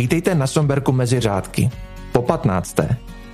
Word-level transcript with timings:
Vítejte 0.00 0.34
na 0.34 0.46
Somberku 0.46 0.92
mezi 0.92 1.20
řádky. 1.20 1.70
Po 2.12 2.22
15. 2.22 2.76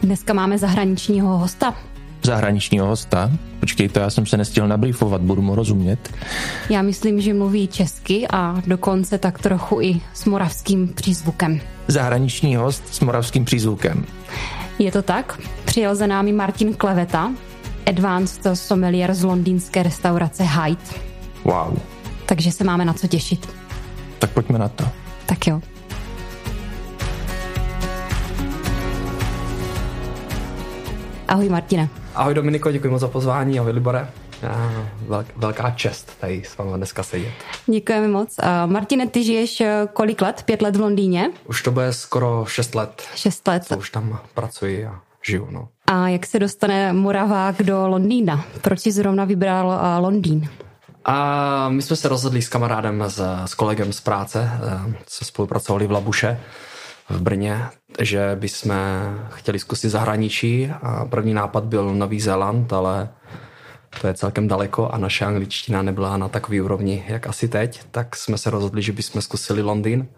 Dneska 0.02 0.32
máme 0.32 0.58
zahraničního 0.58 1.38
hosta. 1.38 1.74
Zahraničního 2.22 2.86
hosta? 2.86 3.30
Počkejte, 3.60 4.00
já 4.00 4.10
jsem 4.10 4.26
se 4.26 4.36
nestihl 4.36 4.68
nabrýfovat, 4.68 5.20
budu 5.20 5.42
mu 5.42 5.54
rozumět. 5.54 6.14
Já 6.70 6.82
myslím, 6.82 7.20
že 7.20 7.34
mluví 7.34 7.68
česky 7.68 8.26
a 8.28 8.62
dokonce 8.66 9.18
tak 9.18 9.38
trochu 9.38 9.80
i 9.80 10.00
s 10.14 10.24
moravským 10.24 10.88
přízvukem. 10.88 11.60
Zahraniční 11.88 12.56
host 12.56 12.94
s 12.94 13.00
moravským 13.00 13.44
přízvukem. 13.44 14.04
Je 14.78 14.92
to 14.92 15.02
tak? 15.02 15.40
Přijel 15.64 15.94
za 15.94 16.06
námi 16.06 16.32
Martin 16.32 16.74
Kleveta, 16.74 17.32
advanced 17.86 18.46
sommelier 18.54 19.14
z 19.14 19.22
londýnské 19.22 19.82
restaurace 19.82 20.44
Hyde. 20.44 20.82
Wow. 21.44 21.78
Takže 22.26 22.52
se 22.52 22.64
máme 22.64 22.84
na 22.84 22.92
co 22.92 23.06
těšit. 23.06 23.48
Tak 24.18 24.30
pojďme 24.30 24.58
na 24.58 24.68
to. 24.68 24.84
Tak 25.26 25.46
jo. 25.46 25.60
Ahoj 31.28 31.48
Martine. 31.48 31.88
Ahoj 32.14 32.34
Dominiko, 32.34 32.70
děkuji 32.70 32.90
moc 32.90 33.00
za 33.00 33.08
pozvání. 33.08 33.60
Ahoj 33.60 33.72
Libore. 33.72 34.08
Velká 35.36 35.70
čest 35.70 36.12
tady 36.20 36.42
s 36.44 36.56
vámi 36.56 36.70
dneska 36.76 37.02
sedět. 37.02 37.32
Děkujeme 37.66 38.08
moc. 38.08 38.36
Martine, 38.66 39.06
ty 39.06 39.24
žiješ 39.24 39.60
eh, 39.60 39.88
kolik 39.92 40.22
let? 40.22 40.42
Pět 40.42 40.62
let 40.62 40.76
v 40.76 40.80
Londýně? 40.80 41.30
Už 41.44 41.62
to 41.62 41.70
bude 41.70 41.92
skoro 41.92 42.44
šest 42.48 42.74
let. 42.74 43.02
Šest 43.14 43.48
let. 43.48 43.64
Co 43.64 43.78
už 43.78 43.90
tam 43.90 44.18
pracuji 44.34 44.86
a 44.86 45.00
žiju. 45.22 45.48
No. 45.50 45.68
A 45.86 46.08
jak 46.08 46.26
se 46.26 46.38
dostane 46.38 46.92
Moravák 46.92 47.62
do 47.62 47.88
Londýna? 47.88 48.44
Proč 48.62 48.80
jsi 48.80 48.92
zrovna 48.92 49.24
vybral 49.24 49.66
uh, 49.66 50.04
Londýn? 50.04 50.48
A 51.04 51.68
my 51.68 51.82
jsme 51.82 51.96
se 51.96 52.08
rozhodli 52.08 52.42
s 52.42 52.48
kamarádem, 52.48 53.04
s, 53.06 53.22
s 53.44 53.54
kolegem 53.54 53.92
z 53.92 54.00
práce, 54.00 54.50
eh, 54.54 54.94
co 55.06 55.24
spolupracovali 55.24 55.86
v 55.86 55.90
Labuše 55.90 56.40
v 57.08 57.22
Brně, 57.22 57.62
že 58.00 58.36
bychom 58.40 58.74
chtěli 59.30 59.58
zkusit 59.58 59.88
zahraničí 59.88 60.70
a 60.82 61.04
první 61.04 61.34
nápad 61.34 61.64
byl 61.64 61.94
Nový 61.94 62.20
Zéland, 62.20 62.72
ale 62.72 63.08
to 64.00 64.06
je 64.06 64.14
celkem 64.14 64.48
daleko 64.48 64.88
a 64.88 64.98
naše 64.98 65.24
angličtina 65.24 65.82
nebyla 65.82 66.16
na 66.16 66.28
takové 66.28 66.62
úrovni, 66.62 67.04
jak 67.08 67.26
asi 67.26 67.48
teď, 67.48 67.82
tak 67.90 68.16
jsme 68.16 68.38
se 68.38 68.50
rozhodli, 68.50 68.82
že 68.82 68.92
bychom 68.92 69.22
zkusili 69.22 69.62
Londýn, 69.62 70.08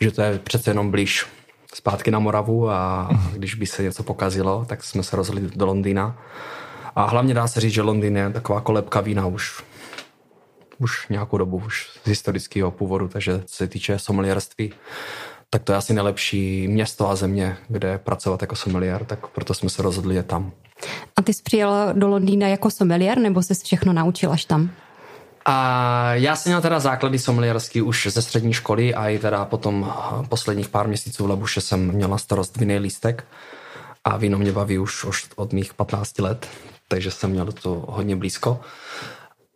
že 0.00 0.10
to 0.10 0.22
je 0.22 0.38
přece 0.38 0.70
jenom 0.70 0.90
blíž 0.90 1.26
zpátky 1.74 2.10
na 2.10 2.18
Moravu 2.18 2.70
a 2.70 3.10
když 3.32 3.54
by 3.54 3.66
se 3.66 3.82
něco 3.82 4.02
pokazilo, 4.02 4.64
tak 4.68 4.84
jsme 4.84 5.02
se 5.02 5.16
rozhodli 5.16 5.50
do 5.54 5.66
Londýna. 5.66 6.18
A 6.96 7.04
hlavně 7.04 7.34
dá 7.34 7.48
se 7.48 7.60
říct, 7.60 7.72
že 7.72 7.82
Londýn 7.82 8.16
je 8.16 8.30
taková 8.30 8.60
kolebka 8.60 9.00
vína 9.00 9.26
už 9.26 9.62
už 10.78 11.08
nějakou 11.08 11.38
dobu, 11.38 11.62
už 11.66 11.90
z 12.04 12.08
historického 12.08 12.70
původu, 12.70 13.08
takže 13.08 13.42
co 13.46 13.56
se 13.56 13.66
týče 13.66 13.98
sommelierství, 13.98 14.72
tak 15.50 15.62
to 15.62 15.72
je 15.72 15.78
asi 15.78 15.94
nejlepší 15.94 16.68
město 16.68 17.10
a 17.10 17.16
země, 17.16 17.56
kde 17.68 17.98
pracovat 17.98 18.42
jako 18.42 18.56
sommelier, 18.56 19.04
tak 19.04 19.26
proto 19.26 19.54
jsme 19.54 19.70
se 19.70 19.82
rozhodli 19.82 20.14
je 20.14 20.22
tam. 20.22 20.52
A 21.16 21.22
ty 21.22 21.34
jsi 21.34 21.42
přijel 21.42 21.92
do 21.92 22.08
Londýna 22.08 22.48
jako 22.48 22.70
sommelier, 22.70 23.18
nebo 23.18 23.42
jsi 23.42 23.54
všechno 23.54 23.92
naučil 23.92 24.32
až 24.32 24.44
tam? 24.44 24.70
A 25.44 26.14
já 26.14 26.36
jsem 26.36 26.50
měl 26.50 26.60
teda 26.60 26.80
základy 26.80 27.18
sommelierský 27.18 27.82
už 27.82 28.06
ze 28.10 28.22
střední 28.22 28.52
školy 28.52 28.94
a 28.94 29.08
i 29.08 29.18
teda 29.18 29.44
potom 29.44 29.92
posledních 30.28 30.68
pár 30.68 30.88
měsíců 30.88 31.24
v 31.24 31.30
Lebuše 31.30 31.60
jsem 31.60 31.92
měl 31.92 32.08
na 32.08 32.18
starost 32.18 32.56
vinný 32.56 32.78
lístek 32.78 33.24
a 34.04 34.16
víno 34.16 34.38
mě 34.38 34.52
baví 34.52 34.78
už, 34.78 35.04
už 35.04 35.26
od 35.36 35.52
mých 35.52 35.74
15 35.74 36.18
let, 36.18 36.46
takže 36.88 37.10
jsem 37.10 37.30
měl 37.30 37.52
to 37.52 37.84
hodně 37.88 38.16
blízko. 38.16 38.60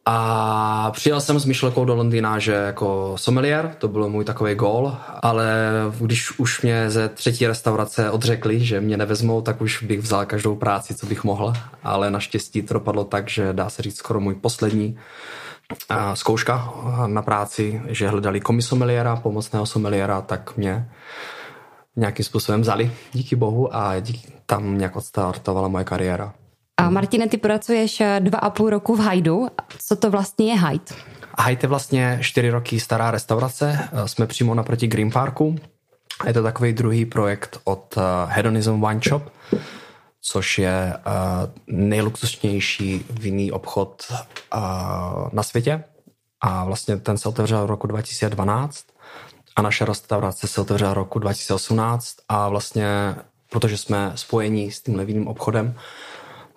A 0.07 0.91
přijel 0.91 1.21
jsem 1.21 1.41
s 1.41 1.45
myšlenkou 1.45 1.85
do 1.85 1.95
Londýna, 1.95 2.39
že 2.39 2.53
jako 2.53 3.13
sommelier, 3.17 3.75
to 3.79 3.89
byl 3.89 4.09
můj 4.09 4.25
takový 4.25 4.55
gól, 4.55 4.97
ale 5.23 5.57
když 6.01 6.39
už 6.39 6.63
mě 6.63 6.91
ze 6.91 7.09
třetí 7.09 7.47
restaurace 7.47 8.11
odřekli, 8.11 8.61
že 8.65 8.81
mě 8.81 8.97
nevezmou, 8.97 9.43
tak 9.43 9.61
už 9.61 9.83
bych 9.83 10.01
vzal 10.01 10.27
každou 10.27 10.57
práci, 10.57 10.95
co 10.95 11.07
bych 11.07 11.25
mohl, 11.25 11.53
ale 11.83 12.11
naštěstí 12.11 12.63
to 12.63 12.75
dopadlo 12.75 13.05
tak, 13.05 13.29
že 13.29 13.53
dá 13.53 13.71
se 13.71 13.83
říct 13.83 13.97
skoro 13.97 14.21
můj 14.21 14.35
poslední 14.35 14.99
zkouška 16.15 16.73
na 17.07 17.23
práci, 17.23 17.83
že 17.89 18.09
hledali 18.09 18.41
komisomeliéra, 18.41 19.17
pomocného 19.17 19.67
someliéra, 19.67 20.21
tak 20.21 20.57
mě 20.57 20.89
nějakým 21.97 22.25
způsobem 22.25 22.61
vzali, 22.61 22.93
díky 23.13 23.37
bohu, 23.37 23.77
a 23.77 24.01
díky, 24.01 24.33
tam 24.47 24.79
nějak 24.79 24.97
odstartovala 24.97 25.69
moje 25.69 25.85
kariéra. 25.85 26.35
A 26.77 26.91
Martine, 26.91 27.29
ty 27.29 27.37
pracuješ 27.37 28.01
eh, 28.01 28.21
dva 28.21 28.39
a 28.39 28.51
půl 28.51 28.71
roku 28.71 28.97
v 28.97 29.01
Hajdu. 29.01 29.49
Co 29.87 29.97
to 29.97 30.11
vlastně 30.11 30.47
je 30.47 30.59
Hajd? 30.59 30.95
Hajd 31.39 31.63
je 31.63 31.69
vlastně 31.69 32.19
čtyři 32.23 32.51
roky 32.51 32.81
stará 32.81 33.11
restaurace. 33.11 33.89
Eh, 33.93 34.09
jsme 34.09 34.27
přímo 34.27 34.55
naproti 34.55 34.87
Green 34.87 35.11
Parku. 35.11 35.57
Je 36.27 36.33
to 36.33 36.43
takový 36.43 36.73
druhý 36.73 37.07
projekt 37.07 37.61
od 37.65 37.95
eh, 37.97 38.01
Hedonism 38.27 38.87
Wine 38.87 39.01
Shop, 39.09 39.23
což 40.21 40.59
je 40.59 40.95
nejluxusnější 41.67 43.05
vinný 43.11 43.53
obchod 43.53 44.13
na 45.33 45.43
světě. 45.43 45.85
A 46.41 46.65
vlastně 46.65 46.97
ten 46.97 47.19
se 47.19 47.29
otevřel 47.29 47.67
v 47.67 47.71
roku 47.71 47.87
2012 47.87 48.85
a 49.57 49.63
naše 49.63 49.85
restaurace 49.85 50.49
se 50.49 50.61
otevřela 50.61 50.95
roku 50.95 51.19
2018 51.19 52.17
a 52.29 52.49
vlastně, 52.49 53.17
protože 53.51 53.77
jsme 53.77 54.13
spojení 54.15 54.73
s 54.73 54.81
tím 54.81 55.07
vinným 55.07 55.29
obchodem, 55.29 55.75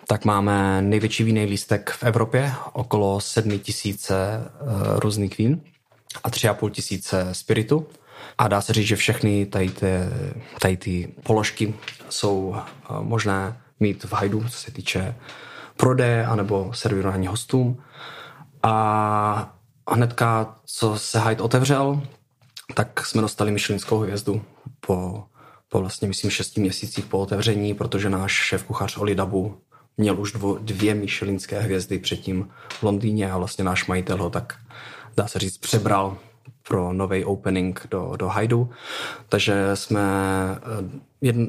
tak 0.06 0.24
máme 0.24 0.82
největší 0.82 1.24
vínej 1.24 1.44
lístek 1.44 1.90
v 1.90 2.02
Evropě, 2.02 2.52
okolo 2.72 3.20
7 3.20 3.58
tisíce 3.58 4.14
uh, 4.60 4.98
různých 4.98 5.38
vín 5.38 5.60
a 6.24 6.30
3,5 6.30 6.70
tisíce 6.70 7.28
spiritu. 7.32 7.86
A 8.38 8.48
dá 8.48 8.60
se 8.60 8.72
říct, 8.72 8.86
že 8.86 8.96
všechny 8.96 9.46
tady 9.46 9.70
ty, 9.70 9.86
tady 10.60 10.76
ty 10.76 11.14
položky 11.22 11.74
jsou 12.08 12.38
uh, 12.46 12.56
možné 13.00 13.60
mít 13.80 14.04
v 14.04 14.12
hajdu, 14.12 14.48
co 14.48 14.58
se 14.58 14.70
týče 14.70 15.14
prodeje 15.76 16.26
anebo 16.26 16.70
servírování 16.74 17.26
hostům. 17.26 17.82
A 18.62 19.54
hnedka, 19.90 20.56
co 20.64 20.98
se 20.98 21.20
Hyde 21.20 21.42
otevřel, 21.42 22.02
tak 22.74 23.06
jsme 23.06 23.22
dostali 23.22 23.50
myšlinskou 23.50 23.98
hvězdu 23.98 24.42
po, 24.80 25.24
po 25.68 25.80
vlastně, 25.80 26.08
myslím, 26.08 26.30
šesti 26.30 26.60
měsících 26.60 27.04
po 27.04 27.18
otevření, 27.18 27.74
protože 27.74 28.10
náš 28.10 28.32
šéf 28.32 28.64
kuchař 28.64 28.96
Oli 28.96 29.14
Dabu 29.14 29.60
měl 29.96 30.20
už 30.20 30.32
dvo, 30.32 30.58
dvě 30.60 30.94
Michelinské 30.94 31.60
hvězdy 31.60 31.98
předtím 31.98 32.48
v 32.68 32.82
Londýně 32.82 33.30
a 33.30 33.38
vlastně 33.38 33.64
náš 33.64 33.86
majitel 33.86 34.22
ho 34.22 34.30
tak, 34.30 34.56
dá 35.16 35.26
se 35.26 35.38
říct, 35.38 35.58
přebral 35.58 36.18
pro 36.68 36.92
nový 36.92 37.24
opening 37.24 37.86
do, 37.90 38.12
do 38.16 38.28
Hajdu. 38.28 38.70
Takže 39.28 39.70
jsme 39.74 40.02
eh, 40.56 41.00
jedn, 41.20 41.44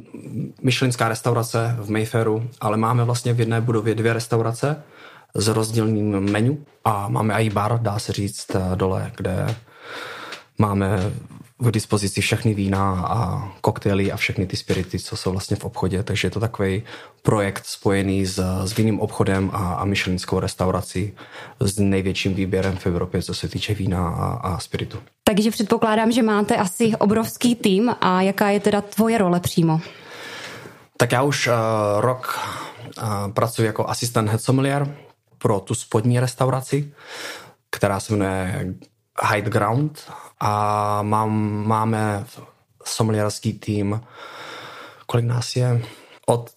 Michelinská 0.61 1.09
restaurace 1.09 1.75
v 1.79 1.89
Mayfairu, 1.89 2.49
ale 2.61 2.77
máme 2.77 3.03
vlastně 3.03 3.33
v 3.33 3.39
jedné 3.39 3.61
budově 3.61 3.95
dvě 3.95 4.13
restaurace 4.13 4.83
s 5.33 5.47
rozdílným 5.47 6.19
menu 6.19 6.65
a 6.85 7.07
máme 7.07 7.33
i 7.33 7.49
bar, 7.49 7.79
dá 7.81 7.99
se 7.99 8.13
říct, 8.13 8.55
eh, 8.55 8.75
dole, 8.75 9.11
kde 9.17 9.55
máme 10.57 11.11
k 11.59 11.71
dispozici 11.71 12.21
všechny 12.21 12.53
vína 12.53 13.05
a 13.07 13.49
koktejly 13.61 14.11
a 14.11 14.17
všechny 14.17 14.47
ty 14.47 14.57
spirity, 14.57 14.99
co 14.99 15.17
jsou 15.17 15.31
vlastně 15.31 15.57
v 15.57 15.65
obchodě, 15.65 16.03
takže 16.03 16.25
je 16.25 16.31
to 16.31 16.39
takový 16.39 16.83
projekt 17.21 17.65
spojený 17.65 18.25
s, 18.25 18.39
s 18.63 18.75
vinným 18.75 18.99
obchodem 18.99 19.51
a, 19.53 19.73
a 19.73 19.85
myšlenskou 19.85 20.39
restaurací 20.39 21.13
s 21.59 21.79
největším 21.79 22.33
výběrem 22.33 22.77
v 22.77 22.85
Evropě, 22.85 23.21
co 23.21 23.33
se 23.33 23.47
týče 23.47 23.73
vína 23.73 24.09
a, 24.09 24.27
a 24.27 24.59
spiritu. 24.59 24.97
Takže 25.23 25.51
předpokládám, 25.51 26.11
že 26.11 26.23
máte 26.23 26.55
asi 26.55 26.95
obrovský 26.95 27.55
tým 27.55 27.95
a 28.01 28.21
jaká 28.21 28.49
je 28.49 28.59
teda 28.59 28.81
tvoje 28.81 29.17
role 29.17 29.39
přímo? 29.39 29.81
Tak 30.97 31.11
já 31.11 31.21
už 31.21 31.47
uh, 31.47 31.53
rok 31.99 32.39
uh, 32.97 33.31
pracuji 33.33 33.63
jako 33.63 33.89
asistent 33.89 34.29
head 34.29 34.41
sommelier 34.41 34.95
pro 35.37 35.59
tu 35.59 35.75
spodní 35.75 36.19
restauraci, 36.19 36.93
která 37.71 37.99
se 37.99 38.13
jmenuje 38.13 38.73
High 39.23 39.41
Ground 39.41 40.11
a 40.39 41.01
mám, 41.01 41.63
máme 41.67 42.25
sommelierský 42.85 43.53
tým, 43.53 44.01
kolik 45.05 45.25
nás 45.25 45.55
je? 45.55 45.81
Od 46.25 46.49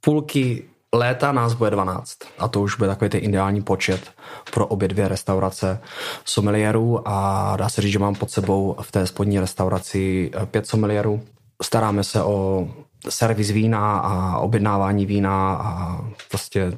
půlky 0.00 0.64
léta 0.94 1.32
nás 1.32 1.54
bude 1.54 1.70
12 1.70 2.18
a 2.38 2.48
to 2.48 2.60
už 2.60 2.76
bude 2.76 2.88
takový 2.88 3.10
ten 3.10 3.24
ideální 3.24 3.62
počet 3.62 4.12
pro 4.54 4.66
obě 4.66 4.88
dvě 4.88 5.08
restaurace 5.08 5.80
sommelierů 6.24 7.08
a 7.08 7.56
dá 7.56 7.68
se 7.68 7.82
říct, 7.82 7.92
že 7.92 7.98
mám 7.98 8.14
pod 8.14 8.30
sebou 8.30 8.76
v 8.82 8.92
té 8.92 9.06
spodní 9.06 9.40
restauraci 9.40 10.30
pět 10.50 10.66
sommelierů. 10.66 11.22
Staráme 11.62 12.04
se 12.04 12.22
o 12.22 12.68
servis 13.08 13.50
vína 13.50 13.98
a 13.98 14.38
objednávání 14.38 15.06
vína 15.06 15.54
a 15.54 16.00
prostě 16.30 16.72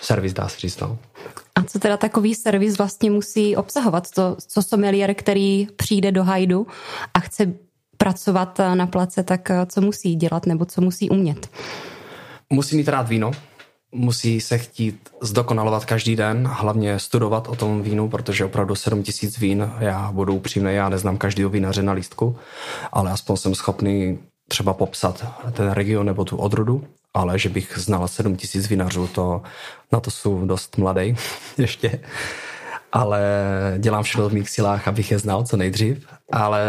servis 0.00 0.32
dá 0.32 0.48
se 0.48 0.60
říct. 0.60 0.80
No. 0.80 0.98
Co 1.66 1.78
teda 1.78 1.96
takový 1.96 2.34
servis 2.34 2.78
vlastně 2.78 3.10
musí 3.10 3.56
obsahovat? 3.56 4.10
To, 4.10 4.36
co 4.48 4.62
sommelier, 4.62 5.14
který 5.14 5.66
přijde 5.76 6.12
do 6.12 6.24
hajdu 6.24 6.66
a 7.14 7.20
chce 7.20 7.52
pracovat 7.96 8.60
na 8.74 8.86
place, 8.86 9.22
tak 9.22 9.50
co 9.66 9.80
musí 9.80 10.14
dělat 10.14 10.46
nebo 10.46 10.64
co 10.64 10.80
musí 10.80 11.10
umět? 11.10 11.50
Musí 12.50 12.76
mít 12.76 12.88
rád 12.88 13.08
víno, 13.08 13.32
musí 13.92 14.40
se 14.40 14.58
chtít 14.58 15.08
zdokonalovat 15.22 15.84
každý 15.84 16.16
den, 16.16 16.46
hlavně 16.52 16.98
studovat 16.98 17.48
o 17.48 17.56
tom 17.56 17.82
vínu, 17.82 18.08
protože 18.08 18.44
opravdu 18.44 18.74
7 18.74 19.02
tisíc 19.02 19.38
vín, 19.38 19.70
já 19.78 20.12
budu 20.12 20.34
upřímný, 20.34 20.74
já 20.74 20.88
neznám 20.88 21.18
každého 21.18 21.50
vínaře 21.50 21.82
na 21.82 21.92
lístku, 21.92 22.36
ale 22.92 23.10
aspoň 23.10 23.36
jsem 23.36 23.54
schopný 23.54 24.18
třeba 24.48 24.74
popsat 24.74 25.24
ten 25.52 25.70
region 25.70 26.06
nebo 26.06 26.24
tu 26.24 26.36
odrodu, 26.36 26.84
ale 27.14 27.38
že 27.38 27.48
bych 27.48 27.72
znal 27.76 28.08
7 28.08 28.36
tisíc 28.36 28.66
vinařů, 28.66 29.06
to 29.06 29.42
na 29.92 30.00
to 30.00 30.10
jsou 30.10 30.46
dost 30.46 30.78
mladý 30.78 31.16
ještě. 31.58 32.00
Ale 32.92 33.20
dělám 33.78 34.02
všechno 34.02 34.28
v 34.28 34.32
mých 34.32 34.50
silách, 34.50 34.88
abych 34.88 35.10
je 35.10 35.18
znal 35.18 35.44
co 35.44 35.56
nejdřív. 35.56 36.06
Ale 36.32 36.62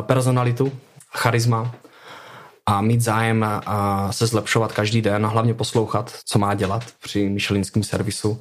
personalitu, 0.00 0.72
charisma, 1.12 1.74
a 2.66 2.80
mít 2.80 3.00
zájem 3.00 3.46
a 3.66 4.08
se 4.12 4.26
zlepšovat 4.26 4.72
každý 4.72 5.02
den 5.02 5.26
a 5.26 5.28
hlavně 5.28 5.54
poslouchat, 5.54 6.12
co 6.24 6.38
má 6.38 6.54
dělat 6.54 6.82
při 7.02 7.28
Michelinském 7.28 7.82
servisu. 7.82 8.40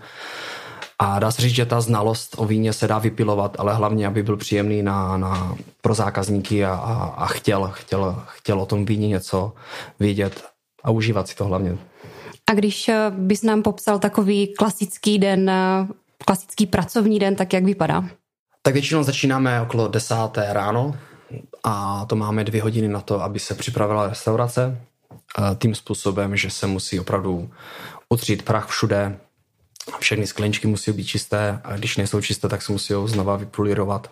A 1.00 1.20
dá 1.20 1.32
se 1.32 1.42
říct, 1.42 1.56
že 1.56 1.66
ta 1.66 1.82
znalost 1.82 2.36
o 2.38 2.46
víně 2.46 2.74
se 2.74 2.88
dá 2.88 3.00
vypilovat, 3.00 3.56
ale 3.60 3.74
hlavně, 3.74 4.08
aby 4.08 4.24
byl 4.24 4.38
příjemný 4.38 4.84
na, 4.84 5.18
na, 5.18 5.56
pro 5.82 5.94
zákazníky 5.94 6.66
a, 6.66 6.74
a, 6.74 6.94
a 7.18 7.26
chtěl, 7.26 7.72
chtěl, 7.74 8.24
chtěl 8.28 8.62
o 8.62 8.66
tom 8.66 8.86
víně 8.86 9.08
něco 9.08 9.54
vědět 10.00 10.55
a 10.86 10.92
užívat 10.92 11.28
si 11.28 11.36
to 11.36 11.46
hlavně. 11.46 11.78
A 12.50 12.54
když 12.54 12.90
eh, 12.90 13.12
bys 13.12 13.42
nám 13.42 13.62
popsal 13.62 14.00
takový 14.00 14.54
klasický 14.54 15.20
den, 15.20 15.50
eh, 15.50 15.88
klasický 16.26 16.66
pracovní 16.66 17.20
den, 17.20 17.36
tak 17.36 17.54
jak 17.54 17.64
vypadá? 17.64 18.10
Tak 18.62 18.74
většinou 18.74 19.04
začínáme 19.04 19.62
okolo 19.62 19.88
desáté 19.88 20.48
ráno, 20.50 20.96
a 21.64 22.06
to 22.06 22.16
máme 22.16 22.44
dvě 22.44 22.62
hodiny 22.62 22.88
na 22.88 23.02
to, 23.02 23.22
aby 23.22 23.40
se 23.40 23.56
připravila 23.56 24.08
restaurace 24.10 24.82
tím 25.58 25.76
způsobem, 25.76 26.38
že 26.38 26.50
se 26.50 26.68
musí 26.68 27.00
opravdu 27.00 27.50
utřít 28.10 28.44
prach 28.44 28.68
všude, 28.68 29.20
všechny 30.00 30.28
sklenčky 30.28 30.68
musí 30.68 30.92
být 30.92 31.06
čisté 31.06 31.62
a 31.64 31.78
když 31.78 31.98
nejsou 31.98 32.22
čisté, 32.22 32.50
tak 32.50 32.62
se 32.62 32.72
musí 32.72 32.94
znova 33.06 33.36
vypulírovat. 33.38 34.10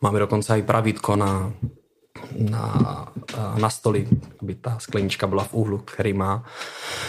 Máme 0.00 0.18
dokonce 0.18 0.58
i 0.58 0.62
pravítko 0.62 1.16
na, 1.16 1.52
na, 2.38 3.06
na 3.58 3.70
stoli, 3.70 4.08
aby 4.42 4.54
ta 4.54 4.78
sklenička 4.78 5.26
byla 5.26 5.44
v 5.44 5.54
úhlu, 5.54 5.78
který 5.78 6.12
má 6.12 6.44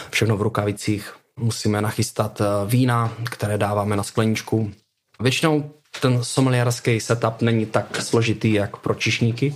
všechno 0.09 0.37
v 0.37 0.41
rukavicích. 0.41 1.13
Musíme 1.39 1.81
nachystat 1.81 2.41
vína, 2.65 3.13
které 3.31 3.57
dáváme 3.57 3.95
na 3.95 4.03
skleničku. 4.03 4.71
Většinou 5.19 5.71
ten 5.99 6.23
sommelierský 6.23 6.99
setup 6.99 7.41
není 7.41 7.65
tak 7.65 8.01
složitý 8.01 8.53
jak 8.53 8.77
pro 8.77 8.93
čišníky, 8.93 9.53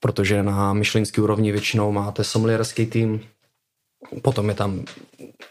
protože 0.00 0.42
na 0.42 0.72
myšlenský 0.72 1.20
úrovni 1.20 1.52
většinou 1.52 1.92
máte 1.92 2.24
sommelierský 2.24 2.86
tým, 2.86 3.20
potom 4.22 4.48
je 4.48 4.54
tam 4.54 4.84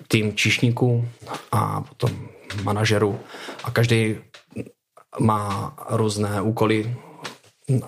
tým 0.07 0.35
čišníků 0.35 1.07
a 1.51 1.81
potom 1.81 2.27
manažerů 2.63 3.19
a 3.63 3.71
každý 3.71 4.17
má 5.19 5.75
různé 5.89 6.41
úkoly 6.41 6.95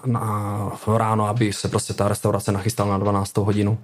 na, 0.05 0.71
ráno, 0.97 1.27
aby 1.27 1.53
se 1.53 1.67
prostě 1.67 1.93
ta 1.93 2.07
restaurace 2.07 2.51
nachystala 2.51 2.91
na 2.91 2.97
12 2.97 3.37
hodinu. 3.37 3.77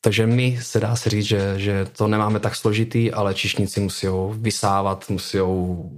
Takže 0.00 0.26
my 0.26 0.58
se 0.62 0.80
dá 0.80 0.96
se 0.96 1.10
říct, 1.10 1.24
že, 1.24 1.54
že 1.56 1.86
to 1.96 2.08
nemáme 2.08 2.40
tak 2.40 2.56
složitý, 2.56 3.12
ale 3.12 3.34
čišníci 3.34 3.80
musí 3.80 4.06
vysávat, 4.32 5.10
musí 5.10 5.38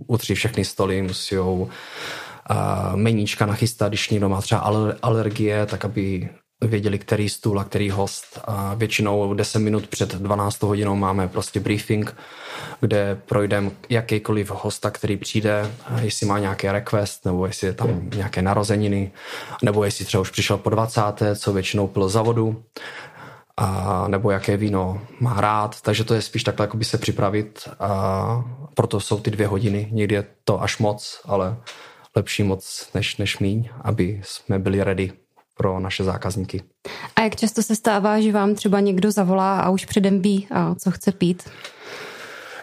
utřít 0.06 0.35
všechny 0.35 0.64
stoly, 0.64 1.02
musí 1.02 1.37
meníčka 2.94 3.47
nachystat, 3.47 3.88
když 3.88 4.11
někdo 4.11 4.29
má 4.29 4.41
třeba 4.41 4.61
alergie, 5.03 5.67
tak 5.67 5.85
aby 5.85 6.29
věděli, 6.60 6.98
který 6.98 7.28
stůl 7.28 7.60
a 7.60 7.64
který 7.64 7.90
host. 7.90 8.40
A 8.44 8.74
většinou 8.74 9.34
10 9.34 9.58
minut 9.58 9.86
před 9.86 10.14
12 10.14 10.62
hodinou 10.62 10.96
máme 10.96 11.28
prostě 11.28 11.60
briefing, 11.60 12.16
kde 12.80 13.20
projdeme 13.26 13.70
jakýkoliv 13.88 14.50
hosta, 14.50 14.90
který 14.90 15.16
přijde, 15.16 15.70
jestli 16.00 16.26
má 16.26 16.38
nějaký 16.38 16.68
request, 16.68 17.24
nebo 17.24 17.46
jestli 17.46 17.66
je 17.66 17.72
tam 17.72 18.10
nějaké 18.14 18.42
narozeniny, 18.42 19.12
nebo 19.62 19.84
jestli 19.84 20.04
třeba 20.04 20.20
už 20.20 20.30
přišel 20.30 20.56
po 20.56 20.70
20. 20.70 21.02
co 21.36 21.52
většinou 21.52 21.86
pil 21.86 22.08
za 22.08 22.22
vodu 22.22 22.62
a, 23.56 24.04
nebo 24.08 24.30
jaké 24.30 24.56
víno 24.56 25.02
má 25.20 25.40
rád, 25.40 25.80
takže 25.80 26.04
to 26.04 26.14
je 26.14 26.22
spíš 26.22 26.44
takhle 26.44 26.68
by 26.74 26.84
se 26.84 26.98
připravit 26.98 27.68
a 27.80 28.44
proto 28.74 29.00
jsou 29.00 29.20
ty 29.20 29.30
dvě 29.30 29.46
hodiny, 29.46 29.88
někdy 29.92 30.14
je 30.14 30.24
to 30.44 30.62
až 30.62 30.78
moc, 30.78 31.20
ale 31.24 31.56
lepší 32.16 32.42
moc 32.42 32.90
než, 32.94 33.16
než 33.16 33.38
míň, 33.38 33.68
aby 33.80 34.20
jsme 34.24 34.58
byli 34.58 34.84
ready 34.84 35.12
pro 35.60 35.80
naše 35.80 36.04
zákazníky. 36.04 36.62
A 37.16 37.20
jak 37.20 37.36
často 37.36 37.62
se 37.62 37.76
stává, 37.76 38.20
že 38.20 38.32
vám 38.32 38.54
třeba 38.54 38.80
někdo 38.80 39.12
zavolá 39.12 39.60
a 39.60 39.70
už 39.70 39.84
předem 39.84 40.22
ví, 40.22 40.46
a 40.50 40.74
co 40.74 40.90
chce 40.90 41.12
pít? 41.12 41.50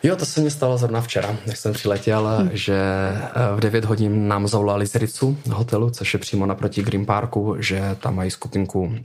Jo, 0.03 0.15
to 0.15 0.25
se 0.25 0.41
mi 0.41 0.51
stalo 0.51 0.77
zrovna 0.77 1.01
včera, 1.01 1.35
než 1.47 1.59
jsem 1.59 1.73
přiletěl, 1.73 2.27
hmm. 2.27 2.49
že 2.53 2.75
eh, 2.75 3.55
v 3.55 3.59
9 3.59 3.85
hodin 3.85 4.27
nám 4.27 4.47
zavolali 4.47 4.87
z 4.87 4.95
Ricu 4.95 5.37
hotelu, 5.49 5.89
což 5.89 6.13
je 6.13 6.19
přímo 6.19 6.45
naproti 6.45 6.83
Green 6.83 7.05
Parku, 7.05 7.55
že 7.59 7.97
tam 7.99 8.15
mají 8.15 8.31
skupinku 8.31 8.95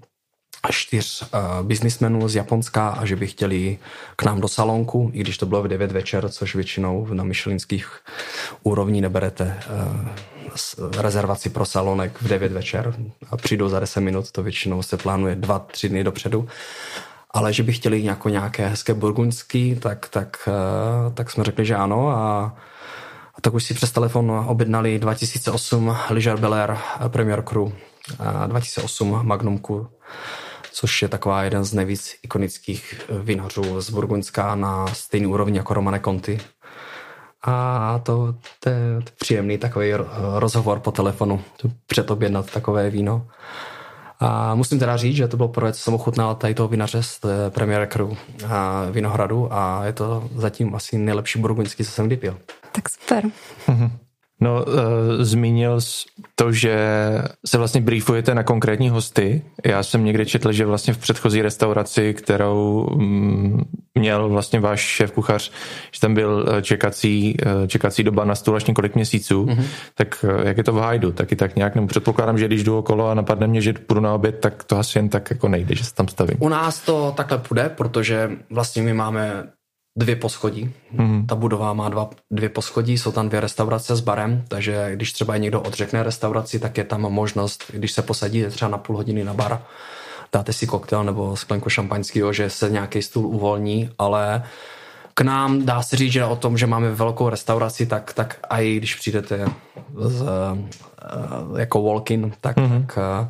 čtyř 0.70 1.22
uh, 1.22 1.66
biznismenů 1.66 2.28
z 2.28 2.34
Japonska 2.34 2.88
a 2.88 3.04
že 3.04 3.16
by 3.16 3.26
chtěli 3.26 3.78
k 4.16 4.22
nám 4.22 4.40
do 4.40 4.48
salonku, 4.48 5.10
i 5.14 5.20
když 5.20 5.38
to 5.38 5.46
bylo 5.46 5.62
v 5.62 5.68
9 5.68 5.92
večer, 5.92 6.28
což 6.28 6.54
většinou 6.54 7.06
na 7.12 7.24
myšelinských 7.24 7.98
úrovní 8.62 9.00
neberete 9.00 9.60
uh, 9.66 10.31
rezervaci 10.98 11.50
pro 11.50 11.64
salonek 11.64 12.22
v 12.22 12.28
9 12.28 12.52
večer 12.52 12.94
a 13.30 13.36
přijdou 13.36 13.68
za 13.68 13.80
10 13.80 14.00
minut, 14.00 14.32
to 14.32 14.42
většinou 14.42 14.82
se 14.82 14.96
plánuje 14.96 15.36
2-3 15.36 15.88
dny 15.88 16.04
dopředu. 16.04 16.48
Ale 17.30 17.52
že 17.52 17.62
by 17.62 17.72
chtěli 17.72 18.04
jako 18.04 18.28
nějaké 18.28 18.68
hezké 18.68 18.94
burgundský, 18.94 19.76
tak, 19.76 20.08
tak, 20.08 20.48
uh, 20.48 21.14
tak 21.14 21.30
jsme 21.30 21.44
řekli, 21.44 21.66
že 21.66 21.76
ano 21.76 22.08
a 22.08 22.56
a 23.34 23.40
tak 23.40 23.54
už 23.54 23.64
si 23.64 23.74
přes 23.74 23.92
telefon 23.92 24.44
objednali 24.46 24.98
2008 24.98 25.96
Liger 26.10 26.36
Belair 26.36 26.76
Premier 27.08 27.42
Crew, 27.42 27.72
2008 28.46 29.26
Magnumku 29.26 29.88
což 30.72 31.02
je 31.02 31.08
taková 31.08 31.42
jeden 31.42 31.64
z 31.64 31.72
nejvíc 31.72 32.14
ikonických 32.22 32.94
eh, 33.00 33.18
vinařů 33.18 33.80
z 33.80 33.90
Burgundska 33.90 34.54
na 34.54 34.86
stejný 34.94 35.26
úrovni 35.26 35.58
jako 35.58 35.74
Romane 35.74 36.00
Conti. 36.00 36.38
A 37.42 38.00
to, 38.02 38.34
to 38.60 38.68
je 38.68 38.76
příjemný 39.18 39.58
takový 39.58 39.92
rozhovor 40.34 40.80
po 40.80 40.92
telefonu, 40.92 41.40
předobjednat 41.86 42.50
takové 42.50 42.90
víno. 42.90 43.26
A 44.20 44.54
musím 44.54 44.78
teda 44.78 44.96
říct, 44.96 45.16
že 45.16 45.28
to 45.28 45.36
bylo 45.36 45.48
prvé, 45.48 45.72
co 45.72 45.80
jsem 45.80 45.94
ochutnal 45.94 46.34
tady 46.34 46.54
toho 46.54 46.68
vinaře 46.68 47.02
z 47.02 47.20
Premier 47.48 47.86
Crew 47.86 48.12
a 48.48 48.84
Vinohradu 48.90 49.52
a 49.52 49.84
je 49.84 49.92
to 49.92 50.28
zatím 50.34 50.74
asi 50.74 50.98
nejlepší 50.98 51.38
burgundský, 51.38 51.84
co 51.84 51.90
jsem 51.90 52.06
kdy 52.06 52.16
pil. 52.16 52.38
Tak 52.72 52.84
super. 52.88 53.24
No, 54.42 54.64
uh, 54.64 54.75
zmínil 55.18 55.80
jsi 55.80 56.06
to, 56.34 56.52
že 56.52 56.76
se 57.46 57.58
vlastně 57.58 57.80
briefujete 57.80 58.34
na 58.34 58.42
konkrétní 58.42 58.90
hosty. 58.90 59.42
Já 59.64 59.82
jsem 59.82 60.04
někde 60.04 60.26
četl, 60.26 60.52
že 60.52 60.66
vlastně 60.66 60.94
v 60.94 60.99
předchozí 60.99 61.42
restauraci, 61.42 62.14
kterou 62.14 62.87
mm, 62.96 63.62
měl 63.94 64.28
vlastně 64.28 64.61
váš 64.61 64.80
šéf 64.80 65.12
kuchař, 65.12 65.52
že 65.92 66.00
tam 66.00 66.14
byl 66.14 66.46
eh, 66.49 66.62
čekací, 66.62 67.37
eh, 67.42 67.66
čekací 67.66 68.02
doba 68.02 68.25
na 68.25 68.34
stůl 68.34 68.56
až 68.56 68.64
několik 68.64 68.94
měsíců, 68.94 69.44
mm-hmm. 69.44 69.64
tak 69.94 70.25
jak 70.44 70.56
je 70.56 70.64
to 70.64 70.72
v 70.72 70.78
Hajdu? 70.78 71.12
Taky 71.12 71.37
tak 71.37 71.56
nějak, 71.56 71.75
nebo 71.75 71.87
předpokládám, 71.87 72.38
že 72.38 72.46
když 72.46 72.64
jdu 72.64 72.78
okolo 72.78 73.08
a 73.08 73.14
napadne 73.14 73.46
mě, 73.46 73.61
že 73.61 73.72
půjdu 73.72 74.00
na 74.00 74.14
oběd, 74.14 74.40
tak 74.40 74.64
to 74.64 74.78
asi 74.78 74.99
jen 74.99 75.08
tak 75.08 75.30
jako 75.30 75.49
nejde, 75.49 75.75
že 75.75 75.84
se 75.84 75.94
tam 75.94 76.08
stavím. 76.08 76.37
U 76.40 76.49
nás 76.49 76.80
to 76.80 77.14
takhle 77.16 77.38
půjde, 77.38 77.68
protože 77.76 78.30
vlastně 78.50 78.82
my 78.82 78.94
máme 78.94 79.44
dvě 79.96 80.16
poschodí. 80.16 80.72
Mm-hmm. 80.96 81.26
Ta 81.26 81.34
budova 81.34 81.72
má 81.72 81.88
dva, 81.88 82.11
dvě 82.30 82.49
poschodí, 82.49 82.99
jsou 82.99 83.12
tam 83.12 83.28
dvě 83.28 83.40
restaurace 83.40 83.96
s 83.96 84.00
barem, 84.00 84.44
takže 84.49 84.90
když 84.94 85.12
třeba 85.12 85.37
někdo 85.37 85.61
odřekne 85.61 86.02
restauraci, 86.02 86.58
tak 86.58 86.78
je 86.78 86.84
tam 86.84 87.00
možnost, 87.00 87.64
když 87.72 87.92
se 87.92 88.02
posadí 88.02 88.44
třeba 88.44 88.70
na 88.70 88.78
půl 88.78 88.96
hodiny 88.96 89.25
na 89.25 89.34
bar, 89.34 89.62
dáte 90.32 90.52
si 90.52 90.66
koktel 90.66 91.04
nebo 91.04 91.37
sklenku 91.37 91.70
šampaňského, 91.70 92.32
že 92.32 92.50
se 92.50 92.70
nějaký 92.70 93.02
stůl 93.02 93.26
uvolní, 93.26 93.90
ale 93.99 94.42
k 95.14 95.20
nám 95.20 95.64
dá 95.66 95.82
se 95.82 95.96
říct, 95.96 96.12
že 96.12 96.25
o 96.25 96.37
tom, 96.37 96.58
že 96.58 96.66
máme 96.66 96.90
velkou 96.90 97.28
restauraci, 97.28 97.87
tak, 97.87 98.12
tak 98.12 98.38
i 98.50 98.76
když 98.76 98.94
přijdete 98.94 99.46
z, 99.99 100.22
uh, 100.22 101.58
jako 101.58 101.82
walk-in, 101.82 102.32
tak, 102.40 102.56
mm-hmm. 102.56 102.87
tak, 102.87 102.99
uh, 102.99 103.28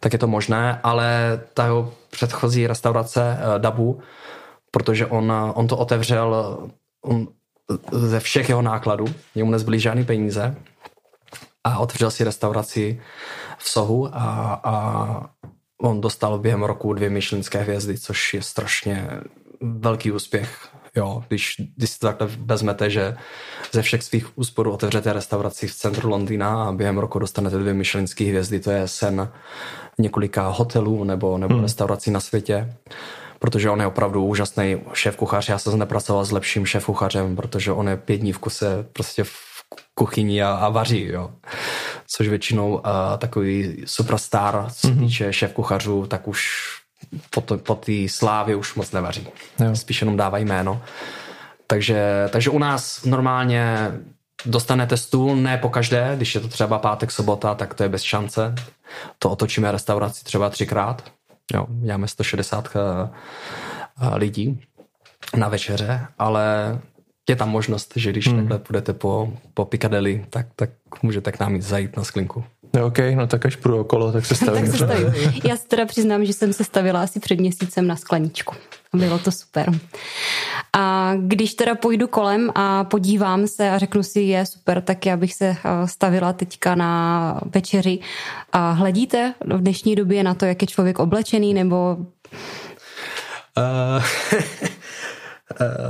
tak 0.00 0.12
je 0.12 0.18
to 0.18 0.26
možné, 0.26 0.80
ale 0.82 1.40
ta 1.54 1.64
jeho 1.64 1.92
předchozí 2.10 2.66
restaurace 2.66 3.38
uh, 3.38 3.58
Dabu, 3.58 4.00
protože 4.74 5.06
on, 5.06 5.32
on 5.54 5.66
to 5.66 5.76
otevřel 5.76 6.58
on, 7.04 7.28
ze 7.92 8.20
všech 8.20 8.48
jeho 8.48 8.62
nákladů, 8.62 9.04
jemu 9.34 9.50
nezbyly 9.50 9.80
žádný 9.80 10.04
peníze 10.04 10.56
a 11.64 11.78
otevřel 11.78 12.10
si 12.10 12.24
restauraci 12.24 13.00
v 13.58 13.68
Sohu 13.68 14.08
a, 14.12 14.60
a 14.64 14.74
on 15.82 16.00
dostal 16.00 16.38
během 16.38 16.62
roku 16.62 16.92
dvě 16.92 17.10
myšlenské 17.10 17.58
hvězdy, 17.58 17.98
což 17.98 18.34
je 18.34 18.42
strašně 18.42 19.10
velký 19.60 20.12
úspěch. 20.12 20.68
Jo, 20.96 21.24
když, 21.28 21.56
když 21.76 21.90
si 21.90 21.98
to 21.98 22.06
takhle 22.06 22.28
vezmete, 22.38 22.90
že 22.90 23.16
ze 23.72 23.82
všech 23.82 24.02
svých 24.02 24.38
úsporů 24.38 24.72
otevřete 24.72 25.12
restauraci 25.12 25.66
v 25.66 25.74
centru 25.74 26.08
Londýna 26.08 26.64
a 26.64 26.72
během 26.72 26.98
roku 26.98 27.18
dostanete 27.18 27.58
dvě 27.58 27.74
myšlenské 27.74 28.24
hvězdy, 28.24 28.60
to 28.60 28.70
je 28.70 28.88
sen 28.88 29.28
několika 29.98 30.48
hotelů 30.48 31.04
nebo, 31.04 31.38
nebo 31.38 31.54
hmm. 31.54 31.62
restaurací 31.62 32.10
na 32.10 32.20
světě 32.20 32.74
protože 33.38 33.70
on 33.70 33.80
je 33.80 33.86
opravdu 33.86 34.24
úžasný 34.24 34.80
šéf 34.92 35.16
kuchař. 35.16 35.48
Já 35.48 35.58
jsem 35.58 35.78
nepracoval 35.78 36.24
s 36.24 36.32
lepším 36.32 36.66
šéf 36.66 36.86
kuchařem, 36.86 37.36
protože 37.36 37.72
on 37.72 37.88
je 37.88 37.96
pět 37.96 38.16
dní 38.16 38.32
v 38.32 38.38
kuse 38.38 38.86
prostě 38.92 39.24
v 39.24 39.32
kuchyni 39.94 40.42
a, 40.42 40.50
a 40.50 40.68
vaří, 40.68 41.06
jo. 41.06 41.30
Což 42.06 42.28
většinou 42.28 42.74
uh, 42.74 42.80
takový 43.18 43.82
superstar, 43.86 44.66
co 44.72 44.86
se 44.86 44.94
mm-hmm. 44.94 44.98
týče 44.98 45.32
šéf 45.32 45.52
kuchařů, 45.52 46.06
tak 46.06 46.28
už 46.28 46.64
po, 47.30 47.40
to, 47.40 47.58
po 47.58 47.74
té 47.74 47.92
slávě 48.08 48.56
už 48.56 48.74
moc 48.74 48.92
nevaří. 48.92 49.28
Jo. 49.60 49.76
Spíš 49.76 50.00
jenom 50.00 50.16
dávají 50.16 50.44
jméno. 50.44 50.82
Takže, 51.66 52.28
takže 52.30 52.50
u 52.50 52.58
nás 52.58 53.04
normálně 53.04 53.92
dostanete 54.46 54.96
stůl, 54.96 55.36
ne 55.36 55.58
po 55.58 55.68
každé, 55.68 56.12
když 56.16 56.34
je 56.34 56.40
to 56.40 56.48
třeba 56.48 56.78
pátek, 56.78 57.10
sobota, 57.10 57.54
tak 57.54 57.74
to 57.74 57.82
je 57.82 57.88
bez 57.88 58.02
šance. 58.02 58.54
To 59.18 59.30
otočíme 59.30 59.72
restauraci 59.72 60.24
třeba 60.24 60.50
třikrát. 60.50 61.12
Jo, 61.52 61.66
děláme 61.68 62.08
160 62.08 62.76
eh, 62.76 63.10
eh, 64.02 64.16
lidí 64.16 64.60
na 65.36 65.48
večeře, 65.48 66.06
ale 66.18 66.78
je 67.28 67.36
tam 67.36 67.50
možnost, 67.50 67.92
že 67.96 68.10
když 68.10 68.28
hmm. 68.28 68.36
takhle 68.36 68.58
půjdete 68.58 68.92
po, 68.92 69.32
po 69.54 69.64
Piccadilly, 69.64 70.26
tak, 70.30 70.46
tak 70.56 70.70
můžete 71.02 71.32
k 71.32 71.40
nám 71.40 71.54
jít 71.54 71.62
zajít 71.62 71.96
na 71.96 72.04
sklinku. 72.04 72.44
No, 72.74 72.86
OK, 72.86 72.98
no 73.14 73.26
tak 73.26 73.46
až 73.46 73.56
půjdu 73.56 73.78
okolo, 73.78 74.12
tak 74.12 74.26
se 74.26 74.34
stavím. 74.42 74.62
tak 74.62 74.70
se 74.70 74.84
stavím. 74.84 75.14
Já 75.44 75.56
se 75.56 75.68
teda 75.68 75.86
přiznám, 75.86 76.24
že 76.24 76.32
jsem 76.32 76.52
se 76.52 76.64
stavila 76.64 77.02
asi 77.02 77.20
před 77.20 77.40
měsícem 77.40 77.86
na 77.86 77.96
skleničku. 77.96 78.54
Bylo 78.92 79.18
to 79.18 79.32
super. 79.32 79.70
A 80.72 81.14
když 81.18 81.54
teda 81.54 81.74
půjdu 81.74 82.08
kolem 82.08 82.50
a 82.54 82.84
podívám 82.84 83.46
se 83.46 83.70
a 83.70 83.78
řeknu 83.78 84.02
si, 84.02 84.20
je 84.20 84.46
super, 84.46 84.80
tak 84.80 85.06
já 85.06 85.16
bych 85.16 85.34
se 85.34 85.46
eh, 85.46 85.88
stavila 85.88 86.32
teďka 86.32 86.74
na 86.74 87.40
večeři. 87.54 87.98
A 88.52 88.70
hledíte 88.70 89.34
v 89.44 89.60
dnešní 89.60 89.94
době 89.94 90.22
na 90.22 90.34
to, 90.34 90.44
jak 90.44 90.62
je 90.62 90.68
člověk 90.68 90.98
oblečený, 90.98 91.54
nebo... 91.54 91.96
Uh, 93.56 94.04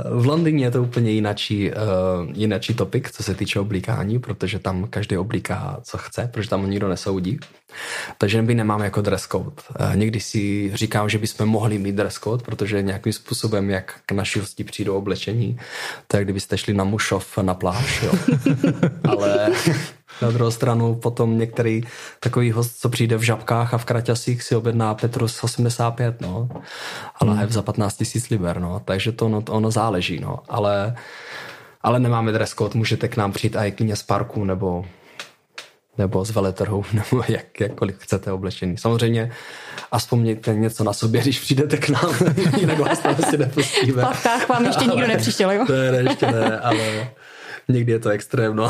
v 0.09 0.25
Londýně 0.25 0.65
je 0.65 0.71
to 0.71 0.83
úplně 0.83 1.11
jinačí, 1.11 1.71
uh, 1.71 1.77
jinačí 2.33 2.73
topik, 2.73 3.11
co 3.11 3.23
se 3.23 3.35
týče 3.35 3.59
oblíkání, 3.59 4.19
protože 4.19 4.59
tam 4.59 4.87
každý 4.87 5.17
oblíká, 5.17 5.79
co 5.83 5.97
chce, 5.97 6.29
protože 6.33 6.49
tam 6.49 6.69
nikdo 6.69 6.89
nesoudí. 6.89 7.39
Takže 8.17 8.41
my 8.41 8.55
nemáme 8.55 8.85
jako 8.85 9.01
dress 9.01 9.27
code. 9.27 9.45
Uh, 9.79 9.95
někdy 9.95 10.19
si 10.19 10.71
říkám, 10.73 11.09
že 11.09 11.17
bychom 11.17 11.45
mohli 11.45 11.77
mít 11.77 11.95
dress 11.95 12.15
code, 12.15 12.43
protože 12.43 12.81
nějakým 12.81 13.13
způsobem, 13.13 13.69
jak 13.69 13.99
k 14.05 14.11
naší 14.11 14.39
hosti 14.39 14.63
přijdou 14.63 14.97
oblečení, 14.97 15.59
tak 16.07 16.23
kdybyste 16.23 16.57
šli 16.57 16.73
na 16.73 16.83
Mušov 16.83 17.37
na 17.37 17.53
pláž, 17.53 18.03
jo. 18.03 18.11
Ale 19.09 19.51
na 20.21 20.31
druhou 20.31 20.51
stranu 20.51 20.95
potom 20.95 21.37
některý 21.37 21.81
takový 22.19 22.51
host, 22.51 22.79
co 22.79 22.89
přijde 22.89 23.17
v 23.17 23.21
žabkách 23.21 23.73
a 23.73 23.77
v 23.77 23.85
kraťasích 23.85 24.43
si 24.43 24.55
objedná 24.55 24.93
Petrus 24.93 25.43
85, 25.43 26.21
no. 26.21 26.49
A 27.15 27.25
lahev 27.25 27.49
hmm. 27.49 27.53
za 27.53 27.61
15 27.61 27.97
tisíc 27.97 28.29
liber, 28.29 28.59
no. 28.59 28.81
Takže 28.85 29.11
to 29.11 29.29
no, 29.29 29.43
ono 29.49 29.71
záleží, 29.71 30.19
no. 30.19 30.39
Ale, 30.49 30.95
ale 31.81 31.99
nemáme 31.99 32.31
dress 32.31 32.53
code, 32.53 32.77
můžete 32.77 33.07
k 33.07 33.17
nám 33.17 33.31
přijít 33.31 33.55
i 33.55 33.71
klidně 33.71 33.95
z 33.95 34.03
parku 34.03 34.45
nebo 34.45 34.85
nebo 35.97 36.25
z 36.25 36.31
veletrhu, 36.31 36.85
nebo 36.93 37.23
jak, 37.27 37.59
jakkoliv 37.59 37.95
chcete 37.99 38.31
oblečený. 38.31 38.77
Samozřejmě 38.77 39.31
aspoň 39.91 40.19
mějte 40.19 40.53
něco 40.53 40.83
na 40.83 40.93
sobě, 40.93 41.21
když 41.21 41.39
přijdete 41.39 41.77
k 41.77 41.89
nám, 41.89 42.15
jinak 42.57 42.79
vás 42.79 42.99
tam 42.99 43.15
asi 43.23 43.37
nepustíme. 43.37 44.03
V 44.03 44.49
vám 44.49 44.65
ještě 44.65 44.85
nikdo 44.85 45.07
nepřišel, 45.07 45.51
jo? 45.51 45.65
Ne, 45.69 45.91
ne, 45.91 46.09
ještě 46.09 46.25
ne, 46.31 46.59
ale 46.59 47.07
někdy 47.67 47.91
je 47.91 47.99
to 47.99 48.09
extrém, 48.09 48.55
no. 48.55 48.69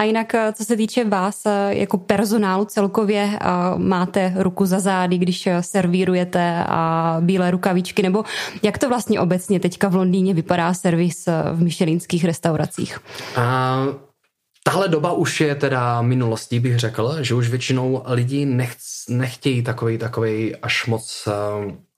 A 0.00 0.02
jinak, 0.02 0.34
eh, 0.34 0.52
co 0.52 0.64
se 0.64 0.76
týče 0.76 1.04
vás 1.04 1.46
eh, 1.46 1.74
jako 1.74 1.98
personálu 1.98 2.64
celkově, 2.64 3.30
eh, 3.32 3.38
máte 3.76 4.32
ruku 4.36 4.66
za 4.66 4.80
zády, 4.80 5.18
když 5.18 5.48
servírujete 5.60 6.64
a 6.68 7.16
bílé 7.20 7.50
rukavičky, 7.50 8.02
nebo 8.02 8.24
jak 8.62 8.78
to 8.78 8.88
vlastně 8.88 9.20
obecně 9.20 9.60
teďka 9.60 9.88
v 9.88 9.94
Londýně 9.94 10.34
vypadá 10.34 10.74
servis 10.74 11.26
v 11.52 11.62
myšelinských 11.62 12.24
restauracích? 12.24 12.98
A 13.36 13.86
tahle 14.64 14.88
doba 14.88 15.12
už 15.12 15.40
je 15.40 15.54
teda 15.54 16.02
minulostí, 16.02 16.60
bych 16.60 16.78
řekl, 16.78 17.16
že 17.20 17.34
už 17.34 17.48
většinou 17.48 18.02
lidi 18.06 18.46
nech, 18.46 18.76
nechtějí 19.08 19.62
takový, 19.62 19.98
takový 19.98 20.56
až 20.56 20.86
moc 20.86 21.28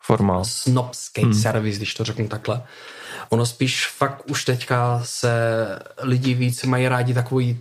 Formál. 0.02 0.44
snobský 0.44 1.22
hmm. 1.22 1.34
servis, 1.34 1.76
když 1.76 1.94
to 1.94 2.04
řeknu 2.04 2.28
takhle. 2.28 2.62
Ono 3.28 3.46
spíš 3.46 3.86
fakt 3.86 4.22
už 4.30 4.44
teďka 4.44 5.00
se 5.04 5.30
lidi 6.02 6.34
víc 6.34 6.64
mají 6.64 6.88
rádi 6.88 7.14
takový 7.14 7.60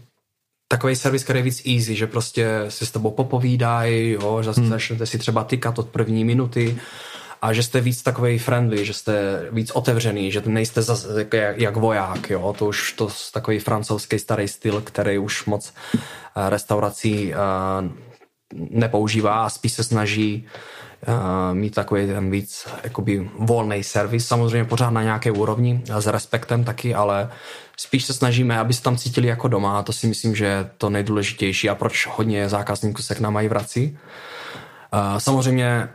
takový 0.68 0.96
servis, 0.96 1.24
který 1.24 1.40
je 1.40 1.44
víc 1.44 1.62
easy, 1.66 1.96
že 1.96 2.08
prostě 2.08 2.66
si 2.70 2.86
s 2.86 2.92
tebou 2.92 3.12
popovídají, 3.12 4.12
jo, 4.12 4.44
že 4.44 4.52
hmm. 4.52 4.70
začnete 4.70 5.06
si 5.06 5.18
třeba 5.18 5.44
tykat 5.44 5.80
od 5.80 5.90
první 5.90 6.26
minuty 6.26 6.78
a 7.42 7.54
že 7.54 7.64
jste 7.64 7.82
víc 7.82 8.04
takový 8.04 8.40
friendly, 8.40 8.86
že 8.86 8.94
jste 8.94 9.46
víc 9.52 9.72
otevřený, 9.72 10.32
že 10.32 10.42
nejste 10.46 10.82
zas, 10.82 11.08
jak, 11.34 11.58
jak 11.58 11.76
voják, 11.76 12.30
jo, 12.30 12.56
to 12.58 12.66
už 12.66 12.94
to 12.94 13.10
takový 13.34 13.60
francouzský 13.60 14.20
starý 14.20 14.48
styl, 14.48 14.82
který 14.82 15.18
už 15.18 15.46
moc 15.46 15.74
uh, 15.96 16.02
restaurací 16.50 17.34
uh, 17.34 18.07
nepoužívá 18.54 19.46
a 19.46 19.50
spíš 19.50 19.74
se 19.74 19.84
snaží 19.84 20.48
uh, 21.08 21.14
mít 21.56 21.76
takový 21.76 22.08
ten 22.08 22.32
víc 22.32 22.68
jakoby 22.84 23.30
volný 23.40 23.84
servis, 23.84 24.28
samozřejmě 24.28 24.66
pořád 24.66 24.90
na 24.90 25.04
nějaké 25.04 25.32
úrovni, 25.32 25.82
s 26.00 26.08
respektem 26.08 26.64
taky, 26.64 26.96
ale 26.96 27.30
spíš 27.78 28.06
se 28.06 28.14
snažíme, 28.14 28.60
aby 28.60 28.74
se 28.74 28.84
tam 28.84 28.98
cítili 28.98 29.28
jako 29.28 29.48
doma. 29.48 29.80
A 29.80 29.84
to 29.84 29.94
si 29.94 30.08
myslím, 30.08 30.36
že 30.36 30.46
je 30.46 30.70
to 30.78 30.90
nejdůležitější. 30.90 31.70
A 31.70 31.76
proč 31.76 32.08
hodně 32.08 32.50
zákazníků 32.50 33.02
se 33.02 33.16
k 33.16 33.20
nám 33.20 33.34
mají 33.34 33.48
vrací. 33.48 33.98
Uh, 34.94 35.18
samozřejmě 35.18 35.90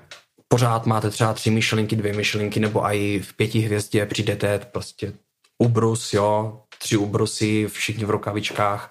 pořád 0.48 0.86
máte 0.86 1.10
třeba 1.10 1.32
tři 1.32 1.50
myšlenky, 1.50 1.96
dvě 1.96 2.12
myšlenky, 2.12 2.60
nebo 2.60 2.86
i 2.86 3.20
v 3.24 3.36
pěti 3.36 3.60
hvězdě 3.60 4.06
přijdete 4.06 4.60
prostě 4.72 5.12
ubrus, 5.58 6.14
jo, 6.14 6.60
tři 6.78 6.96
ubrusy, 6.96 7.66
všichni 7.68 8.04
v 8.04 8.10
rukavičkách, 8.10 8.90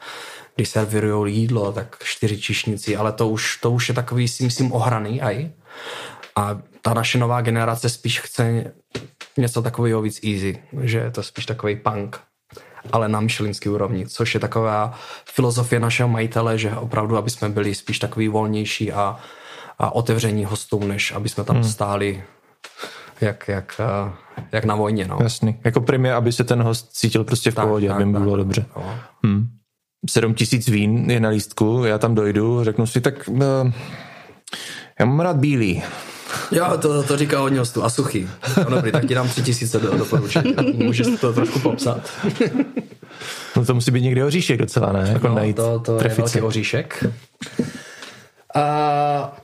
když 0.55 0.70
servirují 0.70 1.36
jídlo, 1.38 1.72
tak 1.72 1.96
čtyři 2.03 2.41
čišníci, 2.41 2.98
ale 2.98 3.12
to 3.12 3.29
už, 3.29 3.58
to 3.58 3.72
už 3.72 3.89
je 3.89 3.96
takový, 3.96 4.27
si 4.27 4.43
myslím, 4.43 4.74
ohraný 4.74 5.22
aj. 5.22 5.50
A 6.36 6.60
ta 6.81 6.93
naše 6.93 7.17
nová 7.17 7.41
generace 7.41 7.89
spíš 7.89 8.20
chce 8.20 8.74
něco 9.38 9.62
takového 9.62 10.01
víc 10.01 10.20
easy, 10.24 10.63
že 10.81 10.98
je 10.98 11.12
to 11.12 11.24
spíš 11.24 11.46
takový 11.46 11.75
punk, 11.75 12.20
ale 12.91 13.10
na 13.10 13.20
myšelinský 13.20 13.70
úrovni, 13.70 14.08
což 14.08 14.34
je 14.34 14.39
taková 14.39 15.00
filozofie 15.25 15.79
našeho 15.79 16.10
majitele, 16.10 16.58
že 16.58 16.75
opravdu, 16.75 17.17
aby 17.17 17.29
jsme 17.29 17.50
byli 17.50 17.75
spíš 17.75 18.00
takový 18.00 18.27
volnější 18.27 18.91
a, 18.91 19.20
a 19.79 19.96
otevření 19.96 20.46
hostům, 20.46 20.88
než 20.88 21.12
aby 21.12 21.29
jsme 21.29 21.43
tam 21.43 21.55
hmm. 21.55 21.65
stáli 21.65 22.24
jak, 23.22 23.48
jak, 23.48 23.79
eh, 23.79 24.12
jak 24.51 24.65
na 24.65 24.75
vojně. 24.75 25.08
No. 25.08 25.17
Jasný. 25.22 25.60
Jako 25.63 25.81
primě, 25.81 26.13
aby 26.13 26.31
se 26.31 26.43
ten 26.43 26.62
host 26.63 26.91
cítil 26.91 27.24
prostě 27.24 27.51
v 27.51 27.55
tak, 27.55 27.65
pohodě, 27.65 27.88
tak, 27.88 27.96
aby 27.96 28.05
mu 28.05 28.20
bylo 28.20 28.31
tak, 28.31 28.38
dobře. 28.38 28.65
No. 28.75 29.00
Hmm. 29.24 29.48
7 30.10 30.34
tisíc 30.34 30.67
vín 30.67 31.12
je 31.12 31.20
na 31.20 31.29
lístku, 31.29 31.84
já 31.86 31.98
tam 31.98 32.15
dojdu, 32.15 32.63
řeknu 32.63 32.88
si, 32.88 33.01
tak 33.01 33.27
uh, 33.27 33.41
já 35.00 35.05
mám 35.05 35.20
rád 35.20 35.38
bílý. 35.38 35.84
Jo, 36.51 36.77
to, 36.81 37.03
to 37.03 37.17
říká 37.17 37.39
hodně 37.39 37.60
hostů. 37.60 37.84
A 37.84 37.89
suchý. 37.89 38.29
No 38.58 38.75
dobrý, 38.75 38.91
tak 38.91 39.05
ti 39.05 39.15
dám 39.15 39.29
tři 39.29 39.43
tisíce 39.43 39.79
do 39.79 39.98
doporučení. 39.98 40.55
Můžeš 40.74 41.08
to 41.22 41.34
trošku 41.34 41.60
popsat. 41.60 42.10
No 43.55 43.65
to 43.65 43.74
musí 43.74 43.91
být 43.91 44.01
někdy 44.01 44.24
oříšek 44.24 44.60
docela, 44.60 44.91
ne? 44.91 45.10
Jako 45.13 45.27
no, 45.27 45.36
najít 45.36 45.55
to, 45.55 45.79
to 45.79 46.03
je 46.03 46.10
velký 46.10 46.41
oříšek. 46.41 47.05
A 48.55 49.38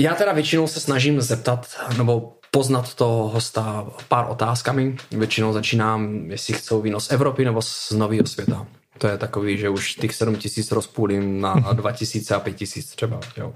já 0.00 0.14
teda 0.14 0.32
většinou 0.32 0.66
se 0.66 0.80
snažím 0.80 1.20
zeptat, 1.20 1.66
nebo 1.98 2.32
poznat 2.50 2.94
toho 2.94 3.28
hosta 3.28 3.86
pár 4.08 4.26
otázkami. 4.28 4.96
Většinou 5.10 5.52
začínám, 5.52 6.30
jestli 6.30 6.54
chcou 6.54 6.80
víno 6.80 7.00
z 7.00 7.10
Evropy 7.10 7.44
nebo 7.44 7.62
z 7.62 7.90
nového 7.90 8.26
světa. 8.26 8.66
To 8.98 9.06
je 9.06 9.18
takový, 9.18 9.58
že 9.58 9.68
už 9.68 9.94
těch 9.94 10.14
7 10.14 10.36
tisíc 10.36 10.72
rozpůlím 10.72 11.40
na 11.40 11.54
2 11.72 11.92
tisíce 11.92 12.34
a 12.34 12.40
5 12.40 12.56
tisíc 12.56 12.86
třeba. 12.86 13.20
Jo. 13.36 13.54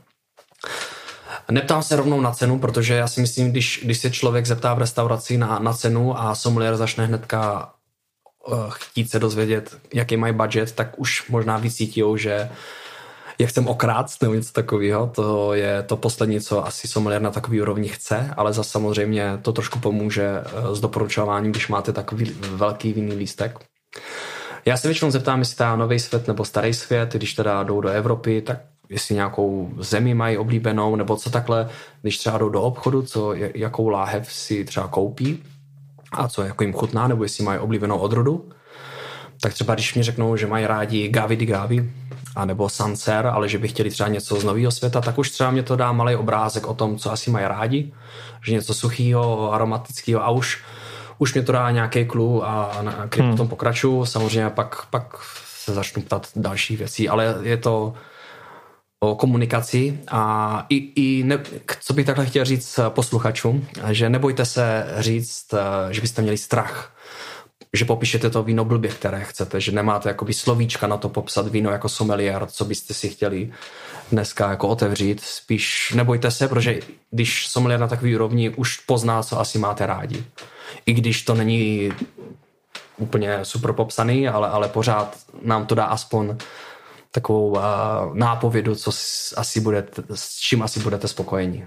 Neptám 1.51 1.83
se 1.83 1.97
rovnou 1.97 2.21
na 2.21 2.33
cenu, 2.33 2.59
protože 2.59 2.95
já 2.95 3.09
si 3.09 3.21
myslím, 3.21 3.51
když, 3.51 3.81
když 3.85 3.99
se 3.99 4.11
člověk 4.11 4.47
zeptá 4.47 4.75
v 4.75 4.79
restauraci 4.79 5.39
na, 5.39 5.59
na 5.59 5.73
cenu 5.73 6.21
a 6.21 6.35
sommelier 6.35 6.77
začne 6.77 7.07
hnedka 7.07 7.71
uh, 8.49 8.71
chtít 8.71 9.11
se 9.11 9.19
dozvědět, 9.19 9.77
jaký 9.95 10.17
mají 10.17 10.35
budget, 10.35 10.73
tak 10.73 10.99
už 10.99 11.29
možná 11.29 11.59
vycítí, 11.59 12.03
že 12.17 12.51
je 13.39 13.47
chcem 13.47 13.67
okrát 13.67 14.07
nebo 14.23 14.35
něco 14.35 14.53
takového. 14.53 15.07
To 15.07 15.55
je 15.55 15.83
to 15.83 15.97
poslední, 15.97 16.41
co 16.41 16.67
asi 16.67 16.89
sommelier 16.89 17.23
na 17.23 17.31
takový 17.31 17.61
úrovni 17.61 17.89
chce, 17.89 18.35
ale 18.37 18.53
zase 18.53 18.71
samozřejmě 18.71 19.39
to 19.43 19.53
trošku 19.53 19.79
pomůže 19.79 20.31
uh, 20.31 20.75
s 20.75 20.81
doporučováním, 20.81 21.53
když 21.53 21.69
máte 21.69 21.93
takový 21.93 22.33
velký 22.41 22.93
vinný 22.93 23.15
lístek. 23.15 23.59
Já 24.64 24.76
se 24.76 24.88
většinou 24.88 25.11
zeptám, 25.11 25.38
jestli 25.38 25.57
ta 25.57 25.76
nový 25.76 25.99
svět 25.99 26.29
nebo 26.29 26.45
starý 26.45 26.75
svět, 26.75 27.12
když 27.12 27.35
teda 27.35 27.62
jdou 27.62 27.81
do 27.81 27.88
Evropy, 27.88 28.43
tak 28.43 28.59
jestli 28.88 29.14
nějakou 29.14 29.71
zemi 29.79 30.14
mají 30.14 30.38
oblíbenou, 30.38 30.97
nebo 30.97 31.17
co 31.17 31.31
takhle, 31.31 31.69
když 32.02 32.19
třeba 32.19 32.38
jdou 32.38 32.49
do 32.49 32.62
obchodu, 32.62 33.02
co, 33.02 33.35
jakou 33.55 33.88
láhev 33.88 34.33
si 34.33 34.64
třeba 34.64 34.88
koupí 34.88 35.43
a 36.12 36.29
co 36.29 36.43
jako 36.43 36.64
jim 36.64 36.73
chutná, 36.73 37.09
nebo 37.09 37.23
jestli 37.23 37.45
mají 37.45 37.59
oblíbenou 37.59 37.99
odrodu. 37.99 38.49
tak 39.40 39.55
třeba 39.55 39.75
když 39.75 39.95
mi 39.95 40.02
řeknou, 40.02 40.37
že 40.37 40.47
mají 40.47 40.67
rádi 40.67 41.09
Gavi 41.09 41.37
di 41.37 41.47
Gavi, 41.47 41.90
anebo 42.37 42.69
Sancer, 42.69 43.26
ale 43.26 43.49
že 43.49 43.59
by 43.59 43.69
chtěli 43.69 43.90
třeba 43.90 44.09
něco 44.09 44.37
z 44.37 44.45
nového 44.45 44.73
světa, 44.73 45.00
tak 45.00 45.19
už 45.19 45.31
třeba 45.31 45.50
mě 45.50 45.62
to 45.62 45.76
dá 45.76 45.93
malý 45.93 46.17
obrázek 46.17 46.67
o 46.67 46.75
tom, 46.75 46.99
co 46.99 47.12
asi 47.12 47.31
mají 47.31 47.47
rádi, 47.47 47.93
že 48.45 48.52
něco 48.52 48.75
suchého, 48.75 49.52
aromatického 49.52 50.25
a 50.25 50.31
už, 50.31 50.62
už 51.21 51.35
mě 51.35 51.43
to 51.43 51.53
dá 51.53 51.71
nějaký 51.71 52.07
clue 52.07 52.47
a 52.47 52.79
na 52.83 53.09
hmm. 53.17 53.31
potom 53.31 53.49
pokračuju. 53.49 54.05
Samozřejmě 54.05 54.50
pak, 54.50 54.87
pak 54.91 55.17
se 55.47 55.75
začnu 55.75 56.03
ptat 56.03 56.29
další 56.37 56.77
věcí, 56.77 57.09
ale 57.09 57.37
je 57.43 57.57
to 57.57 57.95
o 59.00 59.15
komunikaci 59.15 59.99
a 60.09 60.67
i, 60.69 60.77
i 60.77 61.23
ne, 61.25 61.39
co 61.81 61.95
bych 61.95 62.07
takhle 62.07 62.27
chtěl 62.27 62.45
říct 62.45 62.81
posluchačům, 62.89 63.67
že 63.91 64.09
nebojte 64.09 64.45
se 64.45 64.87
říct, 64.99 65.55
že 65.91 66.00
byste 66.00 66.23
měli 66.23 66.39
strach 66.39 66.93
že 67.73 67.85
popíšete 67.85 68.31
to 68.31 68.43
víno 68.43 68.65
blbě, 68.65 68.91
které 68.91 69.25
chcete, 69.25 69.61
že 69.61 69.73
nemáte 69.73 70.09
jakoby 70.09 70.33
slovíčka 70.33 70.87
na 70.87 70.97
to 70.97 71.09
popsat 71.09 71.49
víno 71.49 71.71
jako 71.71 71.89
sommelier, 71.89 72.47
co 72.47 72.65
byste 72.65 72.95
si 72.95 73.09
chtěli 73.09 73.53
dneska 74.12 74.50
jako 74.50 74.69
otevřít. 74.69 75.21
Spíš 75.21 75.93
nebojte 75.97 76.31
se, 76.31 76.49
protože 76.49 76.81
když 77.11 77.47
sommelier 77.47 77.81
na 77.81 77.89
takový 77.89 78.15
úrovni 78.15 78.50
už 78.50 78.77
pozná, 78.77 79.23
co 79.23 79.41
asi 79.41 79.59
máte 79.59 79.87
rádi. 79.87 80.25
I 80.87 80.93
když 80.93 81.23
to 81.23 81.35
není 81.35 81.91
úplně 82.99 83.39
super 83.43 83.73
popsaný, 83.73 84.29
ale, 84.29 84.49
ale 84.49 84.69
pořád 84.69 85.17
nám 85.43 85.67
to 85.67 85.75
dá 85.75 85.85
aspoň 85.85 86.37
takovou 87.11 87.50
uh, 87.50 87.61
nápovědu, 88.15 88.75
co 88.75 88.91
asi 89.37 89.61
budete, 89.61 90.03
s 90.15 90.39
čím 90.39 90.62
asi 90.62 90.81
budete 90.81 91.09
spokojeni. 91.09 91.67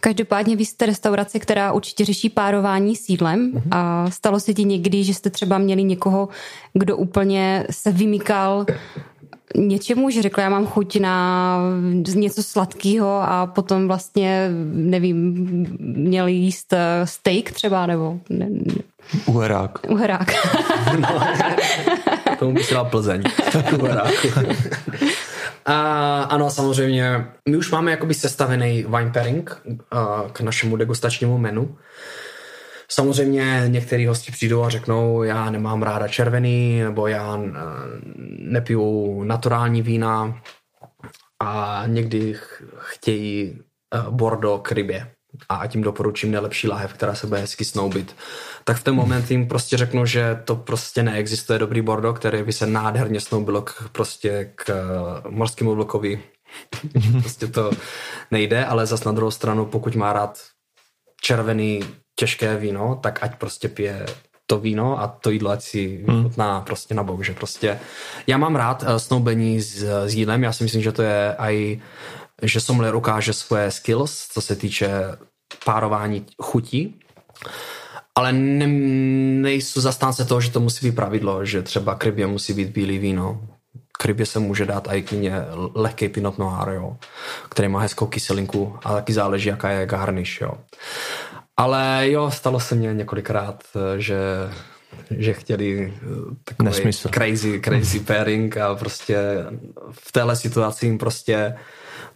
Každopádně 0.00 0.56
vy 0.56 0.64
jste 0.64 0.86
restaurace, 0.86 1.38
která 1.38 1.72
určitě 1.72 2.04
řeší 2.04 2.30
párování 2.30 2.96
sídlem 2.96 3.52
mm-hmm. 3.52 3.62
a 3.70 4.10
stalo 4.10 4.40
se 4.40 4.54
ti 4.54 4.64
někdy, 4.64 5.04
že 5.04 5.14
jste 5.14 5.30
třeba 5.30 5.58
měli 5.58 5.82
někoho, 5.82 6.28
kdo 6.72 6.96
úplně 6.96 7.66
se 7.70 7.92
vymýkal 7.92 8.66
něčemu, 9.56 10.10
že 10.10 10.22
řekl, 10.22 10.40
já 10.40 10.48
mám 10.48 10.66
chuť 10.66 11.00
na 11.00 11.58
něco 12.14 12.42
sladkého 12.42 13.22
a 13.22 13.46
potom 13.46 13.86
vlastně, 13.86 14.50
nevím, 14.72 15.16
měl 15.80 16.26
jíst 16.26 16.72
eh, 16.72 17.06
steak 17.06 17.52
třeba, 17.52 17.86
nebo... 17.86 18.18
Ne, 18.28 18.46
ne. 18.50 18.74
Uherák. 19.26 19.78
Uherák. 19.88 20.32
no, 21.00 21.08
tomu 22.38 22.52
by 22.52 22.64
se 22.64 22.74
dal 22.74 22.84
Plzeň. 22.84 23.22
Uheráku. 23.80 24.28
A, 25.66 26.22
ano, 26.22 26.50
samozřejmě. 26.50 27.26
My 27.48 27.56
už 27.56 27.70
máme 27.70 27.90
jakoby 27.90 28.14
sestavený 28.14 28.84
wine 28.88 29.10
pairing 29.12 29.62
a, 29.90 30.24
k 30.32 30.40
našemu 30.40 30.76
degustačnímu 30.76 31.38
menu. 31.38 31.76
Samozřejmě 32.94 33.64
některý 33.66 34.06
hosti 34.06 34.32
přijdou 34.32 34.62
a 34.62 34.68
řeknou, 34.68 35.22
já 35.22 35.50
nemám 35.50 35.82
ráda 35.82 36.08
červený, 36.08 36.80
nebo 36.80 37.06
já 37.06 37.40
nepiju 38.38 39.22
naturální 39.24 39.82
vína 39.82 40.40
a 41.40 41.82
někdy 41.86 42.36
chtějí 42.78 43.58
Bordeaux 44.10 44.68
k 44.68 44.72
rybě 44.72 45.10
a 45.48 45.66
tím 45.66 45.82
doporučím 45.82 46.30
nejlepší 46.30 46.68
láhev, 46.68 46.94
která 46.94 47.14
se 47.14 47.26
bude 47.26 47.40
hezky 47.40 47.64
snoubit. 47.64 48.16
Tak 48.64 48.76
v 48.76 48.84
ten 48.84 48.94
moment 48.94 49.30
jim 49.30 49.48
prostě 49.48 49.76
řeknu, 49.76 50.06
že 50.06 50.40
to 50.44 50.56
prostě 50.56 51.02
neexistuje 51.02 51.58
dobrý 51.58 51.80
bordo, 51.80 52.12
který 52.12 52.42
by 52.42 52.52
se 52.52 52.66
nádherně 52.66 53.20
snoubilo 53.20 53.62
k, 53.62 53.88
prostě 53.92 54.52
k 54.54 54.70
eh, 54.70 54.74
morskému 55.28 55.74
vlkovi. 55.74 56.22
prostě 57.20 57.46
to 57.46 57.70
nejde, 58.30 58.64
ale 58.64 58.86
zas 58.86 59.04
na 59.04 59.12
druhou 59.12 59.30
stranu, 59.30 59.66
pokud 59.66 59.94
má 59.94 60.12
rád 60.12 60.38
červený 61.20 61.80
těžké 62.14 62.56
víno, 62.56 62.98
tak 63.02 63.18
ať 63.22 63.34
prostě 63.34 63.68
pije 63.68 64.06
to 64.46 64.58
víno 64.58 65.00
a 65.00 65.08
to 65.08 65.30
jídlo 65.30 65.50
ať 65.50 65.62
si 65.62 66.04
hmm. 66.08 66.22
chutná 66.22 66.60
prostě 66.60 66.94
na 66.94 67.02
bok, 67.02 67.24
že 67.24 67.32
prostě 67.32 67.80
já 68.26 68.36
mám 68.36 68.56
rád 68.56 68.82
uh, 68.82 68.96
snoubení 68.96 69.60
s, 69.60 69.84
s 70.06 70.14
jídlem, 70.14 70.42
já 70.42 70.52
si 70.52 70.64
myslím, 70.64 70.82
že 70.82 70.92
to 70.92 71.02
je 71.02 71.34
aj 71.36 71.80
že 72.42 72.60
sommelier 72.60 72.94
ukáže 72.94 73.32
svoje 73.32 73.70
skills, 73.70 74.28
co 74.32 74.40
se 74.40 74.56
týče 74.56 74.90
párování 75.64 76.26
chutí, 76.42 77.00
ale 78.14 78.32
ne, 78.32 78.66
nejsou 79.42 79.80
zastánce 79.80 80.24
toho, 80.24 80.40
že 80.40 80.50
to 80.50 80.60
musí 80.60 80.86
být 80.86 80.96
pravidlo, 80.96 81.44
že 81.44 81.62
třeba 81.62 81.94
k 81.94 82.04
rybě 82.04 82.26
musí 82.26 82.52
být 82.52 82.68
bílý 82.68 82.98
víno. 82.98 83.40
K 83.98 84.04
rybě 84.04 84.26
se 84.26 84.38
může 84.38 84.66
dát 84.66 84.88
i 84.90 85.02
klidně 85.02 85.32
lehký 85.74 86.08
pinot 86.08 86.38
noir, 86.38 86.68
jo, 86.68 86.96
který 87.48 87.68
má 87.68 87.80
hezkou 87.80 88.06
kyselinku 88.06 88.78
a 88.84 88.92
taky 88.92 89.12
záleží, 89.12 89.48
jaká 89.48 89.70
je 89.70 89.86
garniš. 89.86 90.40
Jo. 90.40 90.52
Ale 91.56 92.10
jo, 92.10 92.30
stalo 92.30 92.60
se 92.60 92.74
mně 92.74 92.94
několikrát, 92.94 93.64
že 93.96 94.18
že 95.10 95.32
chtěli 95.32 95.94
takový 96.44 96.64
Nesmysl. 96.68 97.08
crazy, 97.08 97.60
crazy 97.60 98.00
pairing 98.06 98.56
a 98.56 98.74
prostě 98.74 99.18
v 99.90 100.12
téhle 100.12 100.36
situaci 100.36 100.86
jim 100.86 100.98
prostě 100.98 101.54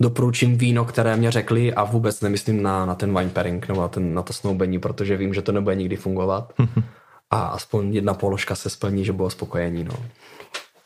doporučím 0.00 0.58
víno, 0.58 0.84
které 0.84 1.16
mě 1.16 1.30
řekli 1.30 1.74
a 1.74 1.84
vůbec 1.84 2.20
nemyslím 2.20 2.62
na, 2.62 2.86
na 2.86 2.94
ten 2.94 3.18
wine 3.18 3.30
pairing 3.30 3.68
nebo 3.68 3.80
na, 3.80 3.88
ten, 3.88 4.14
na 4.14 4.22
to 4.22 4.32
snoubení, 4.32 4.78
protože 4.78 5.16
vím, 5.16 5.34
že 5.34 5.42
to 5.42 5.52
nebude 5.52 5.76
nikdy 5.76 5.96
fungovat 5.96 6.52
a 7.30 7.46
aspoň 7.46 7.94
jedna 7.94 8.14
položka 8.14 8.54
se 8.54 8.70
splní, 8.70 9.04
že 9.04 9.12
bylo 9.12 9.30
spokojení. 9.30 9.84
No. 9.84 9.94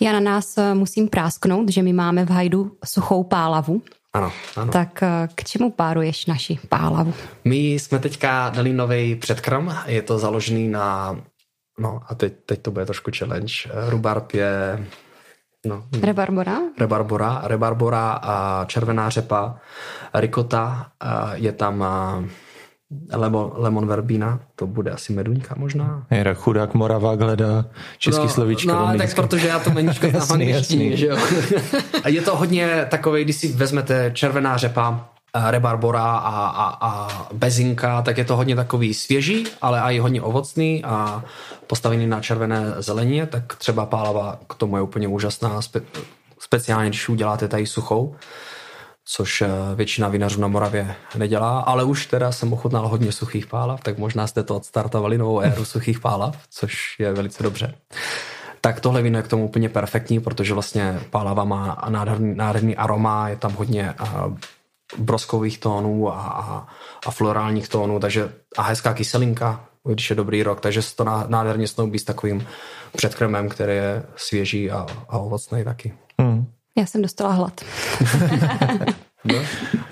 Já 0.01 0.12
na 0.12 0.21
nás 0.21 0.59
eh, 0.59 0.75
musím 0.75 1.09
prásknout, 1.09 1.69
že 1.69 1.83
my 1.83 1.93
máme 1.93 2.25
v 2.25 2.31
Hajdu 2.31 2.73
suchou 2.85 3.25
pálavu. 3.25 3.83
Ano, 4.12 4.33
ano. 4.57 4.72
Tak 4.72 5.03
eh, 5.03 5.29
k 5.35 5.44
čemu 5.44 5.70
páruješ 5.70 6.27
naši 6.27 6.59
pálavu? 6.68 7.14
My 7.44 7.57
jsme 7.57 7.98
teďka 7.98 8.48
dali 8.51 8.72
nový 8.72 9.16
předkrm, 9.16 9.70
je 9.87 10.03
to 10.03 10.18
založený 10.18 10.68
na, 10.68 11.16
no 11.79 12.01
a 12.09 12.14
teď, 12.14 12.33
teď 12.46 12.62
to 12.62 12.70
bude 12.70 12.87
trošku 12.87 13.11
challenge, 13.18 13.53
rubarb 13.88 14.33
je 14.33 14.87
No. 15.66 15.85
Rebarbora? 16.03 16.59
Rebarbora, 16.79 17.40
rebarbora 17.44 18.12
a 18.22 18.64
červená 18.64 19.11
řepa, 19.11 19.57
rikota, 20.14 20.87
je 21.33 21.53
tam 21.53 21.85
lemon, 23.12 23.52
lemon 23.55 23.87
verbína, 23.87 24.40
to 24.57 24.66
bude 24.66 24.90
asi 24.90 25.12
meduňka 25.12 25.55
možná. 25.59 26.07
Je 26.11 26.35
chudák 26.35 26.74
Morava 26.74 27.14
hledá 27.14 27.64
český 27.98 28.22
no, 28.22 28.28
slovíčko. 28.28 28.72
No, 28.72 28.94
tak 28.98 29.14
protože 29.14 29.48
já 29.48 29.59
to 29.59 29.70
meníčko 29.70 30.07
znám 30.20 30.40
jasný, 30.40 30.96
že 30.96 31.07
jo. 31.07 31.16
je 32.07 32.22
to 32.22 32.37
hodně 32.37 32.87
takový, 32.90 33.24
když 33.24 33.37
si 33.37 33.52
vezmete 33.52 34.11
červená 34.14 34.57
řepa, 34.57 35.09
rebarbora 35.50 36.02
a, 36.02 36.46
a, 36.46 36.88
a 36.88 37.09
bezinka, 37.33 38.02
tak 38.02 38.18
je 38.18 38.24
to 38.24 38.37
hodně 38.37 38.57
takový 38.57 38.94
svěží, 38.94 39.44
ale 39.62 39.81
i 39.81 39.98
hodně 39.98 40.22
ovocný 40.22 40.85
a 40.85 41.24
postavený 41.66 42.07
na 42.07 42.20
červené 42.20 42.74
zelenině, 42.78 43.26
tak 43.26 43.57
třeba 43.57 43.87
pálava 43.87 44.38
k 44.48 44.55
tomu 44.55 44.76
je 44.76 44.83
úplně 44.83 45.09
úžasná, 45.09 45.62
spe, 45.62 45.81
speciálně 46.38 46.88
když 46.88 47.09
uděláte 47.09 47.48
tady 47.48 47.66
suchou, 47.66 48.14
což 49.05 49.43
eh, 49.43 49.49
většina 49.75 50.09
vinařů 50.09 50.41
na 50.41 50.49
Moravě 50.49 50.95
nedělá, 51.17 51.61
ale 51.61 51.85
už 51.85 52.07
teda 52.07 52.33
jsem 52.33 52.53
ochutnal 52.53 52.88
hodně 52.88 53.12
suchých 53.12 53.47
pálav, 53.47 53.81
tak 53.81 53.99
možná 53.99 54.27
jste 54.27 54.43
to 54.43 54.57
odstartovali 54.57 55.19
novou 55.19 55.41
éru 55.41 55.65
suchých 55.65 56.01
pálav, 56.01 56.37
což 56.51 56.97
je 56.99 57.12
velice 57.12 57.43
dobře. 57.43 57.75
Tak 58.61 58.81
tohle 58.81 59.03
víno 59.03 59.19
je 59.19 59.23
k 59.23 59.29
tomu 59.29 59.45
úplně 59.45 59.69
perfektní, 59.69 60.21
protože 60.21 60.55
vlastně 60.55 61.01
pálava 61.11 61.45
má 61.45 61.85
nádherný, 61.88 62.35
nádherný 62.35 62.77
aroma, 62.77 63.29
je 63.29 63.37
tam 63.37 63.53
hodně 63.53 63.95
eh, 64.01 64.07
broskových 64.99 65.59
tónů 65.59 66.12
a, 66.12 66.21
a, 66.21 66.67
a 67.07 67.11
florálních 67.11 67.69
tónů, 67.69 68.01
takže 68.01 68.33
a 68.59 68.62
hezká 68.62 68.95
kyselinka, 68.95 69.65
když 69.85 70.11
je 70.11 70.17
dobrý 70.17 70.43
rok, 70.43 70.61
takže 70.61 70.83
se 70.83 70.97
to 70.97 71.05
nádherně 71.05 71.69
snoubí 71.69 71.99
s 71.99 72.05
takovým 72.05 72.47
předkrmem, 72.97 73.49
který 73.49 73.73
je 73.73 74.03
svěží 74.17 74.71
a, 74.71 74.87
a 75.09 75.19
ovocný 75.19 75.65
taky. 75.65 75.95
Hmm. 76.21 76.47
Já 76.78 76.87
jsem 76.87 77.02
dostala 77.02 77.32
hlad. 77.32 77.61
no, 79.24 79.35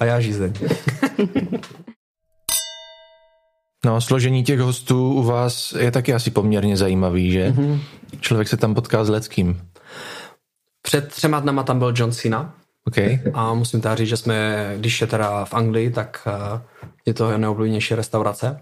a 0.00 0.04
já 0.04 0.20
žízeň. 0.20 0.52
No, 3.84 4.00
složení 4.00 4.44
těch 4.44 4.60
hostů 4.60 5.12
u 5.12 5.22
vás 5.22 5.72
je 5.72 5.90
taky 5.90 6.14
asi 6.14 6.30
poměrně 6.30 6.76
zajímavý, 6.76 7.32
že? 7.32 7.50
Mm-hmm. 7.50 7.80
Člověk 8.20 8.48
se 8.48 8.56
tam 8.56 8.74
potká 8.74 9.04
s 9.04 9.08
Leckým. 9.08 9.60
Před 10.82 11.08
třema 11.08 11.40
dnama 11.40 11.62
tam 11.62 11.78
byl 11.78 11.92
John 11.96 12.12
Cena, 12.12 12.54
Okay. 12.86 13.20
A 13.34 13.54
musím 13.54 13.80
teda 13.80 13.94
říct, 13.94 14.08
že 14.08 14.16
jsme, 14.16 14.74
když 14.78 15.00
je 15.00 15.06
teda 15.06 15.44
v 15.44 15.54
Anglii, 15.54 15.90
tak 15.90 16.22
eh, 16.26 16.60
je 17.06 17.14
to 17.14 17.38
nejoblíbenější 17.38 17.94
restaurace. 17.94 18.60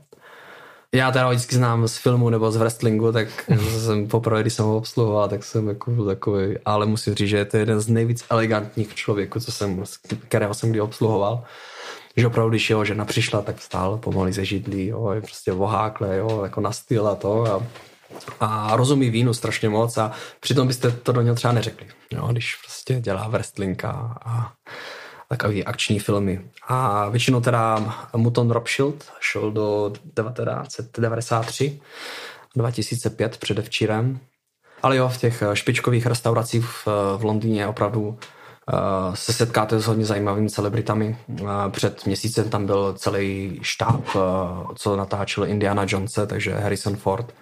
Já 0.94 1.10
teda 1.10 1.28
vždycky 1.28 1.56
znám 1.56 1.88
z 1.88 1.96
filmu 1.96 2.30
nebo 2.30 2.50
z 2.50 2.56
wrestlingu, 2.56 3.12
tak 3.12 3.28
jsem 3.78 4.08
poprvé, 4.08 4.40
když 4.40 4.52
jsem 4.54 4.64
ho 4.64 4.76
obsluhoval, 4.76 5.28
tak 5.28 5.44
jsem 5.44 5.68
jako 5.68 5.90
byl 5.90 6.06
takový, 6.06 6.58
ale 6.64 6.86
musím 6.86 7.14
říct, 7.14 7.28
že 7.28 7.36
je 7.36 7.44
to 7.44 7.56
jeden 7.56 7.80
z 7.80 7.88
nejvíc 7.88 8.24
elegantních 8.30 8.94
člověků, 8.94 9.40
co 9.40 9.52
jsem, 9.52 9.84
kterého 10.28 10.54
jsem 10.54 10.70
kdy 10.70 10.80
obsluhoval. 10.80 11.44
Že 12.16 12.26
opravdu, 12.26 12.50
když 12.50 12.70
jeho 12.70 12.84
žena 12.84 13.04
přišla, 13.04 13.42
tak 13.42 13.56
vstál 13.56 13.98
pomaly 13.98 14.32
ze 14.32 14.44
židlí, 14.44 14.86
jo, 14.86 15.10
je 15.10 15.20
prostě 15.20 15.52
vohákle, 15.52 16.16
jo, 16.16 16.40
jako 16.42 16.60
na 16.60 16.72
styl 16.72 17.08
a 17.08 17.14
to. 17.14 17.44
A 17.44 17.66
a 18.40 18.76
rozumí 18.76 19.10
vínu 19.10 19.34
strašně 19.34 19.68
moc 19.68 19.98
a 19.98 20.12
přitom 20.40 20.66
byste 20.66 20.90
to 20.90 21.12
do 21.12 21.22
něho 21.22 21.36
třeba 21.36 21.52
neřekli, 21.52 21.86
jo, 22.12 22.26
když 22.26 22.56
prostě 22.64 23.00
dělá 23.00 23.28
wrestling 23.28 23.84
a, 23.84 24.18
a 24.24 24.52
takový 25.28 25.64
akční 25.64 25.98
filmy. 25.98 26.40
A 26.68 27.08
většinou 27.08 27.40
teda 27.40 27.94
Muton 28.16 28.50
Rothschild 28.50 29.12
šel 29.20 29.50
do 29.50 29.92
1993, 29.92 31.80
2005 32.56 33.36
předevčírem 33.36 34.20
Ale 34.82 34.96
jo, 34.96 35.08
v 35.08 35.16
těch 35.16 35.42
špičkových 35.54 36.06
restauracích 36.06 36.64
v, 36.64 36.86
v 37.16 37.24
Londýně 37.24 37.66
opravdu 37.66 38.18
Uh, 38.72 39.14
se 39.14 39.32
setkáte 39.32 39.80
s 39.80 39.86
hodně 39.86 40.04
zajímavými 40.04 40.50
celebritami. 40.50 41.18
Uh, 41.28 41.48
před 41.70 42.06
měsícem 42.06 42.50
tam 42.50 42.66
byl 42.66 42.92
celý 42.92 43.58
štáb, 43.62 44.14
uh, 44.14 44.22
co 44.74 44.96
natáčel 44.96 45.44
Indiana 45.44 45.84
Jonese, 45.88 46.26
takže 46.26 46.54
Harrison 46.54 46.96
Ford 46.96 47.34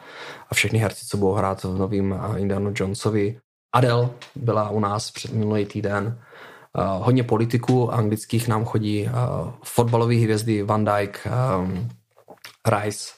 a 0.51 0.55
všechny 0.55 0.79
herci, 0.79 1.07
co 1.07 1.16
budou 1.16 1.33
hrát 1.33 1.62
v 1.62 1.79
novým 1.79 2.20
Indiana 2.37 2.70
Jonesovi. 2.75 3.38
Adele 3.72 4.09
byla 4.37 4.70
u 4.70 4.81
nás 4.81 5.11
před 5.11 5.33
minulý 5.33 5.66
týden. 5.66 6.18
Hodně 6.98 7.22
politiků 7.22 7.94
anglických 7.94 8.48
nám 8.48 8.64
chodí, 8.64 9.08
fotbalové 9.62 10.14
hvězdy 10.14 10.62
Van 10.62 10.84
Dijk, 10.84 11.28
um, 11.60 11.88
Rice, 12.80 13.08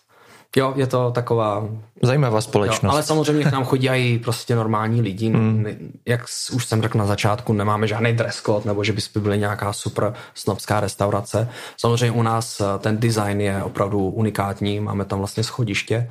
Jo, 0.57 0.73
je 0.77 0.87
to 0.87 1.11
taková... 1.11 1.69
Zajímavá 2.03 2.41
společnost. 2.41 2.83
Jo, 2.83 2.91
ale 2.91 3.03
samozřejmě 3.03 3.45
k 3.45 3.53
nám 3.53 3.65
chodí 3.65 3.89
i 3.89 4.19
prostě 4.19 4.57
normální 4.57 5.01
lidi. 5.01 5.31
Mm. 5.31 5.67
Jak 6.07 6.25
už 6.53 6.67
jsem 6.67 6.83
řekl 6.83 6.99
na 6.99 7.07
začátku, 7.07 7.53
nemáme 7.53 7.87
žádný 7.87 8.13
dress 8.13 8.43
code, 8.43 8.67
nebo 8.67 8.85
že 8.85 8.93
by 8.93 9.21
byly 9.21 9.39
nějaká 9.39 9.73
super 9.73 10.15
snobská 10.35 10.81
restaurace. 10.81 11.49
Samozřejmě 11.77 12.11
u 12.11 12.23
nás 12.23 12.61
eh, 12.61 12.65
ten 12.79 12.99
design 12.99 13.41
je 13.41 13.63
opravdu 13.63 13.99
unikátní. 13.99 14.81
Máme 14.81 15.05
tam 15.05 15.19
vlastně 15.19 15.43
schodiště, 15.45 16.11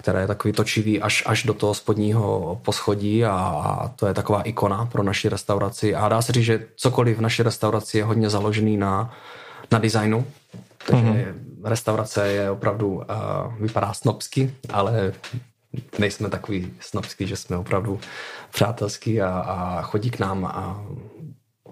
které 0.00 0.20
je 0.20 0.26
takový 0.26 0.52
točivý 0.52 1.02
až, 1.02 1.22
až 1.26 1.42
do 1.42 1.54
toho 1.54 1.74
spodního 1.74 2.60
poschodí 2.64 3.24
a, 3.24 3.32
a 3.36 3.88
to 3.88 4.06
je 4.06 4.14
taková 4.14 4.42
ikona 4.42 4.86
pro 4.86 5.02
naši 5.02 5.28
restauraci. 5.28 5.94
A 5.94 6.08
dá 6.08 6.22
se 6.22 6.32
říct, 6.32 6.44
že 6.44 6.66
cokoliv 6.76 7.18
v 7.18 7.20
naší 7.20 7.42
restauraci 7.42 7.98
je 7.98 8.04
hodně 8.04 8.30
založený 8.30 8.76
na, 8.76 9.14
na 9.72 9.78
designu. 9.78 10.26
Takže 10.86 11.04
mm-hmm. 11.04 11.68
restaurace 11.68 12.28
je 12.28 12.50
opravdu, 12.50 12.88
uh, 12.88 13.04
vypadá 13.60 13.92
snobsky, 13.92 14.54
ale 14.72 15.12
nejsme 15.98 16.30
takový 16.30 16.72
snobský, 16.80 17.26
že 17.26 17.36
jsme 17.36 17.56
opravdu 17.56 18.00
přátelský 18.52 19.20
a, 19.20 19.28
a 19.28 19.82
chodí 19.82 20.10
k 20.10 20.18
nám 20.18 20.44
a 20.44 20.84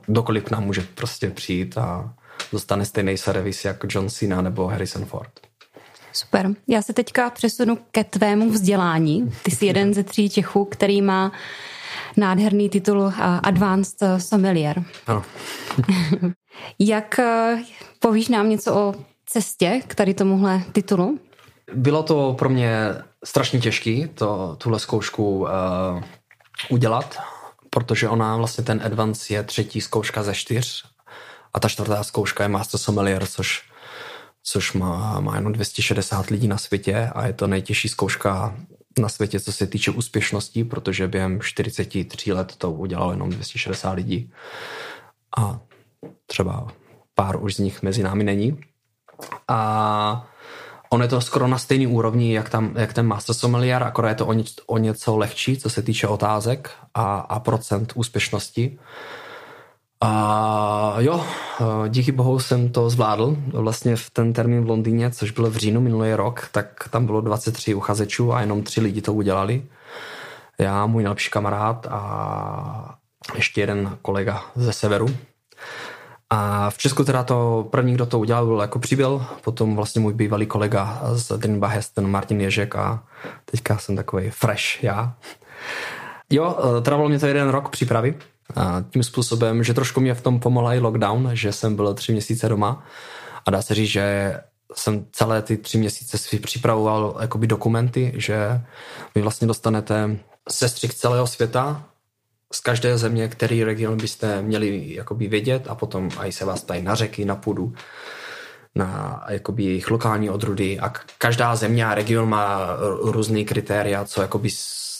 dokoliv 0.08 0.44
k 0.44 0.50
nám 0.50 0.64
může 0.64 0.86
prostě 0.94 1.30
přijít 1.30 1.78
a 1.78 2.14
dostane 2.52 2.84
stejný 2.84 3.16
servis 3.16 3.64
jako 3.64 3.86
John 3.90 4.08
Cena 4.08 4.42
nebo 4.42 4.66
Harrison 4.66 5.04
Ford. 5.04 5.47
Super. 6.18 6.50
Já 6.66 6.82
se 6.82 6.92
teďka 6.92 7.30
přesunu 7.30 7.78
ke 7.90 8.04
tvému 8.04 8.50
vzdělání. 8.50 9.32
Ty 9.42 9.50
jsi 9.50 9.66
jeden 9.66 9.94
ze 9.94 10.02
tří 10.02 10.30
Čechů, 10.30 10.64
který 10.64 11.02
má 11.02 11.32
nádherný 12.16 12.68
titul 12.68 13.12
Advanced 13.42 13.98
Sommelier. 14.18 14.84
Ano. 15.06 15.22
Jak 16.78 17.18
eh, 17.18 17.62
povíš 17.98 18.28
nám 18.28 18.50
něco 18.50 18.74
o 18.74 18.94
cestě 19.26 19.80
k 19.86 19.94
tady 19.94 20.14
tomuhle 20.14 20.62
titulu? 20.72 21.18
Bylo 21.74 22.02
to 22.02 22.34
pro 22.38 22.48
mě 22.48 22.70
strašně 23.24 23.60
těžké 23.60 24.08
to, 24.14 24.56
tuhle 24.58 24.78
zkoušku 24.78 25.38
uh, 25.38 25.48
udělat, 26.68 27.18
protože 27.70 28.08
ona 28.08 28.36
vlastně 28.36 28.64
ten 28.64 28.80
advance 28.84 29.34
je 29.34 29.42
třetí 29.42 29.80
zkouška 29.80 30.22
ze 30.22 30.34
čtyř 30.34 30.84
a 31.54 31.60
ta 31.60 31.68
čtvrtá 31.68 32.04
zkouška 32.04 32.42
je 32.44 32.48
Master 32.48 32.80
Sommelier, 32.80 33.26
což, 33.26 33.62
což 34.50 34.72
má, 34.72 35.20
má 35.20 35.36
jenom 35.36 35.52
260 35.52 36.30
lidí 36.30 36.48
na 36.48 36.58
světě 36.58 37.10
a 37.14 37.26
je 37.26 37.32
to 37.32 37.46
nejtěžší 37.46 37.88
zkouška 37.88 38.56
na 38.98 39.08
světě, 39.08 39.40
co 39.40 39.52
se 39.52 39.66
týče 39.66 39.90
úspěšnosti, 39.90 40.64
protože 40.64 41.08
během 41.08 41.40
43 41.40 42.32
let 42.32 42.56
to 42.58 42.72
udělalo 42.72 43.10
jenom 43.10 43.30
260 43.30 43.92
lidí. 43.92 44.32
A 45.38 45.60
třeba 46.26 46.66
pár 47.14 47.42
už 47.42 47.54
z 47.54 47.58
nich 47.58 47.82
mezi 47.82 48.02
námi 48.02 48.24
není. 48.24 48.60
A 49.48 50.28
on 50.90 51.02
je 51.02 51.08
to 51.08 51.20
skoro 51.20 51.48
na 51.48 51.58
stejný 51.58 51.86
úrovni, 51.86 52.34
jak, 52.34 52.50
tam, 52.50 52.72
jak 52.76 52.92
ten 52.92 53.06
Master 53.06 53.34
Sommelier, 53.34 53.82
akorát 53.82 54.08
je 54.08 54.14
to 54.14 54.26
o, 54.26 54.32
ně, 54.32 54.44
o 54.66 54.78
něco 54.78 55.16
lehčí, 55.16 55.56
co 55.56 55.70
se 55.70 55.82
týče 55.82 56.06
otázek 56.06 56.70
a, 56.94 57.18
a 57.18 57.40
procent 57.40 57.92
úspěšnosti. 57.94 58.78
A 60.00 60.94
jo, 60.98 61.24
díky 61.88 62.12
bohu 62.12 62.38
jsem 62.38 62.68
to 62.68 62.90
zvládl. 62.90 63.36
Vlastně 63.52 63.96
v 63.96 64.10
ten 64.10 64.32
termín 64.32 64.64
v 64.64 64.68
Londýně, 64.68 65.10
což 65.10 65.30
bylo 65.30 65.50
v 65.50 65.56
říjnu 65.56 65.80
minulý 65.80 66.14
rok, 66.14 66.48
tak 66.52 66.88
tam 66.90 67.06
bylo 67.06 67.20
23 67.20 67.74
uchazečů 67.74 68.32
a 68.32 68.40
jenom 68.40 68.62
tři 68.62 68.80
lidi 68.80 69.02
to 69.02 69.14
udělali. 69.14 69.62
Já, 70.58 70.86
můj 70.86 71.02
nejlepší 71.02 71.30
kamarád 71.30 71.86
a 71.90 72.98
ještě 73.34 73.60
jeden 73.60 73.98
kolega 74.02 74.44
ze 74.54 74.72
severu. 74.72 75.06
A 76.30 76.70
v 76.70 76.78
Česku 76.78 77.04
teda 77.04 77.22
to 77.22 77.68
první, 77.70 77.94
kdo 77.94 78.06
to 78.06 78.18
udělal, 78.18 78.46
byl 78.46 78.60
jako 78.60 78.78
přibyl, 78.78 79.26
potom 79.44 79.76
vlastně 79.76 80.00
můj 80.00 80.14
bývalý 80.14 80.46
kolega 80.46 81.00
z 81.12 81.38
Drinbahes, 81.38 81.90
ten 81.90 82.10
Martin 82.10 82.40
Ježek 82.40 82.76
a 82.76 83.02
teďka 83.44 83.78
jsem 83.78 83.96
takový 83.96 84.30
fresh 84.30 84.82
já. 84.84 85.14
Jo, 86.30 86.58
e, 86.78 86.80
trvalo 86.80 87.08
mě 87.08 87.18
to 87.18 87.26
jeden 87.26 87.48
rok 87.48 87.68
přípravy, 87.68 88.14
a 88.56 88.84
tím 88.90 89.02
způsobem, 89.02 89.64
že 89.64 89.74
trošku 89.74 90.00
mě 90.00 90.14
v 90.14 90.20
tom 90.20 90.40
pomohla 90.40 90.74
i 90.74 90.78
lockdown, 90.78 91.30
že 91.32 91.52
jsem 91.52 91.76
byl 91.76 91.94
tři 91.94 92.12
měsíce 92.12 92.48
doma. 92.48 92.84
A 93.46 93.50
dá 93.50 93.62
se 93.62 93.74
říct, 93.74 93.90
že 93.90 94.34
jsem 94.74 95.06
celé 95.12 95.42
ty 95.42 95.56
tři 95.56 95.78
měsíce 95.78 96.18
si 96.18 96.38
připravoval 96.38 97.16
jakoby 97.20 97.46
dokumenty, 97.46 98.12
že 98.16 98.60
vy 99.14 99.22
vlastně 99.22 99.46
dostanete 99.46 100.16
sestřih 100.48 100.94
celého 100.94 101.26
světa 101.26 101.84
z 102.52 102.60
každé 102.60 102.98
země, 102.98 103.28
který 103.28 103.64
region 103.64 103.96
byste 103.96 104.42
měli 104.42 104.94
jakoby 104.94 105.28
vědět 105.28 105.68
a 105.68 105.74
potom 105.74 106.08
aj 106.18 106.32
se 106.32 106.44
vás 106.44 106.62
ptají 106.62 106.82
na 106.82 106.94
řeky, 106.94 107.24
na 107.24 107.36
půdu, 107.36 107.72
na 108.74 109.24
jakoby 109.28 109.62
jejich 109.64 109.90
lokální 109.90 110.30
odrudy 110.30 110.80
a 110.80 110.92
každá 111.18 111.56
země 111.56 111.86
a 111.86 111.94
region 111.94 112.28
má 112.28 112.76
různý 113.02 113.44
kritéria, 113.44 114.04
co 114.04 114.22
jakoby 114.22 114.50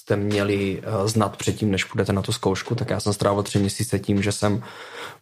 jste 0.08 0.16
měli 0.16 0.82
eh, 0.82 1.08
znat 1.08 1.36
předtím, 1.36 1.70
než 1.70 1.84
půjdete 1.84 2.12
na 2.12 2.22
tu 2.22 2.32
zkoušku, 2.32 2.74
tak 2.74 2.90
já 2.90 3.00
jsem 3.00 3.12
strávil 3.12 3.42
tři 3.42 3.58
měsíce 3.58 3.98
tím, 3.98 4.22
že 4.22 4.32
jsem 4.32 4.62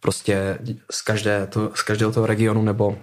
prostě 0.00 0.58
z, 0.90 1.02
každé 1.02 1.46
to, 1.46 1.70
z 1.74 1.82
každého 1.82 2.12
toho 2.12 2.26
regionu 2.26 2.62
nebo 2.62 2.98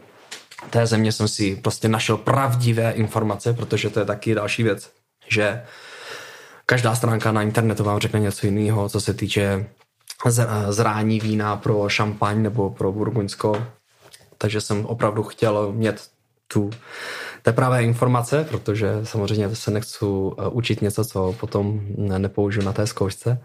té 0.69 0.88
země 0.88 1.12
jsem 1.12 1.28
si 1.28 1.56
prostě 1.56 1.88
našel 1.88 2.17
pravdivé 2.17 2.91
informace, 2.91 3.54
protože 3.54 3.89
to 3.89 4.00
je 4.00 4.06
taky 4.06 4.36
další 4.36 4.63
věc, 4.63 4.91
že 5.28 5.63
každá 6.65 6.96
stránka 6.96 7.32
na 7.32 7.41
internetu 7.41 7.84
vám 7.84 8.00
řekne 8.00 8.19
něco 8.19 8.48
jiného, 8.48 8.89
co 8.89 9.02
se 9.02 9.13
týče 9.13 9.65
zrání 10.69 11.19
vína 11.19 11.58
pro 11.58 11.89
šampaň 11.89 12.41
nebo 12.41 12.69
pro 12.69 12.91
burgunsko. 12.91 13.67
Takže 14.38 14.62
jsem 14.62 14.86
opravdu 14.86 15.24
chtěl 15.24 15.72
mít 15.72 15.96
tu 16.48 16.69
té 17.44 17.54
pravé 17.54 17.84
informace, 17.84 18.46
protože 18.50 19.00
samozřejmě 19.04 19.56
se 19.56 19.72
nechci 19.72 20.06
eh, 20.06 20.48
učit 20.52 20.82
něco, 20.82 21.06
co 21.06 21.36
potom 21.40 21.82
nepoužiju 21.98 22.66
na 22.66 22.74
té 22.74 22.88
zkoušce. 22.88 23.44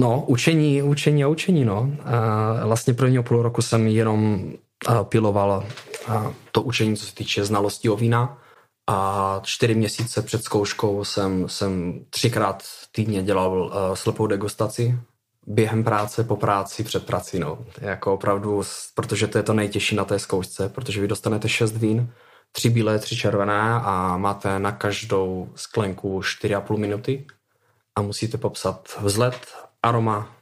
No, 0.00 0.24
učení, 0.26 0.82
učení 0.82 1.24
a 1.24 1.28
učení, 1.28 1.64
no. 1.64 1.90
A 2.04 2.66
vlastně 2.66 2.94
prvního 2.94 3.22
půl 3.22 3.42
roku 3.42 3.62
jsem 3.62 3.86
jenom 3.86 4.50
eh, 4.88 4.92
piloval 5.02 5.64
eh, 6.08 6.12
to 6.52 6.62
učení, 6.62 6.96
co 6.96 7.06
se 7.06 7.14
týče 7.14 7.44
znalostí 7.44 7.88
o 7.88 7.96
vína 7.96 8.38
a 8.86 9.40
čtyři 9.42 9.74
měsíce 9.74 10.22
před 10.22 10.44
zkouškou 10.44 11.04
jsem, 11.04 11.48
jsem 11.48 12.00
třikrát 12.10 12.62
týdně 12.92 13.22
dělal 13.22 13.72
slepou 13.94 14.26
degustaci 14.26 14.98
během 15.46 15.84
práce, 15.84 16.24
po 16.24 16.36
práci, 16.36 16.84
před 16.84 17.06
prací, 17.06 17.38
no. 17.38 17.58
Jako 17.80 18.14
opravdu, 18.14 18.62
protože 18.94 19.26
to 19.26 19.38
je 19.38 19.42
to 19.42 19.54
nejtěžší 19.54 19.96
na 19.96 20.04
té 20.04 20.18
zkoušce, 20.18 20.68
protože 20.68 21.00
vy 21.00 21.08
dostanete 21.08 21.48
šest 21.48 21.76
vín, 21.76 22.12
tři 22.56 22.70
bílé, 22.70 22.98
tři 22.98 23.16
červené 23.16 23.60
a 23.62 24.16
máte 24.16 24.58
na 24.58 24.72
každou 24.72 25.48
sklenku 25.54 26.20
4,5 26.20 26.76
minuty 26.78 27.26
a 27.96 28.02
musíte 28.02 28.38
popsat 28.38 28.88
vzhled, 29.00 29.36
aroma, 29.82 30.32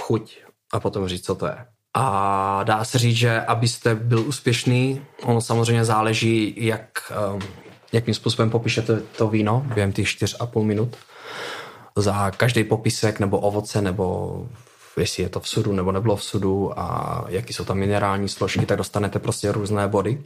chuť 0.00 0.38
a 0.72 0.80
potom 0.80 1.08
říct, 1.08 1.24
co 1.24 1.34
to 1.34 1.46
je. 1.46 1.66
A 1.94 2.64
dá 2.64 2.84
se 2.84 2.98
říct, 2.98 3.16
že 3.16 3.40
abyste 3.40 3.94
byl 3.94 4.20
úspěšný, 4.20 5.06
ono 5.22 5.40
samozřejmě 5.40 5.84
záleží, 5.84 6.54
jak, 6.56 7.12
um, 7.34 7.40
jakým 7.92 8.14
způsobem 8.14 8.50
popíšete 8.50 9.00
to 9.00 9.28
víno 9.28 9.62
během 9.74 9.92
těch 9.92 10.06
4,5 10.06 10.64
minut. 10.64 10.96
Za 11.96 12.30
každý 12.30 12.64
popisek 12.64 13.20
nebo 13.20 13.38
ovoce 13.38 13.82
nebo 13.82 14.36
jestli 14.96 15.22
je 15.22 15.28
to 15.28 15.40
v 15.40 15.48
sudu 15.48 15.72
nebo 15.72 15.92
nebylo 15.92 16.16
v 16.16 16.24
sudu 16.24 16.78
a 16.78 17.24
jaký 17.28 17.52
jsou 17.52 17.64
tam 17.64 17.78
minerální 17.78 18.28
složky, 18.28 18.66
tak 18.66 18.78
dostanete 18.78 19.18
prostě 19.18 19.52
různé 19.52 19.88
body. 19.88 20.22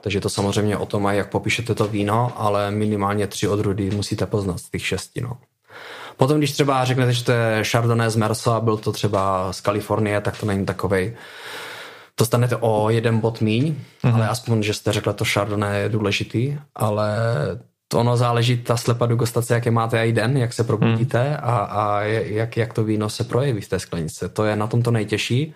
Takže 0.00 0.20
to 0.20 0.28
samozřejmě 0.28 0.76
o 0.76 0.86
tom, 0.86 1.04
jak 1.04 1.30
popíšete 1.30 1.74
to 1.74 1.88
víno, 1.88 2.32
ale 2.36 2.70
minimálně 2.70 3.26
tři 3.26 3.48
odrůdy 3.48 3.90
musíte 3.90 4.26
poznat 4.26 4.58
z 4.58 4.70
těch 4.70 4.86
šesti. 4.86 5.20
No. 5.20 5.36
Potom, 6.16 6.38
když 6.38 6.52
třeba 6.52 6.84
řeknete, 6.84 7.12
že 7.12 7.24
to 7.24 7.32
je 7.32 7.64
Chardonnay 7.64 8.10
z 8.10 8.16
Merso 8.16 8.52
a 8.52 8.60
byl 8.60 8.76
to 8.76 8.92
třeba 8.92 9.52
z 9.52 9.60
Kalifornie, 9.60 10.20
tak 10.20 10.38
to 10.38 10.46
není 10.46 10.66
takovej 10.66 11.16
dostanete 12.18 12.56
o 12.56 12.90
jeden 12.90 13.18
bod 13.18 13.40
míň, 13.40 13.64
mm-hmm. 13.64 14.14
ale 14.14 14.28
aspoň, 14.28 14.62
že 14.62 14.74
jste 14.74 14.92
řekla, 14.92 15.12
to 15.12 15.24
Chardonnay 15.24 15.82
je 15.82 15.88
důležitý, 15.88 16.58
ale 16.74 17.16
to 17.92 17.98
ono 17.98 18.16
záleží, 18.16 18.56
ta 18.56 18.76
slepá 18.76 19.06
degustace, 19.06 19.54
jaké 19.54 19.70
máte 19.70 20.06
i 20.06 20.12
den, 20.12 20.36
jak 20.36 20.52
se 20.52 20.64
probudíte 20.64 21.30
mm. 21.30 21.36
a, 21.42 21.56
a 21.58 22.00
jak, 22.00 22.56
jak 22.56 22.72
to 22.72 22.84
víno 22.84 23.08
se 23.08 23.24
projeví 23.24 23.60
v 23.60 23.68
té 23.68 23.78
sklenice. 23.78 24.28
To 24.28 24.44
je 24.44 24.56
na 24.56 24.66
tom 24.66 24.82
to 24.82 24.90
nejtěžší, 24.90 25.54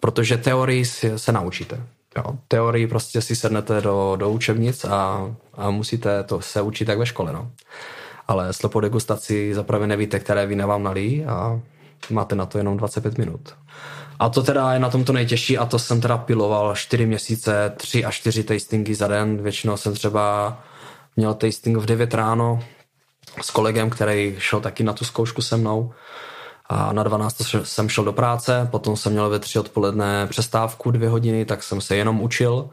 protože 0.00 0.36
teorii 0.36 0.84
si, 0.84 1.18
se 1.18 1.32
naučíte. 1.32 1.80
Jo, 2.16 2.24
teorii 2.48 2.86
prostě 2.86 3.20
si 3.20 3.36
sednete 3.36 3.80
do, 3.80 4.16
do 4.16 4.30
učebnic 4.30 4.84
a, 4.84 5.30
a 5.54 5.70
musíte 5.70 6.22
to 6.22 6.40
se 6.40 6.62
učit 6.62 6.84
tak 6.84 6.98
ve 6.98 7.06
škole. 7.06 7.32
No. 7.32 7.50
ale 8.28 8.52
slepou 8.52 8.80
degustaci 8.80 9.54
zaprvé 9.54 9.86
nevíte, 9.86 10.18
které 10.18 10.46
vína 10.46 10.66
vám 10.66 10.82
nalí 10.82 11.24
a 11.24 11.60
máte 12.10 12.34
na 12.34 12.46
to 12.46 12.58
jenom 12.58 12.76
25 12.76 13.18
minut. 13.18 13.54
A 14.18 14.28
to 14.28 14.42
teda 14.42 14.72
je 14.72 14.78
na 14.78 14.90
tom 14.90 15.04
to 15.04 15.12
nejtěžší 15.12 15.58
a 15.58 15.66
to 15.66 15.78
jsem 15.78 16.00
teda 16.00 16.18
piloval 16.18 16.74
4 16.74 17.06
měsíce, 17.06 17.72
3 17.76 18.04
až 18.04 18.16
4 18.16 18.44
tastingy 18.44 18.94
za 18.94 19.08
den. 19.08 19.42
Většinou 19.42 19.76
jsem 19.76 19.94
třeba 19.94 20.58
měl 21.16 21.34
tasting 21.34 21.76
v 21.76 21.86
9 21.86 22.14
ráno 22.14 22.60
s 23.42 23.50
kolegem, 23.50 23.90
který 23.90 24.36
šel 24.38 24.60
taky 24.60 24.84
na 24.84 24.92
tu 24.92 25.04
zkoušku 25.04 25.42
se 25.42 25.56
mnou. 25.56 25.92
A 26.66 26.92
na 26.92 27.02
12 27.02 27.42
jsem 27.62 27.88
šel 27.88 28.04
do 28.04 28.12
práce, 28.12 28.68
potom 28.70 28.96
jsem 28.96 29.12
měl 29.12 29.30
ve 29.30 29.38
3 29.38 29.58
odpoledne 29.58 30.26
přestávku 30.26 30.90
dvě 30.90 31.08
hodiny, 31.08 31.44
tak 31.44 31.62
jsem 31.62 31.80
se 31.80 31.96
jenom 31.96 32.20
učil. 32.20 32.70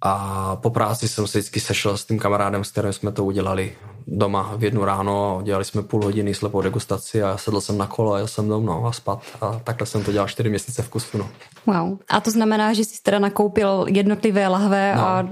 A 0.00 0.56
po 0.56 0.70
práci 0.70 1.08
jsem 1.08 1.26
se 1.26 1.38
vždycky 1.38 1.60
sešel 1.60 1.96
s 1.96 2.04
tím 2.04 2.18
kamarádem, 2.18 2.64
s 2.64 2.70
kterým 2.70 2.92
jsme 2.92 3.12
to 3.12 3.24
udělali 3.24 3.76
doma 4.10 4.52
v 4.56 4.64
jednu 4.64 4.84
ráno, 4.84 5.40
dělali 5.44 5.64
jsme 5.64 5.82
půl 5.82 6.04
hodiny 6.04 6.34
slepou 6.34 6.60
degustaci 6.60 7.22
a 7.22 7.36
sedl 7.36 7.60
jsem 7.60 7.78
na 7.78 7.86
kolo 7.86 8.12
a 8.12 8.18
jel 8.18 8.26
jsem 8.26 8.48
domů 8.48 8.86
a 8.86 8.92
spat. 8.92 9.22
A 9.40 9.60
takhle 9.64 9.86
jsem 9.86 10.04
to 10.04 10.12
dělal 10.12 10.28
čtyři 10.28 10.48
měsíce 10.48 10.82
v 10.82 10.88
kusu. 10.88 11.18
No. 11.18 11.28
Wow. 11.66 11.98
A 12.08 12.20
to 12.20 12.30
znamená, 12.30 12.72
že 12.72 12.84
jsi 12.84 13.02
teda 13.02 13.18
nakoupil 13.18 13.86
jednotlivé 13.88 14.48
lahve 14.48 14.94
no. 14.96 15.02
a... 15.02 15.28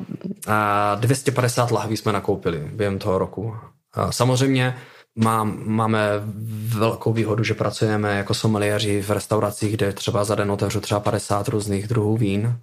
a... 0.47 0.95
250 0.95 1.71
lahví 1.71 1.97
jsme 1.97 2.13
nakoupili 2.13 2.71
během 2.73 2.99
toho 2.99 3.19
roku. 3.19 3.57
A 3.93 4.13
samozřejmě 4.13 4.75
Mám, 5.19 5.63
máme 5.65 6.01
velkou 6.69 7.13
výhodu, 7.13 7.45
že 7.45 7.55
pracujeme 7.55 8.17
jako 8.17 8.35
someliéři 8.35 9.03
v 9.03 9.11
restauracích, 9.11 9.73
kde 9.73 9.93
třeba 9.93 10.25
za 10.25 10.35
den 10.35 10.51
otevřu 10.51 10.81
třeba 10.81 11.01
50 11.01 11.49
různých 11.49 11.89
druhů 11.89 12.17
vín. 12.17 12.59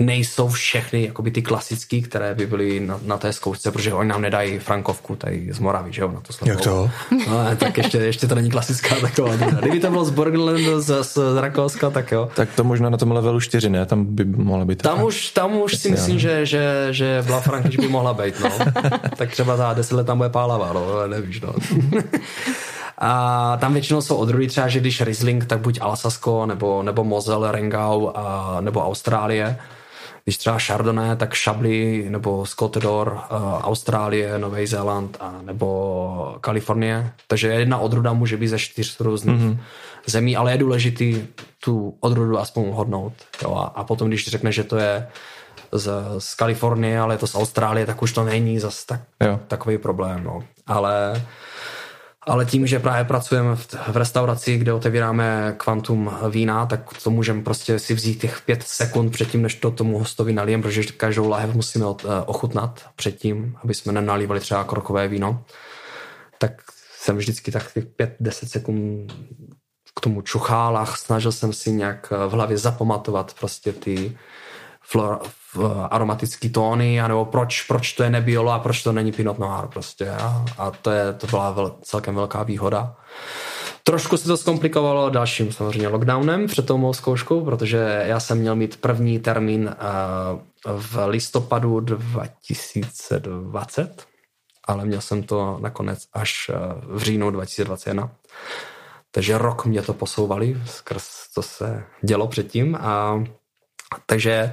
Nejsou 0.00 0.48
všechny 0.48 1.04
jakoby 1.04 1.30
ty 1.30 1.42
klasické, 1.42 2.00
které 2.00 2.34
by 2.34 2.46
byly 2.46 2.80
na, 2.80 3.00
na 3.04 3.18
té 3.18 3.32
zkoušce, 3.32 3.70
protože 3.70 3.94
oni 3.94 4.08
nám 4.08 4.22
nedají 4.22 4.58
frankovku 4.58 5.16
tady 5.16 5.48
z 5.52 5.58
Moravy, 5.58 5.92
že 5.92 6.02
jo, 6.02 6.12
na 6.14 6.20
to 6.20 6.32
slepou. 6.32 6.50
Jak 6.50 6.60
to? 6.60 6.90
No, 7.28 7.56
tak 7.56 7.78
ještě, 7.78 7.98
ještě 7.98 8.26
to 8.26 8.34
není 8.34 8.50
klasická 8.50 8.94
taková. 8.94 9.36
Kdyby 9.36 9.80
to 9.80 9.90
bylo 9.90 10.04
z 10.04 10.10
Borgland, 10.10 10.66
z, 10.76 11.02
z, 11.02 11.14
z 11.14 11.40
Rakouska, 11.40 11.90
tak 11.90 12.12
jo. 12.12 12.28
Tak 12.34 12.48
to 12.54 12.64
možná 12.64 12.90
na 12.90 12.96
tom 12.96 13.12
levelu 13.12 13.40
4, 13.40 13.70
ne? 13.70 13.86
Tam 13.86 14.04
by 14.04 14.24
mohla 14.24 14.64
být. 14.64 14.82
Tam 14.82 15.02
už, 15.02 15.30
tam 15.30 15.56
už 15.56 15.76
si 15.76 15.90
myslím, 15.90 16.18
že, 16.18 16.46
že, 16.46 16.88
že 16.90 17.22
byla 17.26 17.40
Frankiš 17.40 17.76
by 17.76 17.88
mohla 17.88 18.14
být, 18.14 18.34
no. 18.40 18.50
tak 19.16 19.30
třeba 19.30 19.56
za 19.56 19.74
10 19.74 19.94
let 19.94 20.06
tam 20.06 20.16
bude 20.16 20.28
pálava, 20.28 20.72
no, 20.72 21.06
nevíš, 21.06 21.40
no. 21.40 21.54
A 22.98 23.56
tam 23.60 23.72
většinou 23.72 24.00
jsou 24.00 24.16
odrůdy 24.16 24.48
třeba, 24.48 24.68
že 24.68 24.80
když 24.80 25.00
Riesling, 25.00 25.46
tak 25.46 25.60
buď 25.60 25.78
Alsasko, 25.80 26.46
nebo, 26.46 26.82
nebo 26.82 27.04
Mosel, 27.04 27.50
Rengau, 27.50 28.10
a, 28.14 28.56
nebo 28.60 28.84
Austrálie. 28.84 29.58
Když 30.24 30.38
třeba 30.38 30.58
Chardonnay, 30.58 31.16
tak 31.16 31.34
Chablis, 31.44 32.06
nebo 32.10 32.46
Scott 32.46 32.76
d'Or, 32.76 33.20
Austrálie, 33.62 34.38
Nový 34.38 34.66
Zéland, 34.66 35.16
a, 35.20 35.34
nebo 35.42 36.36
Kalifornie. 36.40 37.12
Takže 37.26 37.48
jedna 37.48 37.78
odruda 37.78 38.12
může 38.12 38.36
být 38.36 38.48
ze 38.48 38.58
čtyř 38.58 39.00
různých 39.00 39.40
mm-hmm. 39.40 39.58
zemí, 40.06 40.36
ale 40.36 40.52
je 40.52 40.58
důležitý 40.58 41.26
tu 41.64 41.96
odrudu 42.00 42.38
aspoň 42.38 42.70
hodnout. 42.70 43.12
Jo? 43.42 43.54
A, 43.54 43.64
a 43.64 43.84
potom, 43.84 44.08
když 44.08 44.28
řekne, 44.28 44.52
že 44.52 44.64
to 44.64 44.76
je 44.76 45.08
z, 45.72 45.90
z 46.18 46.34
Kalifornie, 46.34 47.00
ale 47.00 47.14
je 47.14 47.18
to 47.18 47.26
z 47.26 47.34
Austrálie, 47.34 47.86
tak 47.86 48.02
už 48.02 48.12
to 48.12 48.24
není 48.24 48.58
zase 48.58 48.86
tak, 48.86 49.00
takový 49.48 49.78
problém. 49.78 50.24
No. 50.24 50.42
Ale 50.66 51.22
ale 52.26 52.44
tím, 52.44 52.66
že 52.66 52.78
právě 52.78 53.04
pracujeme 53.04 53.56
v, 53.56 53.74
v 53.88 53.96
restauraci, 53.96 54.58
kde 54.58 54.72
otevíráme 54.72 55.54
kvantum 55.56 56.10
vína, 56.30 56.66
tak 56.66 56.90
to 57.02 57.10
můžeme 57.10 57.42
prostě 57.42 57.78
si 57.78 57.94
vzít 57.94 58.20
těch 58.20 58.40
pět 58.40 58.62
sekund 58.62 59.10
předtím, 59.10 59.42
než 59.42 59.54
to 59.54 59.70
tomu 59.70 59.98
hostovi 59.98 60.32
nalijem, 60.32 60.62
protože 60.62 60.82
každou 60.82 61.28
lahev 61.28 61.54
musíme 61.54 61.86
od, 61.86 62.04
uh, 62.04 62.10
ochutnat 62.26 62.86
předtím, 62.96 63.56
aby 63.64 63.74
jsme 63.74 63.92
nenalívali 63.92 64.40
třeba 64.40 64.64
krokové 64.64 65.08
víno. 65.08 65.44
Tak 66.38 66.52
jsem 66.98 67.16
vždycky 67.16 67.52
tak 67.52 67.72
těch 67.72 67.86
pět, 67.86 68.16
deset 68.20 68.48
sekund 68.48 69.12
k 69.96 70.00
tomu 70.00 70.22
čuchál 70.22 70.76
a 70.76 70.86
snažil 70.86 71.32
jsem 71.32 71.52
si 71.52 71.72
nějak 71.72 72.12
v 72.28 72.30
hlavě 72.30 72.58
zapamatovat 72.58 73.34
prostě 73.40 73.72
ty 73.72 74.16
flor, 74.88 75.20
aromatický 75.90 76.50
tóny, 76.50 77.00
anebo 77.00 77.24
proč, 77.24 77.62
proč 77.62 77.92
to 77.92 78.02
je 78.02 78.10
nebiolo 78.10 78.52
a 78.52 78.58
proč 78.58 78.82
to 78.82 78.92
není 78.92 79.12
Pinot 79.12 79.38
Noir 79.38 79.66
prostě. 79.66 80.10
A, 80.10 80.44
a 80.58 80.70
to, 80.70 80.90
je, 80.90 81.12
to 81.12 81.26
byla 81.26 81.50
vel, 81.50 81.76
celkem 81.82 82.14
velká 82.14 82.42
výhoda. 82.42 82.96
Trošku 83.82 84.16
se 84.16 84.28
to 84.28 84.36
zkomplikovalo 84.36 85.10
dalším 85.10 85.52
samozřejmě 85.52 85.88
lockdownem 85.88 86.46
před 86.46 86.66
tou 86.66 86.78
mou 86.78 86.92
zkouškou, 86.92 87.44
protože 87.44 88.02
já 88.06 88.20
jsem 88.20 88.38
měl 88.38 88.56
mít 88.56 88.80
první 88.80 89.18
termín 89.18 89.64
uh, 89.64 89.70
v 90.80 91.06
listopadu 91.06 91.80
2020, 91.80 94.06
ale 94.64 94.84
měl 94.84 95.00
jsem 95.00 95.22
to 95.22 95.58
nakonec 95.62 96.06
až 96.12 96.50
uh, 96.50 96.56
v 96.96 97.02
říjnu 97.02 97.30
2021. 97.30 98.10
Takže 99.10 99.38
rok 99.38 99.66
mě 99.66 99.82
to 99.82 99.92
posouvali 99.92 100.56
skrz 100.66 101.16
co 101.36 101.42
se 101.42 101.84
dělo 102.02 102.26
předtím 102.26 102.78
a 102.80 103.24
takže 104.06 104.52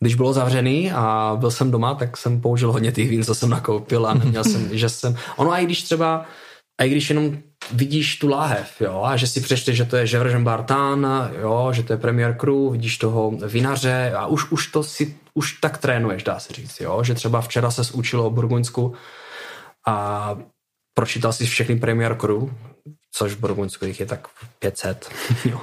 když 0.00 0.14
bylo 0.14 0.32
zavřený 0.32 0.92
a 0.92 1.36
byl 1.40 1.50
jsem 1.50 1.70
doma, 1.70 1.94
tak 1.94 2.16
jsem 2.16 2.40
použil 2.40 2.72
hodně 2.72 2.92
těch 2.92 3.08
vín, 3.08 3.24
co 3.24 3.34
jsem 3.34 3.50
nakoupil 3.50 4.06
a 4.06 4.14
neměl 4.14 4.44
jsem, 4.44 4.68
že 4.78 4.88
jsem, 4.88 5.16
ono 5.36 5.52
a 5.52 5.58
i 5.58 5.64
když 5.64 5.82
třeba, 5.82 6.26
a 6.80 6.84
i 6.84 6.88
když 6.88 7.10
jenom 7.10 7.38
vidíš 7.72 8.18
tu 8.18 8.28
láhev, 8.28 8.80
jo, 8.80 9.02
a 9.04 9.16
že 9.16 9.26
si 9.26 9.40
přečteš, 9.40 9.76
že 9.76 9.84
to 9.84 9.96
je 9.96 10.06
Gevrgen 10.06 10.44
Bartan, 10.44 11.30
jo, 11.40 11.72
že 11.72 11.82
to 11.82 11.92
je 11.92 11.96
Premier 11.96 12.36
Cru, 12.40 12.70
vidíš 12.70 12.98
toho 12.98 13.30
vinaře 13.30 14.12
a 14.16 14.26
už, 14.26 14.50
už 14.50 14.66
to 14.66 14.82
si, 14.82 15.16
už 15.34 15.52
tak 15.52 15.78
trénuješ, 15.78 16.22
dá 16.22 16.38
se 16.38 16.52
říct, 16.52 16.80
jo, 16.80 17.04
že 17.04 17.14
třeba 17.14 17.40
včera 17.40 17.70
se 17.70 17.82
učil 17.92 18.20
o 18.20 18.30
Burgundsku 18.30 18.94
a 19.86 20.38
pročítal 20.94 21.32
si 21.32 21.46
všechny 21.46 21.76
Premier 21.76 22.16
Cru, 22.20 22.54
což 23.12 23.32
v 23.32 23.40
Burgundsku 23.40 23.84
jich 23.84 24.00
je 24.00 24.06
tak 24.06 24.28
500, 24.58 25.10
jo, 25.44 25.60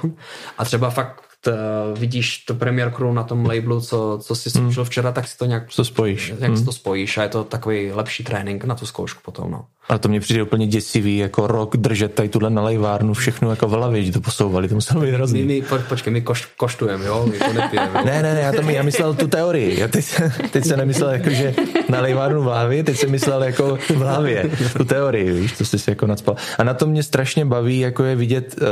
a 0.58 0.64
třeba 0.64 0.90
fakt 0.90 1.31
uh, 1.46 1.98
vidíš 1.98 2.38
to 2.38 2.54
Premier 2.54 2.90
Crew 2.90 3.12
na 3.12 3.22
tom 3.22 3.46
labelu, 3.46 3.80
co, 3.80 4.18
co 4.22 4.34
jsi 4.34 4.50
zkoušel 4.50 4.82
hmm. 4.82 4.90
včera, 4.90 5.12
tak 5.12 5.28
si 5.28 5.38
to 5.38 5.44
nějak 5.44 5.74
to 5.76 5.84
spojíš. 5.84 6.28
Jak 6.28 6.42
hmm. 6.42 6.56
si 6.56 6.64
to 6.64 6.72
spojíš 6.72 7.18
a 7.18 7.22
je 7.22 7.28
to 7.28 7.44
takový 7.44 7.92
lepší 7.92 8.24
trénink 8.24 8.64
na 8.64 8.74
tu 8.74 8.86
zkoušku 8.86 9.20
potom. 9.24 9.50
No. 9.50 9.66
Ale 9.88 9.98
to 9.98 10.08
mě 10.08 10.20
přijde 10.20 10.42
úplně 10.42 10.66
děsivý, 10.66 11.16
jako 11.16 11.46
rok 11.46 11.76
držet 11.76 12.14
tady 12.14 12.28
tuhle 12.28 12.50
nalejvárnu, 12.50 13.14
všechno 13.14 13.50
jako 13.50 13.68
v 13.68 13.70
hlavě, 13.70 14.04
že 14.04 14.12
to 14.12 14.20
posouvali, 14.20 14.68
to 14.68 14.74
muselo 14.74 15.00
být 15.00 15.10
hrozný. 15.10 15.42
My, 15.42 15.46
my, 15.46 15.62
po, 15.62 15.78
počkej, 15.88 16.12
my 16.12 16.20
koš, 16.20 16.48
koštujeme, 16.56 17.04
jo, 17.04 17.26
my 17.30 17.38
to 17.38 17.52
nepijeme. 17.52 18.04
ne, 18.04 18.22
ne, 18.22 18.34
ne, 18.34 18.40
já, 18.40 18.52
to 18.52 18.60
já 18.70 18.82
myslel 18.82 19.14
tu 19.14 19.26
teorii, 19.26 19.80
já 19.80 19.88
teď, 19.88 20.20
teď 20.50 20.64
jsem 20.64 20.78
nemyslel 20.78 21.10
jako, 21.10 21.30
že 21.30 21.54
nalejvárnu 21.88 22.40
v 22.40 22.44
hlavě, 22.44 22.84
teď 22.84 22.96
jsem 22.96 23.10
myslel 23.10 23.44
jako 23.44 23.76
v 23.76 23.96
hlavě, 23.96 24.50
tu 24.76 24.84
teorii, 24.84 25.32
víš, 25.32 25.52
to 25.52 25.64
jsi 25.64 25.78
si 25.78 25.90
jako 25.90 26.06
nadspal. 26.06 26.36
A 26.58 26.64
na 26.64 26.74
to 26.74 26.86
mě 26.86 27.02
strašně 27.02 27.44
baví, 27.44 27.78
jako 27.78 28.04
je 28.04 28.16
vidět 28.16 28.56
uh, 28.60 28.68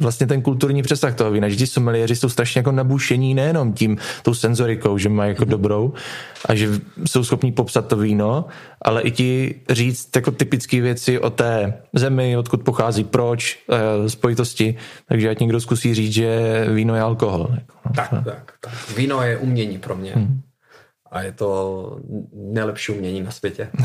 vlastně 0.00 0.26
ten 0.26 0.42
kulturní 0.42 0.82
přesah 0.82 1.14
toho 1.14 1.30
vína, 1.30 1.48
že 1.48 1.56
ti 1.56 1.66
someliéři 1.66 2.16
jsou 2.16 2.28
strašně 2.28 2.58
jako 2.58 2.72
nabušení 2.72 3.34
nejenom 3.34 3.72
tím, 3.72 3.98
tou 4.22 4.34
senzorikou, 4.34 4.98
že 4.98 5.08
mají 5.08 5.28
jako 5.28 5.44
dobrou 5.44 5.92
a 6.46 6.54
že 6.54 6.68
jsou 7.06 7.24
schopní 7.24 7.52
popsat 7.52 7.86
to 7.86 7.96
víno, 7.96 8.44
ale 8.82 9.02
i 9.02 9.10
ti 9.10 9.54
říct 9.70 10.16
jako 10.16 10.30
typické 10.44 10.80
věci 10.80 11.18
o 11.18 11.30
té 11.30 11.82
zemi, 11.92 12.36
odkud 12.36 12.62
pochází, 12.62 13.04
proč, 13.04 13.64
eh, 13.72 14.08
spojitosti. 14.08 14.76
Takže 15.08 15.30
ať 15.30 15.38
někdo 15.40 15.60
zkusí 15.60 15.94
říct, 15.94 16.12
že 16.12 16.28
víno 16.74 16.94
je 16.94 17.00
alkohol. 17.00 17.48
Tak, 17.96 18.10
tak, 18.24 18.52
tak. 18.60 18.96
Víno 18.96 19.22
je 19.22 19.38
umění 19.38 19.78
pro 19.78 19.96
mě. 19.96 20.12
Hmm. 20.12 20.40
A 21.10 21.22
je 21.22 21.32
to 21.32 21.48
nejlepší 22.32 22.92
umění 22.92 23.20
na 23.22 23.30
světě. 23.30 23.70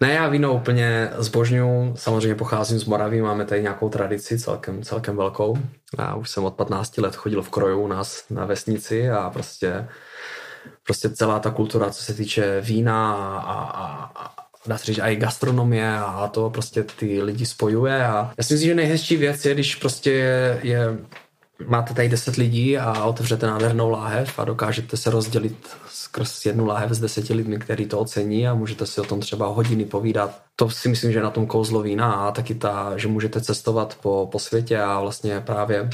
Ne, 0.00 0.12
já 0.12 0.28
víno 0.28 0.54
úplně 0.54 1.10
zbožňuju, 1.18 1.96
samozřejmě 1.96 2.34
pocházím 2.34 2.78
z 2.78 2.84
Moravy, 2.84 3.22
máme 3.22 3.44
tady 3.44 3.62
nějakou 3.62 3.88
tradici 3.88 4.38
celkem, 4.38 4.82
celkem 4.82 5.16
velkou. 5.16 5.58
Já 5.98 6.14
už 6.14 6.30
jsem 6.30 6.44
od 6.44 6.54
15 6.54 6.98
let 6.98 7.16
chodil 7.16 7.42
v 7.42 7.50
kroju 7.50 7.80
u 7.80 7.86
nás 7.86 8.24
na 8.30 8.44
vesnici 8.44 9.10
a 9.10 9.30
prostě, 9.30 9.88
prostě 10.86 11.10
celá 11.10 11.38
ta 11.38 11.50
kultura, 11.50 11.90
co 11.90 12.02
se 12.02 12.14
týče 12.14 12.60
vína 12.60 13.14
a, 13.38 13.54
a, 13.54 14.10
a 14.14 14.47
dá 14.68 14.78
se 14.78 14.86
říct, 14.86 15.00
i 15.02 15.16
gastronomie 15.16 15.98
a 15.98 16.28
to 16.32 16.50
prostě 16.50 16.82
ty 16.82 17.22
lidi 17.22 17.46
spojuje 17.46 18.06
a 18.06 18.32
já 18.38 18.44
si 18.44 18.54
myslím, 18.54 18.68
že 18.68 18.74
nejhezčí 18.74 19.16
věc 19.16 19.44
je, 19.44 19.54
když 19.54 19.74
prostě 19.74 20.10
je, 20.10 20.60
je 20.62 20.98
máte 21.66 21.94
tady 21.94 22.08
10 22.08 22.36
lidí 22.36 22.78
a 22.78 23.04
otevřete 23.04 23.46
nádhernou 23.46 23.90
láhev 23.90 24.38
a 24.38 24.44
dokážete 24.44 24.96
se 24.96 25.10
rozdělit 25.10 25.68
skrz 25.88 26.46
jednu 26.46 26.66
láhev 26.66 26.90
s 26.90 27.00
deseti 27.00 27.34
lidmi, 27.34 27.58
který 27.58 27.86
to 27.86 27.98
ocení 27.98 28.48
a 28.48 28.54
můžete 28.54 28.86
si 28.86 29.00
o 29.00 29.04
tom 29.04 29.20
třeba 29.20 29.46
hodiny 29.46 29.84
povídat. 29.84 30.40
To 30.56 30.70
si 30.70 30.88
myslím, 30.88 31.12
že 31.12 31.22
na 31.22 31.30
tom 31.30 31.46
kouzlo 31.46 31.82
vína 31.82 32.12
a 32.12 32.30
taky 32.32 32.54
ta, 32.54 32.92
že 32.96 33.08
můžete 33.08 33.40
cestovat 33.40 33.98
po, 34.02 34.28
po 34.32 34.38
světě 34.38 34.80
a 34.80 35.00
vlastně 35.00 35.40
právě 35.40 35.90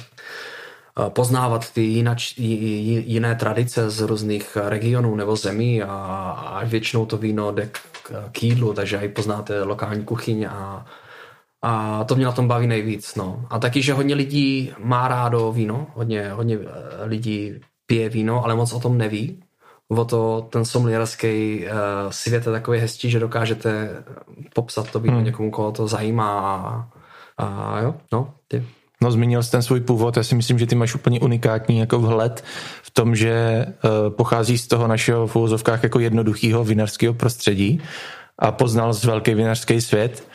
poznávat 1.08 1.72
ty 1.72 1.80
jinač, 1.80 2.34
jiné 2.38 3.34
tradice 3.34 3.90
z 3.90 4.00
různých 4.00 4.56
regionů 4.56 5.16
nebo 5.16 5.36
zemí 5.36 5.82
a, 5.82 5.94
a 6.46 6.64
většinou 6.64 7.06
to 7.06 7.16
víno 7.16 7.52
jde 7.52 7.66
k, 7.66 8.30
k 8.32 8.42
jídlu, 8.42 8.74
takže 8.74 8.98
i 8.98 9.08
poznáte 9.08 9.62
lokální 9.62 10.04
kuchyň 10.04 10.44
a, 10.44 10.86
a 11.62 12.04
to 12.04 12.14
mě 12.14 12.24
na 12.24 12.32
tom 12.32 12.48
baví 12.48 12.66
nejvíc. 12.66 13.14
No. 13.14 13.46
A 13.50 13.58
taky, 13.58 13.82
že 13.82 13.92
hodně 13.92 14.14
lidí 14.14 14.72
má 14.78 15.08
rádo 15.08 15.52
víno, 15.52 15.86
hodně, 15.94 16.30
hodně 16.30 16.58
eh, 16.62 17.04
lidí 17.04 17.52
pije 17.86 18.08
víno, 18.08 18.44
ale 18.44 18.54
moc 18.54 18.72
o 18.72 18.80
tom 18.80 18.98
neví 18.98 19.42
o 19.88 20.04
to 20.04 20.48
ten 20.50 20.64
somlierský 20.64 21.64
uh, 21.66 22.10
svět 22.10 22.46
je 22.46 22.52
takový 22.52 22.78
hezčí, 22.78 23.10
že 23.10 23.20
dokážete 23.20 23.88
popsat 24.54 24.90
to 24.90 25.00
víno 25.00 25.16
hmm. 25.16 25.24
někomu, 25.24 25.50
koho 25.50 25.72
to 25.72 25.88
zajímá 25.88 26.40
a, 26.40 26.88
a 27.44 27.80
jo, 27.80 27.94
no, 28.12 28.34
ty. 28.48 28.64
No, 29.04 29.10
zmínil 29.10 29.42
jsi 29.42 29.50
ten 29.50 29.62
svůj 29.62 29.80
původ, 29.80 30.16
já 30.16 30.22
si 30.22 30.34
myslím, 30.34 30.58
že 30.58 30.66
ty 30.66 30.74
máš 30.74 30.94
úplně 30.94 31.20
unikátní 31.20 31.78
jako 31.78 31.98
vhled 31.98 32.44
v 32.82 32.90
tom, 32.90 33.16
že 33.16 33.66
uh, 33.66 33.90
pochází 34.16 34.58
z 34.58 34.66
toho 34.66 34.88
našeho 34.88 35.26
v 35.26 35.36
úvozovkách 35.36 35.82
jako 35.82 36.00
jednoduchého 36.00 36.64
vinařského 36.64 37.14
prostředí 37.14 37.82
a 38.38 38.52
poznal 38.52 38.92
z 38.92 39.04
velký 39.04 39.34
vinařský 39.34 39.80
svět 39.80 40.28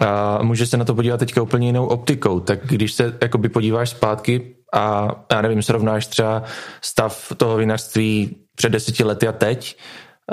a 0.00 0.42
může 0.42 0.66
se 0.66 0.76
na 0.76 0.84
to 0.84 0.94
podívat 0.94 1.16
teďka 1.16 1.42
úplně 1.42 1.66
jinou 1.66 1.86
optikou. 1.86 2.40
Tak 2.40 2.66
když 2.66 2.92
se 2.92 3.18
jakoby 3.22 3.48
podíváš 3.48 3.90
zpátky 3.90 4.54
a 4.72 5.08
já 5.32 5.42
nevím, 5.42 5.62
srovnáš 5.62 6.06
třeba 6.06 6.42
stav 6.82 7.32
toho 7.36 7.56
vinařství 7.56 8.36
před 8.54 8.68
deseti 8.68 9.04
lety 9.04 9.28
a 9.28 9.32
teď, 9.32 9.76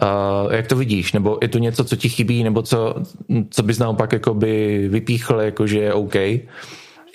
Uh, 0.04 0.54
jak 0.54 0.67
to 0.67 0.76
vidíš? 0.76 1.13
Nebo 1.13 1.38
je 1.41 1.48
to 1.48 1.58
něco, 1.58 1.84
co 1.84 1.95
ti 1.95 2.10
chybí, 2.10 2.43
nebo 2.43 2.62
co, 2.62 2.95
co 3.50 3.63
bys 3.63 3.80
naopak 3.80 4.13
jakoby 4.13 4.88
vypíchl, 4.88 5.41
jako 5.41 5.67
že 5.67 5.80
je 5.80 5.93
OK? 5.93 6.15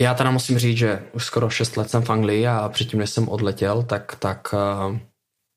Já 0.01 0.15
teda 0.15 0.31
musím 0.31 0.59
říct, 0.59 0.79
že 0.79 1.03
už 1.13 1.25
skoro 1.25 1.51
6 1.51 1.77
let 1.77 1.91
jsem 1.91 2.03
v 2.03 2.11
Anglii 2.11 2.47
a 2.47 2.69
předtím, 2.69 2.99
než 2.99 3.11
jsem 3.11 3.29
odletěl, 3.29 3.83
tak, 3.83 4.17
tak 4.19 4.55
uh, 4.89 4.97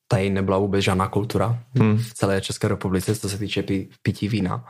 tady 0.07 0.29
nebyla 0.29 0.57
vůbec 0.57 0.83
žádná 0.83 1.07
kultura 1.07 1.59
hmm. 1.79 1.97
v 1.97 2.13
celé 2.13 2.41
České 2.41 2.67
republice, 2.67 3.15
co 3.15 3.29
se 3.29 3.37
týče 3.37 3.63
pití 4.01 4.27
vína 4.27 4.65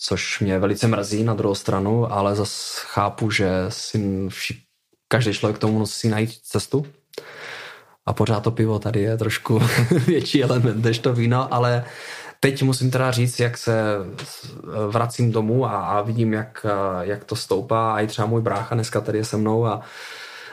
což 0.00 0.40
mě 0.40 0.58
velice 0.58 0.88
mrzí 0.88 1.24
na 1.24 1.34
druhou 1.34 1.54
stranu, 1.54 2.12
ale 2.12 2.34
zase 2.34 2.80
chápu, 2.84 3.30
že 3.30 3.50
si 3.68 4.28
vši, 4.28 4.62
každý 5.08 5.32
člověk 5.32 5.56
k 5.56 5.60
tomu 5.60 5.78
musí 5.78 6.08
najít 6.08 6.30
cestu. 6.42 6.86
A 8.06 8.12
pořád 8.12 8.40
to 8.40 8.50
pivo 8.50 8.78
tady 8.78 9.00
je 9.00 9.16
trošku 9.16 9.62
větší 10.06 10.42
element 10.42 10.84
než 10.84 10.98
to 10.98 11.12
víno, 11.12 11.54
ale 11.54 11.84
teď 12.40 12.62
musím 12.62 12.90
teda 12.90 13.10
říct, 13.10 13.40
jak 13.40 13.58
se 13.58 13.96
vracím 14.88 15.32
domů 15.32 15.66
a, 15.66 15.70
a 15.70 16.02
vidím, 16.02 16.32
jak, 16.32 16.66
jak 17.00 17.24
to 17.24 17.36
stoupá. 17.36 17.94
A 17.94 18.00
i 18.00 18.06
třeba 18.06 18.28
můj 18.28 18.42
brácha 18.42 18.74
dneska 18.74 19.00
tady 19.00 19.18
je 19.18 19.24
se 19.24 19.36
mnou 19.36 19.66
a 19.66 19.80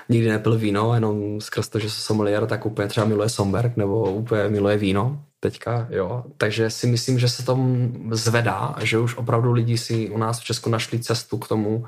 nikdy 0.10 0.30
nepil 0.30 0.58
víno, 0.58 0.94
jenom 0.94 1.42
skrz 1.42 1.70
to, 1.70 1.80
že 1.80 1.90
jsem 1.90 2.02
sommelier, 2.02 2.46
tak 2.46 2.66
úplně 2.66 2.88
třeba 2.88 3.06
miluje 3.06 3.30
Somberg 3.30 3.78
nebo 3.78 4.04
úplně 4.04 4.48
miluje 4.48 4.78
víno 4.78 5.20
teďka, 5.40 5.88
jo. 5.90 6.24
Takže 6.38 6.70
si 6.70 6.88
myslím, 6.88 7.20
že 7.20 7.30
se 7.30 7.46
to 7.46 7.60
zvedá, 8.12 8.76
že 8.82 9.00
už 9.00 9.18
opravdu 9.18 9.52
lidi 9.52 9.78
si 9.78 10.10
u 10.10 10.18
nás 10.18 10.40
v 10.40 10.44
Česku 10.44 10.70
našli 10.70 11.00
cestu 11.00 11.38
k 11.38 11.48
tomu 11.48 11.86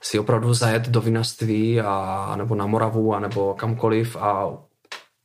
si 0.00 0.18
opravdu 0.18 0.54
zajet 0.54 0.88
do 0.88 1.00
vinařství 1.00 1.80
a 1.80 2.34
nebo 2.36 2.54
na 2.54 2.66
Moravu 2.66 3.14
a 3.14 3.20
nebo 3.20 3.54
kamkoliv 3.54 4.16
a 4.16 4.48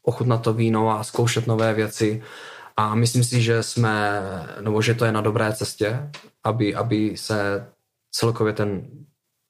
ochutnat 0.04 0.42
to 0.42 0.54
víno 0.54 0.90
a 0.90 1.04
zkoušet 1.04 1.48
nové 1.48 1.74
věci. 1.74 2.22
A 2.80 2.96
myslím 2.96 3.24
si, 3.24 3.42
že 3.42 3.64
jsme, 3.64 4.22
nebo 4.62 4.82
že 4.82 4.94
to 4.94 5.06
je 5.06 5.12
na 5.12 5.22
dobré 5.22 5.54
cestě, 5.54 6.10
aby, 6.44 6.76
aby 6.76 7.18
se 7.18 7.68
celkově 8.12 8.54
ten, 8.54 8.88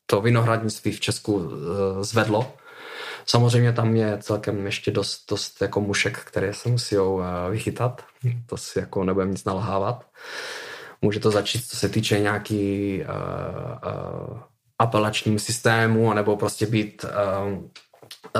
to 0.06 0.22
vinohradnictví 0.22 0.92
v 0.92 1.00
Česku 1.00 1.52
eh, 1.52 2.04
zvedlo 2.04 2.54
Samozřejmě 3.30 3.74
tam 3.74 3.96
je 3.96 4.18
celkem 4.22 4.66
ještě 4.66 4.92
dost, 4.92 5.26
dost 5.30 5.62
jako 5.62 5.82
mušek, 5.82 6.18
které 6.18 6.54
se 6.54 6.70
musí 6.70 6.96
eh, 6.96 7.52
vychytat. 7.52 8.06
To 8.46 8.58
si 8.58 8.80
jako 8.80 9.04
nebudeme 9.04 9.32
nic 9.32 9.46
nalhávat. 9.46 10.06
Může 11.02 11.20
to 11.20 11.32
začít, 11.32 11.66
co 11.68 11.78
se 11.78 11.90
týče 11.90 12.20
nějaký 12.20 13.02
uh, 13.02 13.10
uh, 14.32 14.40
apelačním 14.80 15.40
systému, 15.40 16.14
nebo 16.14 16.38
prostě 16.38 16.66
být 16.66 17.04
uh, 17.04 17.64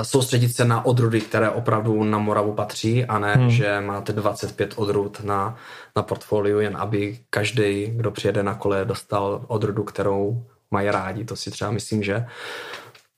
soustředit 0.02 0.48
se 0.48 0.64
na 0.64 0.86
odrůdy, 0.86 1.20
které 1.20 1.50
opravdu 1.50 2.04
na 2.04 2.18
Moravu 2.18 2.52
patří 2.52 3.04
a 3.04 3.18
ne, 3.18 3.34
hmm. 3.34 3.50
že 3.50 3.80
máte 3.80 4.12
25 4.12 4.74
odrůd 4.76 5.24
na, 5.24 5.56
na 5.96 6.02
portfoliu, 6.02 6.60
jen 6.60 6.76
aby 6.76 7.18
každý, 7.30 7.86
kdo 7.86 8.10
přijede 8.10 8.42
na 8.42 8.54
kole, 8.54 8.84
dostal 8.84 9.44
odrůdu, 9.46 9.84
kterou 9.84 10.44
mají 10.70 10.90
rádi. 10.90 11.24
To 11.24 11.36
si 11.36 11.50
třeba 11.50 11.70
myslím, 11.70 12.02
že 12.02 12.26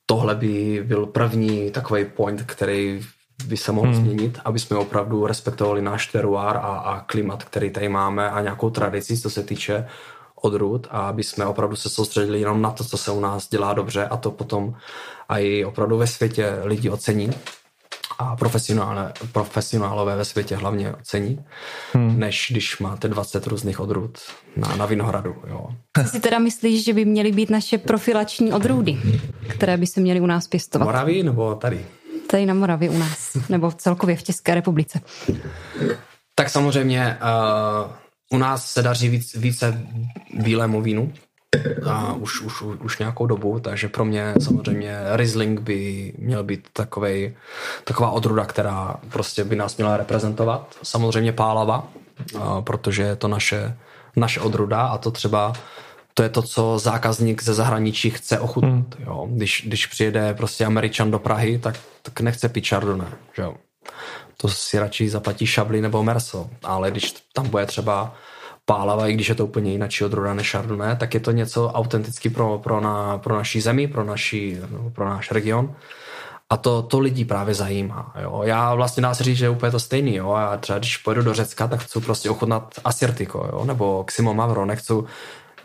tohle 0.06 0.35
by 0.35 0.82
byl 0.87 1.06
první 1.06 1.70
takový 1.70 2.04
point, 2.04 2.42
který 2.42 3.00
by 3.46 3.56
se 3.56 3.72
mohl 3.72 3.92
hmm. 3.92 3.96
změnit, 3.96 4.38
aby 4.44 4.58
jsme 4.58 4.76
opravdu 4.76 5.26
respektovali 5.26 5.82
náš 5.82 6.06
teruár 6.06 6.56
a, 6.56 6.61
a 6.61 7.00
klimat, 7.00 7.44
který 7.44 7.70
tady 7.70 7.88
máme 7.88 8.30
a 8.30 8.40
nějakou 8.40 8.70
tradici, 8.70 9.18
co 9.18 9.30
se 9.30 9.42
týče 9.42 9.87
odrůd 10.44 10.87
a 10.90 11.09
aby 11.09 11.22
jsme 11.22 11.46
opravdu 11.46 11.76
se 11.76 11.88
soustředili 11.88 12.40
jenom 12.40 12.62
na 12.62 12.70
to, 12.70 12.85
co 12.85 12.98
se 12.98 13.11
u 13.11 13.20
nás 13.20 13.48
dělá 13.48 13.74
dobře 13.74 14.07
a 14.07 14.16
to 14.16 14.31
potom 14.31 14.74
i 15.28 15.64
opravdu 15.64 15.96
ve 15.98 16.07
světě 16.07 16.59
lidi 16.64 16.90
ocení 16.90 17.31
a 18.18 18.37
profesionálové 19.33 20.16
ve 20.16 20.24
světě 20.24 20.57
hlavně 20.57 20.94
ocení, 20.94 21.44
hmm. 21.92 22.18
než 22.18 22.48
když 22.50 22.78
máte 22.78 23.09
20 23.09 23.46
různých 23.46 23.81
odrůd 23.81 24.18
na, 24.57 24.76
na 24.76 24.87
Vinohradu. 24.87 25.35
Jo. 25.46 25.68
Ty 25.92 26.05
si 26.05 26.20
teda 26.20 26.38
myslíš, 26.38 26.85
že 26.85 26.92
by 26.92 27.05
měly 27.05 27.33
být 27.33 27.50
naše 27.50 27.78
profilační 27.78 28.52
odrůdy, 28.52 28.98
které 29.48 29.76
by 29.76 29.87
se 29.87 30.00
měly 30.00 30.20
u 30.20 30.26
nás 30.26 30.48
pěstovat? 30.48 30.85
Moraví 30.85 31.22
nebo 31.22 31.55
tady? 31.55 31.87
Tady 32.26 32.46
na 32.46 32.55
Moravě 32.55 32.90
u 32.90 32.98
nás, 32.98 33.37
nebo 33.48 33.72
celkově 33.72 34.16
v 34.16 34.22
České 34.22 34.55
republice. 34.55 35.00
Tak 36.35 36.50
samozřejmě 36.50 37.18
uh, 37.22 37.90
u 38.33 38.38
nás 38.38 38.73
se 38.73 38.83
daří 38.83 39.09
víc, 39.09 39.35
více 39.35 39.81
bílému 40.35 40.83
vínu, 40.83 41.12
a 41.87 42.12
už, 42.12 42.40
už, 42.40 42.62
už 42.62 42.99
nějakou 42.99 43.27
dobu, 43.27 43.61
takže 43.61 43.88
pro 43.88 44.05
mě 44.05 44.35
samozřejmě 44.40 44.99
Riesling 45.12 45.61
by 45.61 46.12
měl 46.18 46.45
být 46.45 46.68
takovej, 46.73 47.35
taková 47.85 48.11
odruda, 48.11 48.45
která 48.45 48.97
prostě 49.09 49.45
by 49.45 49.57
nás 49.57 49.77
měla 49.77 49.97
reprezentovat. 49.97 50.77
Samozřejmě 50.83 51.33
Pálava, 51.33 51.88
protože 52.61 53.03
je 53.03 53.16
to 53.16 53.29
naše, 53.29 53.77
naše 54.16 54.40
odruda 54.40 54.81
a 54.81 54.99
to 54.99 55.11
třeba 55.11 55.53
to 56.14 56.23
je 56.23 56.29
to, 56.29 56.42
co 56.42 56.79
zákazník 56.79 57.42
ze 57.42 57.55
zahraničí 57.55 58.11
chce 58.11 58.40
ochutnat. 58.40 58.73
Hmm. 58.73 59.07
Jo. 59.07 59.27
Když, 59.31 59.62
když 59.66 59.87
přijede 59.87 60.35
prostě 60.35 60.64
Američan 60.64 61.11
do 61.11 61.18
Prahy, 61.18 61.59
tak, 61.59 61.75
tak 62.03 62.21
nechce 62.21 62.49
pít 62.49 62.68
Chardonnay. 62.68 63.09
Že 63.37 63.42
jo. 63.42 63.55
To 64.37 64.49
si 64.49 64.79
radši 64.79 65.09
zaplatí 65.09 65.47
Šabli 65.47 65.81
nebo 65.81 66.03
Merso. 66.03 66.51
Ale 66.62 66.90
když 66.90 67.14
tam 67.33 67.49
bude 67.49 67.66
třeba 67.66 68.14
pálava, 68.64 69.09
i 69.09 69.12
když 69.12 69.29
je 69.29 69.35
to 69.35 69.47
úplně 69.47 69.73
jiná 69.73 69.88
odroda 70.05 70.35
než 70.35 70.51
Chardonnay, 70.51 70.97
tak 70.97 71.14
je 71.14 71.21
to 71.21 71.31
něco 71.31 71.71
autenticky 71.71 72.31
pro, 72.31 72.59
pro, 72.59 72.81
na, 72.81 73.18
pro 73.18 73.37
naší 73.37 73.61
zemi, 73.61 73.88
pro, 73.88 74.05
naší, 74.05 74.57
no, 74.71 74.90
pro 74.90 75.05
náš 75.09 75.31
region. 75.31 75.75
A 76.51 76.57
to, 76.57 76.83
to 76.83 76.99
lidi 76.99 77.25
právě 77.25 77.55
zajímá. 77.55 78.12
Jo. 78.23 78.40
Já 78.45 78.75
vlastně 78.75 79.03
dá 79.03 79.14
se 79.14 79.25
říct, 79.25 79.37
že 79.37 79.45
je 79.45 79.51
úplně 79.51 79.73
to 79.73 79.81
stejný. 79.81 80.16
Jo. 80.16 80.35
Já 80.38 80.57
třeba 80.57 80.79
když 80.79 80.97
pojedu 80.97 81.23
do 81.23 81.35
Řecka, 81.35 81.68
tak 81.68 81.81
chci 81.81 82.01
prostě 82.01 82.31
ochutnat 82.31 82.75
Asirtiko, 82.85 83.49
jo, 83.53 83.64
nebo 83.64 84.05
Ximo 84.05 84.35
Mavro, 84.35 84.66
nechci, 84.66 84.92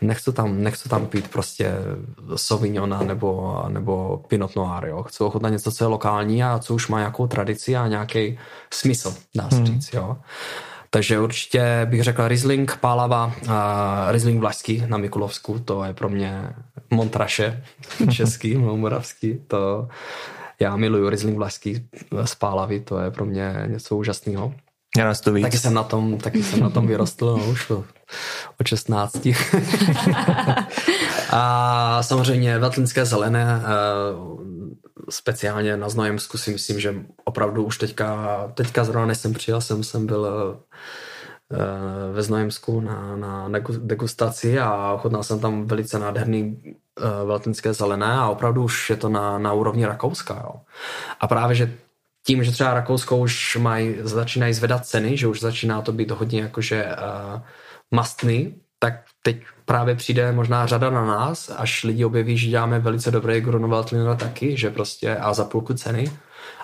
nechci 0.00 0.32
tam, 0.32 0.62
nechci 0.62 0.88
tam 0.88 1.06
pít 1.06 1.28
prostě 1.28 1.72
Sauvignona 2.36 3.02
nebo, 3.02 3.62
nebo 3.68 4.24
Pinot 4.28 4.56
Noir, 4.56 4.86
jo. 4.86 5.02
Chci 5.02 5.24
ochutnat 5.24 5.52
něco, 5.52 5.72
co 5.72 5.84
je 5.84 5.88
lokální 5.88 6.44
a 6.44 6.58
co 6.58 6.74
už 6.74 6.88
má 6.88 6.98
nějakou 6.98 7.26
tradici 7.26 7.76
a 7.76 7.86
nějaký 7.86 8.38
smysl, 8.70 9.14
dá 9.36 9.50
se 9.50 9.56
hmm. 9.56 9.66
říct, 9.66 9.94
jo. 9.94 10.16
Takže 10.90 11.20
určitě 11.20 11.86
bych 11.90 12.02
řekl 12.02 12.28
Riesling 12.28 12.76
Pálava 12.76 13.32
a 13.48 14.06
Riesling 14.12 14.40
Vlašský 14.40 14.84
na 14.86 14.98
Mikulovsku, 14.98 15.58
to 15.58 15.84
je 15.84 15.94
pro 15.94 16.08
mě 16.08 16.50
Montraše 16.90 17.64
český, 18.10 18.56
moravský, 18.56 19.38
to 19.46 19.88
já 20.60 20.76
miluju 20.76 21.08
Riesling 21.08 21.36
Vlašský 21.36 21.88
z 22.24 22.34
Pálavy, 22.34 22.80
to 22.80 22.98
je 22.98 23.10
pro 23.10 23.24
mě 23.24 23.64
něco 23.66 23.96
úžasného. 23.96 24.54
Já 24.98 25.04
nás 25.04 25.20
to 25.20 25.32
víc. 25.32 25.42
Taky 25.42 25.58
jsem 25.58 25.74
na 25.74 25.82
tom, 25.82 26.18
taky 26.18 26.42
jsem 26.42 26.60
na 26.60 26.70
tom 26.70 26.86
vyrostl, 26.86 27.36
no, 27.38 27.50
už 27.50 27.70
o 27.70 27.84
16. 28.66 29.28
a 31.30 32.02
samozřejmě 32.02 32.58
Vatlinské 32.58 33.04
zelené, 33.04 33.62
speciálně 35.10 35.76
na 35.76 35.88
Znojemsku 35.88 36.38
si 36.38 36.50
myslím, 36.50 36.80
že 36.80 36.94
opravdu 37.24 37.64
už 37.64 37.78
teďka, 37.78 38.38
teďka 38.54 38.84
zrovna 38.84 39.06
než 39.06 39.18
jsem 39.18 39.32
přijel, 39.32 39.60
jsem, 39.60 39.84
jsem 39.84 40.06
byl 40.06 40.26
eh, 41.52 42.12
ve 42.12 42.22
Znojemsku 42.22 42.80
na, 42.80 43.16
na 43.16 43.48
degustaci 43.78 44.58
a 44.58 44.92
ochutnal 44.92 45.22
jsem 45.22 45.40
tam 45.40 45.66
velice 45.66 45.98
nádherný 45.98 46.62
uh, 47.00 47.28
veltinské 47.28 47.72
zelené 47.72 48.12
a 48.12 48.28
opravdu 48.28 48.64
už 48.64 48.90
je 48.90 48.96
to 48.96 49.08
na, 49.08 49.38
na 49.38 49.52
úrovni 49.52 49.86
Rakouska. 49.86 50.42
Jo. 50.44 50.60
A 51.20 51.26
právě, 51.26 51.56
že 51.56 51.72
tím, 52.26 52.44
že 52.44 52.50
třeba 52.50 52.74
Rakousko 52.74 53.16
už 53.16 53.56
mají, 53.56 53.94
začínají 54.00 54.54
zvedat 54.54 54.86
ceny, 54.86 55.16
že 55.16 55.26
už 55.26 55.40
začíná 55.40 55.82
to 55.82 55.92
být 55.92 56.10
hodně 56.10 56.40
jakože 56.40 56.84
uh, 56.84 57.40
mastný, 57.90 58.54
tak 58.78 58.94
teď 59.22 59.42
právě 59.64 59.94
přijde 59.94 60.32
možná 60.32 60.66
řada 60.66 60.90
na 60.90 61.06
nás, 61.06 61.50
až 61.56 61.84
lidi 61.84 62.04
objeví, 62.04 62.38
že 62.38 62.50
děláme 62.50 62.78
velice 62.78 63.10
dobré 63.10 63.40
Grunoveltliner 63.40 64.16
taky, 64.16 64.56
že 64.56 64.70
prostě 64.70 65.16
a 65.16 65.34
za 65.34 65.44
půlku 65.44 65.74
ceny 65.74 66.12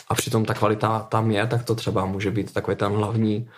a 0.09 0.15
přitom 0.15 0.45
ta 0.45 0.55
kvalita 0.55 0.99
tam 0.99 1.31
je, 1.31 1.47
tak 1.47 1.65
to 1.65 1.75
třeba 1.75 2.05
může 2.05 2.31
být 2.31 2.53
takový 2.53 2.77
ten 2.77 2.93
hlavní, 2.93 3.49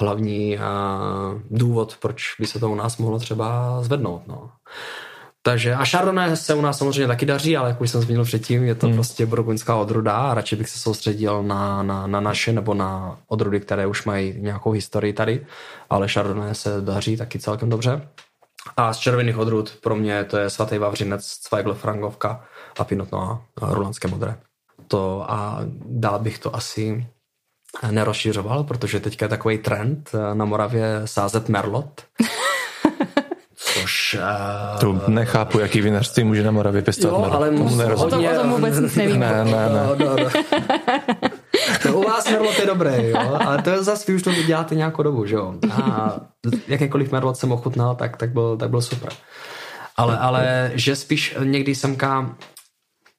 hlavní 0.00 0.56
uh, 0.56 1.40
důvod, 1.50 1.96
proč 2.00 2.34
by 2.40 2.46
se 2.46 2.58
to 2.58 2.70
u 2.70 2.74
nás 2.74 2.98
mohlo 2.98 3.18
třeba 3.18 3.78
zvednout. 3.82 4.22
No. 4.26 4.50
Takže 5.42 5.74
a 5.74 5.84
Chardonnay 5.84 6.36
se 6.36 6.54
u 6.54 6.60
nás 6.60 6.78
samozřejmě 6.78 7.06
taky 7.06 7.26
daří, 7.26 7.56
ale 7.56 7.68
jak 7.68 7.80
už 7.80 7.90
jsem 7.90 8.00
zmínil 8.00 8.24
předtím, 8.24 8.64
je 8.64 8.74
to 8.74 8.86
hmm. 8.86 8.96
prostě 8.96 9.26
burgundská 9.26 9.76
odruda 9.76 10.16
a 10.16 10.34
radši 10.34 10.56
bych 10.56 10.68
se 10.68 10.78
soustředil 10.78 11.42
na, 11.42 11.82
na, 11.82 12.06
na 12.06 12.20
naše 12.20 12.52
nebo 12.52 12.74
na 12.74 13.18
odrudy, 13.28 13.60
které 13.60 13.86
už 13.86 14.04
mají 14.04 14.34
nějakou 14.38 14.70
historii 14.70 15.12
tady, 15.12 15.46
ale 15.90 16.08
Chardonnay 16.08 16.54
se 16.54 16.80
daří 16.80 17.16
taky 17.16 17.38
celkem 17.38 17.70
dobře. 17.70 18.08
A 18.76 18.92
z 18.92 18.98
červených 18.98 19.38
odrůd 19.38 19.76
pro 19.82 19.96
mě 19.96 20.24
to 20.24 20.36
je 20.36 20.50
svatý 20.50 20.78
Vavřinec, 20.78 21.38
Zweigl 21.48 21.74
Frankovka 21.74 22.44
a 22.78 22.84
Pinot 22.84 23.12
Noir, 23.12 23.36
rulandské 23.62 24.08
modré. 24.08 24.36
To 24.88 25.30
a 25.30 25.60
dál 25.86 26.18
bych 26.18 26.38
to 26.38 26.56
asi 26.56 27.06
nerozšiřoval, 27.90 28.64
protože 28.64 29.00
teďka 29.00 29.24
je 29.24 29.28
takový 29.28 29.58
trend 29.58 30.10
na 30.34 30.44
Moravě 30.44 31.02
sázet 31.04 31.48
merlot. 31.48 32.04
Což... 33.80 34.16
Uh, 34.74 34.80
to 34.80 35.10
nechápu, 35.10 35.58
jaký 35.58 35.80
vinařství 35.80 36.24
může 36.24 36.42
na 36.42 36.50
Moravě 36.50 36.82
pěstovat 36.82 37.26
jo, 37.26 37.32
ale 37.32 37.50
musím, 37.50 37.80
o, 37.80 38.08
tom, 38.08 38.26
o 38.26 38.40
tom 38.40 38.50
vůbec 38.50 38.80
nic 38.80 38.94
nevím. 38.96 39.20
Ne, 39.20 39.44
ne, 39.44 39.44
ne. 39.44 39.68
No, 39.72 39.96
no, 39.98 40.16
no. 40.16 40.30
To 41.82 41.98
u 41.98 42.02
vás 42.02 42.30
merlot 42.30 42.58
je 42.58 42.66
dobré, 42.66 43.08
jo, 43.08 43.38
ale 43.46 43.62
to 43.62 43.70
je 43.70 43.82
zase, 43.82 44.04
vy 44.08 44.14
už 44.16 44.22
to 44.22 44.32
děláte 44.32 44.74
nějakou 44.74 45.02
dobu, 45.02 45.26
že 45.26 45.34
jo. 45.34 45.54
A 45.72 46.16
jakýkoliv 46.68 47.12
merlot 47.12 47.36
jsem 47.36 47.52
ochutnal, 47.52 47.94
tak, 47.94 48.16
tak, 48.16 48.30
byl, 48.30 48.56
tak 48.56 48.70
byl 48.70 48.82
super. 48.82 49.12
Ale, 49.96 50.18
ale 50.18 50.70
že 50.74 50.96
spíš 50.96 51.36
někdy 51.44 51.74
semka 51.74 52.36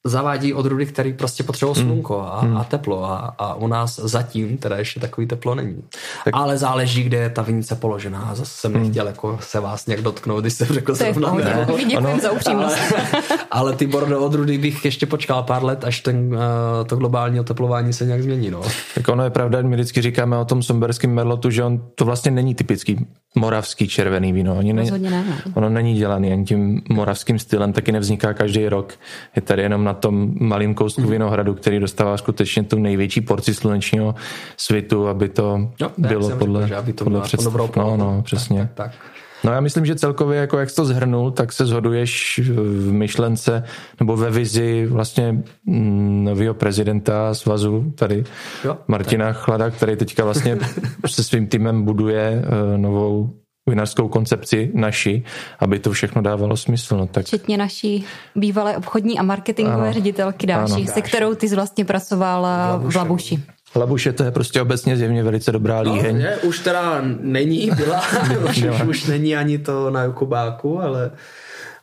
zavádí 0.05 0.53
odrůdy, 0.53 0.85
které 0.85 1.13
prostě 1.13 1.43
potřebují 1.43 1.75
hmm. 1.77 1.85
slunko 1.85 2.21
a, 2.21 2.39
hmm. 2.39 2.57
a 2.57 2.63
teplo 2.63 3.05
a, 3.05 3.35
a 3.37 3.53
u 3.53 3.67
nás 3.67 3.99
zatím 3.99 4.57
teda 4.57 4.77
ještě 4.77 4.99
takový 4.99 5.27
teplo 5.27 5.55
není. 5.55 5.83
Tak. 6.25 6.33
Ale 6.33 6.57
záleží, 6.57 7.03
kde 7.03 7.17
je 7.17 7.29
ta 7.29 7.41
vinice 7.41 7.75
položená. 7.75 8.31
Zase 8.35 8.51
jsem 8.51 8.73
hmm. 8.73 8.83
nechtěl 8.83 9.07
jako 9.07 9.37
se 9.41 9.59
vás 9.59 9.85
nějak 9.85 10.01
dotknout, 10.01 10.41
když 10.41 10.53
jsem 10.53 10.67
řekl 10.67 10.95
zrovna 10.95 11.33
ne. 11.33 11.67
Děkuji 11.87 12.19
za 12.21 12.31
upřímnost. 12.31 12.77
Ale, 12.77 13.23
ale 13.51 13.73
ty 13.73 13.87
bordo 13.87 14.19
odrůdy 14.19 14.57
bych 14.57 14.85
ještě 14.85 15.05
počkal 15.05 15.43
pár 15.43 15.63
let, 15.63 15.83
až 15.83 15.99
ten, 15.99 16.33
uh, 16.33 16.39
to 16.87 16.95
globální 16.95 17.39
oteplování 17.39 17.93
se 17.93 18.05
nějak 18.05 18.23
změní. 18.23 18.51
No. 18.51 18.61
Tak 18.95 19.07
ono 19.07 19.23
je 19.23 19.29
pravda, 19.29 19.61
my 19.61 19.75
vždycky 19.75 20.01
říkáme 20.01 20.37
o 20.37 20.45
tom 20.45 20.63
somberském 20.63 21.13
merlotu, 21.13 21.49
že 21.49 21.63
on 21.63 21.81
to 21.95 22.05
vlastně 22.05 22.31
není 22.31 22.55
typický 22.55 23.07
moravský 23.35 23.87
červený 23.87 24.33
víno. 24.33 24.57
Oni 24.57 24.73
ne, 24.73 24.83
ne, 24.83 25.09
ne. 25.09 25.41
Ono 25.53 25.69
není 25.69 25.95
dělaný 25.95 26.33
ani 26.33 26.45
tím 26.45 26.81
moravským 26.89 27.39
stylem, 27.39 27.73
taky 27.73 27.91
nevzniká 27.91 28.33
každý 28.33 28.69
rok. 28.69 28.93
Je 29.35 29.41
tady 29.41 29.61
jenom 29.61 29.83
na 29.89 29.93
tom 29.93 30.33
malým 30.39 30.73
kousku 30.73 31.01
mm. 31.01 31.09
vinohradu, 31.09 31.53
který 31.53 31.79
dostává 31.79 32.17
skutečně 32.17 32.63
tu 32.63 32.79
největší 32.79 33.21
porci 33.21 33.53
slunečního 33.53 34.15
svitu, 34.57 35.07
aby 35.07 35.29
to 35.29 35.71
jo, 35.81 35.89
bylo 35.97 36.29
podle, 36.29 36.67
řekl, 36.67 36.79
aby 36.79 36.93
to 36.93 37.03
podle 37.03 37.21
představ. 37.21 37.75
No, 37.75 37.97
no, 37.97 38.21
přesně. 38.21 38.59
Tak, 38.59 38.73
tak, 38.73 38.91
tak. 38.91 39.19
No 39.43 39.51
já 39.51 39.59
myslím, 39.59 39.85
že 39.85 39.95
celkově, 39.95 40.39
jako 40.39 40.59
jak 40.59 40.69
jsi 40.69 40.75
to 40.75 40.85
zhrnul, 40.85 41.31
tak 41.31 41.51
se 41.51 41.65
zhoduješ 41.65 42.41
v 42.45 42.91
myšlence 42.91 43.63
nebo 43.99 44.17
ve 44.17 44.31
vizi 44.31 44.85
vlastně 44.85 45.43
mm, 45.65 46.23
nového 46.23 46.53
prezidenta 46.53 47.33
svazu 47.33 47.93
tady 47.95 48.23
jo, 48.65 48.77
Martina 48.87 49.27
tak. 49.27 49.37
Chlada, 49.37 49.69
který 49.69 49.95
teďka 49.95 50.23
vlastně 50.23 50.57
se 51.05 51.23
svým 51.23 51.47
týmem 51.47 51.83
buduje 51.83 52.43
eh, 52.43 52.77
novou 52.77 53.33
vinařskou 53.69 54.07
koncepci 54.07 54.71
naši, 54.73 55.23
aby 55.59 55.79
to 55.79 55.91
všechno 55.91 56.21
dávalo 56.21 56.57
smysl. 56.57 56.97
No, 56.97 57.07
tak... 57.07 57.25
Včetně 57.25 57.57
naší 57.57 58.05
bývalé 58.35 58.77
obchodní 58.77 59.19
a 59.19 59.23
marketingové 59.23 59.83
ano, 59.83 59.93
ředitelky 59.93 60.47
Dáši, 60.47 60.87
se 60.87 61.01
kterou 61.01 61.35
ty 61.35 61.49
jsi 61.49 61.55
vlastně 61.55 61.85
pracovala 61.85 62.77
v 62.77 62.95
Labuši. 62.95 63.43
Labuše 63.75 64.13
to 64.13 64.23
je 64.23 64.31
prostě 64.31 64.61
obecně 64.61 64.97
zjevně 64.97 65.23
velice 65.23 65.51
dobrá 65.51 65.83
no, 65.83 65.93
líheň. 65.93 66.19
Je, 66.19 66.37
už 66.37 66.59
teda 66.59 67.01
není, 67.19 67.71
byla, 67.75 68.01
už, 68.49 68.63
už, 68.63 68.81
už 68.81 69.05
není 69.05 69.35
ani 69.35 69.57
to 69.57 69.89
na 69.89 70.03
Jukubáku, 70.03 70.81
ale, 70.81 71.11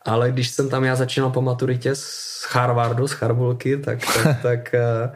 ale 0.04 0.30
když 0.30 0.48
jsem 0.48 0.68
tam 0.68 0.84
já 0.84 0.96
začínal 0.96 1.30
po 1.30 1.42
maturitě 1.42 1.94
z 1.94 2.46
Harvardu, 2.50 3.08
z 3.08 3.12
Charbulky, 3.12 3.76
tak, 3.76 3.98
tak, 4.14 4.36
tak, 4.42 4.74
eh, 4.74 5.12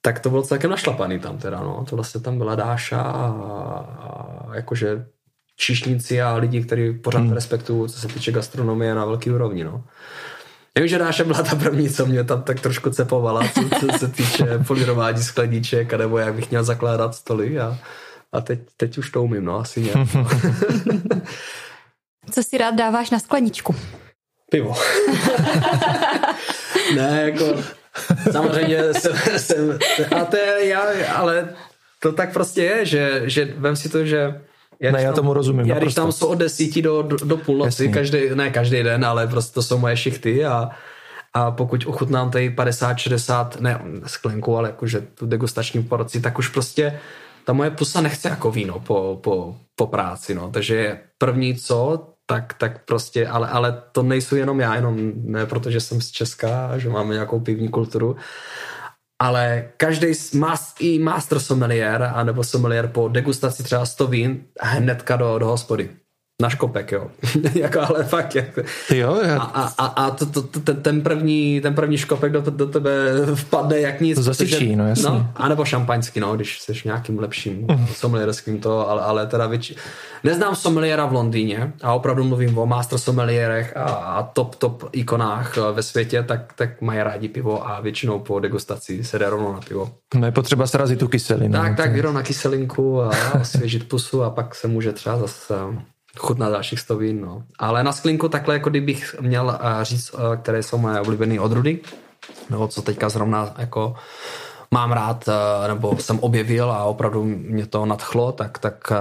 tak 0.00 0.20
to 0.20 0.30
bylo 0.30 0.42
celkem 0.42 0.70
našlapaný 0.70 1.18
tam 1.18 1.38
teda, 1.38 1.60
no. 1.60 1.86
To 1.90 1.96
vlastně 1.96 2.20
tam 2.20 2.38
byla 2.38 2.54
Dáša 2.54 3.00
a, 3.00 3.26
a 4.00 4.56
jakože 4.56 5.06
číšníci 5.56 6.22
a 6.22 6.34
lidi, 6.34 6.62
kteří 6.62 6.92
pořád 6.92 7.18
hmm. 7.18 7.32
respektují, 7.32 7.90
co 7.90 8.00
se 8.00 8.08
týče 8.08 8.32
gastronomie 8.32 8.94
na 8.94 9.04
velký 9.04 9.30
úrovni, 9.30 9.64
no. 9.64 9.84
Vím, 10.78 10.88
že 10.88 10.98
Dáša 10.98 11.24
byla 11.24 11.42
ta 11.42 11.56
první, 11.56 11.90
co 11.90 12.06
mě 12.06 12.24
tam 12.24 12.42
tak 12.42 12.60
trošku 12.60 12.90
cepovala, 12.90 13.48
co, 13.48 13.60
co 13.80 13.98
se 13.98 14.08
týče 14.08 14.58
polirování 14.66 15.22
skleníček, 15.22 15.92
nebo 15.92 16.18
jak 16.18 16.34
bych 16.34 16.50
měl 16.50 16.64
zakládat 16.64 17.14
stoly 17.14 17.60
a, 17.60 17.78
a 18.32 18.40
teď, 18.40 18.60
teď 18.76 18.98
už 18.98 19.10
to 19.10 19.22
umím, 19.22 19.44
no, 19.44 19.58
asi 19.58 19.80
nějak. 19.80 20.08
co 22.30 22.42
si 22.42 22.58
rád 22.58 22.74
dáváš 22.74 23.10
na 23.10 23.18
skleničku? 23.18 23.74
Pivo. 24.50 24.74
ne, 26.96 27.22
jako 27.24 27.62
samozřejmě 28.32 28.94
jsem, 28.94 29.16
jsem 29.36 29.78
a 30.16 30.24
to 30.24 30.36
je, 30.36 30.66
já, 30.66 30.82
ale 31.14 31.48
to 31.98 32.12
tak 32.12 32.32
prostě 32.32 32.62
je, 32.62 32.86
že, 32.86 33.22
že 33.24 33.54
vem 33.56 33.76
si 33.76 33.88
to, 33.88 34.04
že 34.04 34.40
já, 34.80 34.92
ne, 34.92 35.02
já 35.02 35.12
tomu 35.12 35.34
rozumím. 35.34 35.66
Já 35.66 35.78
když 35.78 35.94
tam 35.94 36.12
jsou 36.12 36.26
od 36.26 36.34
desíti 36.34 36.82
do, 36.82 37.02
do, 37.02 37.16
do 37.16 37.36
půlnoci, 37.36 37.88
každý, 37.88 38.18
ne 38.34 38.50
každý 38.50 38.82
den, 38.82 39.04
ale 39.04 39.26
prostě 39.26 39.54
to 39.54 39.62
jsou 39.62 39.78
moje 39.78 39.96
šichty 39.96 40.44
a, 40.44 40.70
a 41.34 41.50
pokud 41.50 41.86
ochutnám 41.86 42.30
tady 42.30 42.50
50-60, 42.50 43.48
ne 43.60 43.80
sklenku, 44.06 44.56
ale 44.56 44.68
jakože 44.68 45.00
tu 45.00 45.26
degustační 45.26 45.82
porci, 45.82 46.20
tak 46.20 46.38
už 46.38 46.48
prostě 46.48 47.00
ta 47.44 47.52
moje 47.52 47.70
pusa 47.70 48.00
nechce 48.00 48.28
jako 48.28 48.50
víno 48.50 48.80
po, 48.80 49.20
po, 49.22 49.56
po 49.76 49.86
práci, 49.86 50.34
no. 50.34 50.50
Takže 50.50 50.98
první 51.18 51.56
co, 51.56 52.06
tak, 52.26 52.54
tak 52.54 52.84
prostě, 52.84 53.28
ale, 53.28 53.48
ale 53.48 53.82
to 53.92 54.02
nejsou 54.02 54.36
jenom 54.36 54.60
já, 54.60 54.74
jenom 54.74 55.12
ne 55.14 55.46
protože 55.46 55.80
jsem 55.80 56.00
z 56.00 56.10
Česka, 56.10 56.78
že 56.78 56.88
máme 56.88 57.14
nějakou 57.14 57.40
pivní 57.40 57.68
kulturu, 57.68 58.16
ale 59.24 59.64
každý 59.76 60.14
i 60.80 60.98
master 60.98 61.40
sommelier, 61.40 62.02
anebo 62.14 62.44
sommelier 62.44 62.88
po 62.88 63.08
degustaci 63.08 63.62
třeba 63.62 63.86
100 63.86 64.06
vín 64.06 64.44
hnedka 64.60 65.16
do, 65.16 65.38
do 65.38 65.46
hospody 65.46 65.90
na 66.42 66.50
škopek, 66.50 66.92
jo. 66.92 67.10
jako, 67.54 67.80
ale 67.80 68.04
fakt. 68.04 68.34
Jako. 68.34 68.62
Jo, 68.94 69.20
já... 69.26 69.42
A, 69.42 69.72
a, 69.78 69.86
a 69.86 70.10
to, 70.10 70.26
to, 70.26 70.42
to, 70.42 70.74
ten, 70.74 71.02
první, 71.02 71.60
ten 71.60 71.74
první 71.74 71.98
škopek 71.98 72.32
do, 72.32 72.40
do 72.40 72.66
tebe 72.66 72.90
vpadne 73.34 73.80
jak 73.80 74.00
nic. 74.00 74.18
Zasyčí, 74.18 74.76
no 74.76 74.88
jasně. 74.88 75.04
No, 75.04 75.30
a 75.34 75.48
nebo 75.48 75.64
šampaňský, 75.64 76.20
no, 76.20 76.36
když 76.36 76.60
jsi 76.60 76.72
nějakým 76.84 77.18
lepším 77.18 77.64
uh. 77.70 77.86
sommelierským 77.86 78.60
to, 78.60 78.90
ale, 78.90 79.02
ale 79.02 79.26
teda 79.26 79.46
větši... 79.46 79.76
Neznám 80.24 80.56
sommeliera 80.56 81.06
v 81.06 81.12
Londýně 81.12 81.72
a 81.82 81.92
opravdu 81.92 82.24
mluvím 82.24 82.58
o 82.58 82.66
master 82.66 82.98
sommelierech 82.98 83.76
a, 83.76 83.82
a 83.82 84.22
top, 84.22 84.54
top 84.54 84.88
ikonách 84.92 85.56
ve 85.72 85.82
světě, 85.82 86.22
tak, 86.22 86.52
tak 86.52 86.80
mají 86.80 87.02
rádi 87.02 87.28
pivo 87.28 87.68
a 87.68 87.80
většinou 87.80 88.18
po 88.18 88.40
degustaci 88.40 89.04
se 89.04 89.18
jde 89.18 89.30
rovnou 89.30 89.52
na 89.52 89.60
pivo. 89.60 89.90
No 90.14 90.26
je 90.26 90.32
potřeba 90.32 90.66
srazit 90.66 90.98
tu 90.98 91.08
kyselinu. 91.08 91.52
Tak, 91.52 91.76
tak, 91.76 91.96
jenom 91.96 92.14
na 92.14 92.22
kyselinku 92.22 93.02
a 93.02 93.10
osvěžit 93.40 93.88
pusu 93.88 94.22
a 94.22 94.30
pak 94.30 94.54
se 94.54 94.68
může 94.68 94.92
třeba 94.92 95.16
zase 95.16 95.54
chutná 96.18 96.50
dalších 96.50 96.80
stovín, 96.80 97.20
no. 97.20 97.42
Ale 97.58 97.84
na 97.84 97.92
sklinku 97.92 98.28
takhle, 98.28 98.54
jako 98.54 98.70
kdybych 98.70 99.16
měl 99.20 99.46
uh, 99.46 99.82
říct, 99.82 100.14
uh, 100.14 100.20
které 100.36 100.62
jsou 100.62 100.78
moje 100.78 101.00
oblíbené 101.00 101.40
odrudy, 101.40 101.80
nebo 102.50 102.68
co 102.68 102.82
teďka 102.82 103.08
zrovna 103.08 103.54
jako 103.58 103.94
mám 104.70 104.92
rád, 104.92 105.28
uh, 105.28 105.68
nebo 105.68 105.96
jsem 105.98 106.18
objevil 106.18 106.70
a 106.70 106.84
opravdu 106.84 107.24
mě 107.24 107.66
to 107.66 107.86
nadchlo, 107.86 108.32
tak, 108.32 108.58
tak 108.58 108.92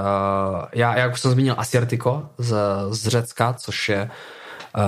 já, 0.74 0.97
jak 0.97 1.14
už 1.14 1.22
jsem 1.22 1.32
zmínil 1.32 1.55
Asiertiko 1.57 2.30
z, 2.38 2.55
z 2.89 3.07
Řecka, 3.07 3.53
což 3.53 3.89
je 3.89 4.09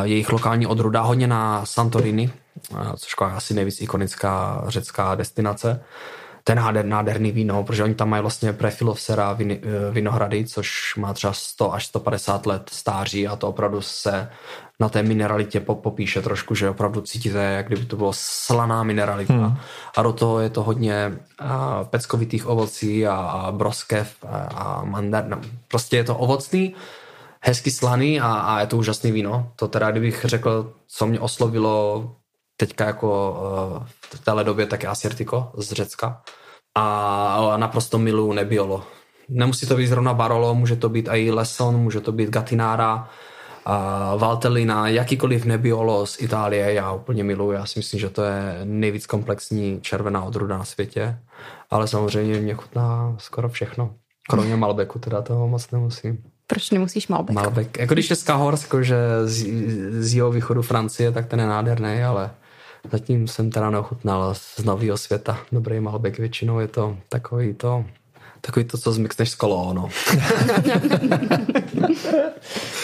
jejich 0.03 0.32
lokální 0.32 0.67
odruda, 0.67 1.01
hodně 1.01 1.28
na 1.28 1.65
Santorini, 1.65 2.32
což 2.97 3.13
je 3.21 3.28
asi 3.28 3.53
nejvíc 3.53 3.82
ikonická 3.82 4.63
řecká 4.67 5.15
destinace 5.15 5.82
ten 6.47 6.57
nádher, 6.57 6.85
nádherný 6.85 7.31
víno, 7.31 7.63
protože 7.63 7.83
oni 7.83 7.95
tam 7.95 8.09
mají 8.09 8.21
vlastně 8.21 8.53
prefilovsera 8.53 9.33
vin, 9.33 9.51
eh, 9.51 9.91
vinohrady, 9.91 10.45
což 10.45 10.95
má 10.95 11.13
třeba 11.13 11.33
100 11.33 11.73
až 11.73 11.85
150 11.85 12.45
let 12.45 12.69
stáří 12.73 13.27
a 13.27 13.35
to 13.35 13.49
opravdu 13.49 13.81
se 13.81 14.29
na 14.79 14.89
té 14.89 15.03
mineralitě 15.03 15.59
popíše 15.59 16.21
trošku, 16.21 16.55
že 16.55 16.69
opravdu 16.69 17.01
cítíte, 17.01 17.37
jak 17.37 17.67
kdyby 17.67 17.85
to 17.85 17.95
bylo 17.95 18.11
slaná 18.15 18.83
mineralita. 18.83 19.33
Hmm. 19.33 19.57
A 19.97 20.03
do 20.03 20.13
toho 20.13 20.39
je 20.39 20.49
to 20.49 20.63
hodně 20.63 21.17
a, 21.39 21.83
peckovitých 21.83 22.47
ovocí 22.47 23.07
a, 23.07 23.15
a 23.15 23.51
broskev 23.51 24.15
a, 24.27 24.37
a 24.37 24.83
mandar. 24.83 25.27
No, 25.27 25.41
prostě 25.67 25.97
je 25.97 26.03
to 26.03 26.17
ovocný, 26.17 26.75
hezky 27.41 27.71
slaný 27.71 28.21
a, 28.21 28.33
a 28.33 28.59
je 28.59 28.67
to 28.67 28.77
úžasný 28.77 29.11
víno. 29.11 29.51
To 29.55 29.67
teda, 29.67 29.91
kdybych 29.91 30.25
řekl, 30.25 30.73
co 30.87 31.05
mě 31.05 31.19
oslovilo 31.19 32.15
teďka 32.57 32.85
jako 32.85 33.31
uh, 33.79 33.83
v 34.01 34.25
téhle 34.25 34.43
době 34.43 34.65
také 34.65 34.87
Asiertiko 34.87 35.51
z 35.57 35.71
Řecka 35.71 36.21
a 36.75 37.53
naprosto 37.57 37.97
miluju 37.97 38.33
Nebbiolo. 38.33 38.83
Nemusí 39.29 39.67
to 39.67 39.75
být 39.75 39.87
zrovna 39.87 40.13
Barolo, 40.13 40.55
může 40.55 40.75
to 40.75 40.89
být 40.89 41.09
i 41.11 41.31
Leson, 41.31 41.77
může 41.77 42.01
to 42.01 42.11
být 42.11 42.29
Gatinára, 42.29 43.09
a 43.65 44.15
Valtellina, 44.15 44.87
jakýkoliv 44.87 45.45
Nebbiolo 45.45 46.05
z 46.05 46.21
Itálie, 46.21 46.73
já 46.73 46.93
úplně 46.93 47.23
miluji. 47.23 47.51
Já 47.51 47.65
si 47.65 47.79
myslím, 47.79 47.99
že 47.99 48.09
to 48.09 48.23
je 48.23 48.59
nejvíc 48.63 49.05
komplexní 49.05 49.81
červená 49.81 50.23
odruda 50.23 50.57
na 50.57 50.65
světě, 50.65 51.17
ale 51.71 51.87
samozřejmě 51.87 52.39
mě 52.39 52.53
chutná 52.53 53.15
skoro 53.17 53.49
všechno. 53.49 53.93
Kromě 54.29 54.55
Malbeku, 54.55 54.99
teda 54.99 55.21
toho 55.21 55.47
moc 55.47 55.71
nemusím. 55.71 56.23
Proč 56.47 56.71
nemusíš 56.71 57.07
Malbec? 57.07 57.35
Malbec. 57.35 57.67
Jako 57.77 57.93
když 57.93 58.09
je 58.09 58.15
Skahors, 58.15 58.63
jakože 58.63 58.97
z, 59.23 59.47
z 59.99 60.15
jeho 60.15 60.31
východu 60.31 60.61
Francie, 60.61 61.11
tak 61.11 61.25
ten 61.25 61.39
je 61.39 61.45
nádherný, 61.45 62.03
ale 62.03 62.31
zatím 62.91 63.27
jsem 63.27 63.49
teda 63.49 63.69
neochutnal 63.69 64.33
z 64.36 64.63
nového 64.63 64.97
světa. 64.97 65.39
Dobrý 65.51 65.79
Malbec 65.79 66.17
většinou 66.17 66.59
je 66.59 66.67
to 66.67 66.97
takový 67.09 67.53
to 67.53 67.86
takový 68.45 68.65
to, 68.65 68.77
co 68.77 68.91
zmixneš 68.91 69.29
z 69.29 69.36
kolo, 69.36 69.73
no. 69.73 69.89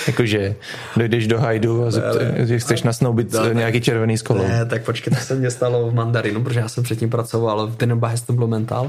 Jakože 0.08 0.56
dojdeš 0.98 1.28
do 1.28 1.40
hajdu 1.40 1.86
a 1.86 1.92
zeptě, 1.92 2.60
chceš 2.60 2.84
nasnoubit 2.84 3.34
no, 3.34 3.54
nějaký 3.54 3.82
červený 3.82 4.18
z 4.18 4.22
kolo. 4.22 4.44
Ne, 4.44 4.66
tak 4.66 4.84
počkej, 4.84 5.14
to 5.14 5.20
se 5.20 5.36
mě 5.36 5.52
stalo 5.52 5.90
v 5.90 5.94
Mandarinu, 5.94 6.44
protože 6.44 6.60
já 6.60 6.70
jsem 6.70 6.84
předtím 6.84 7.10
pracoval 7.10 7.68
v 7.68 7.78
Deneba 7.78 8.08
Heston 8.08 8.36
Blumenthal, 8.36 8.88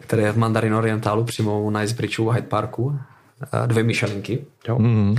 který 0.00 0.22
je 0.22 0.32
v 0.32 0.38
Mandarin 0.38 0.74
Orientalu 0.74 1.24
přímo 1.24 1.62
u 1.62 1.70
Nice 1.70 1.94
Bridge 1.94 2.18
u 2.18 2.28
Hyde 2.28 2.46
Parku. 2.46 2.98
Dvě 3.66 3.84
myšelinky. 3.84 4.44
Jo. 4.68 4.78
Mm. 4.78 5.16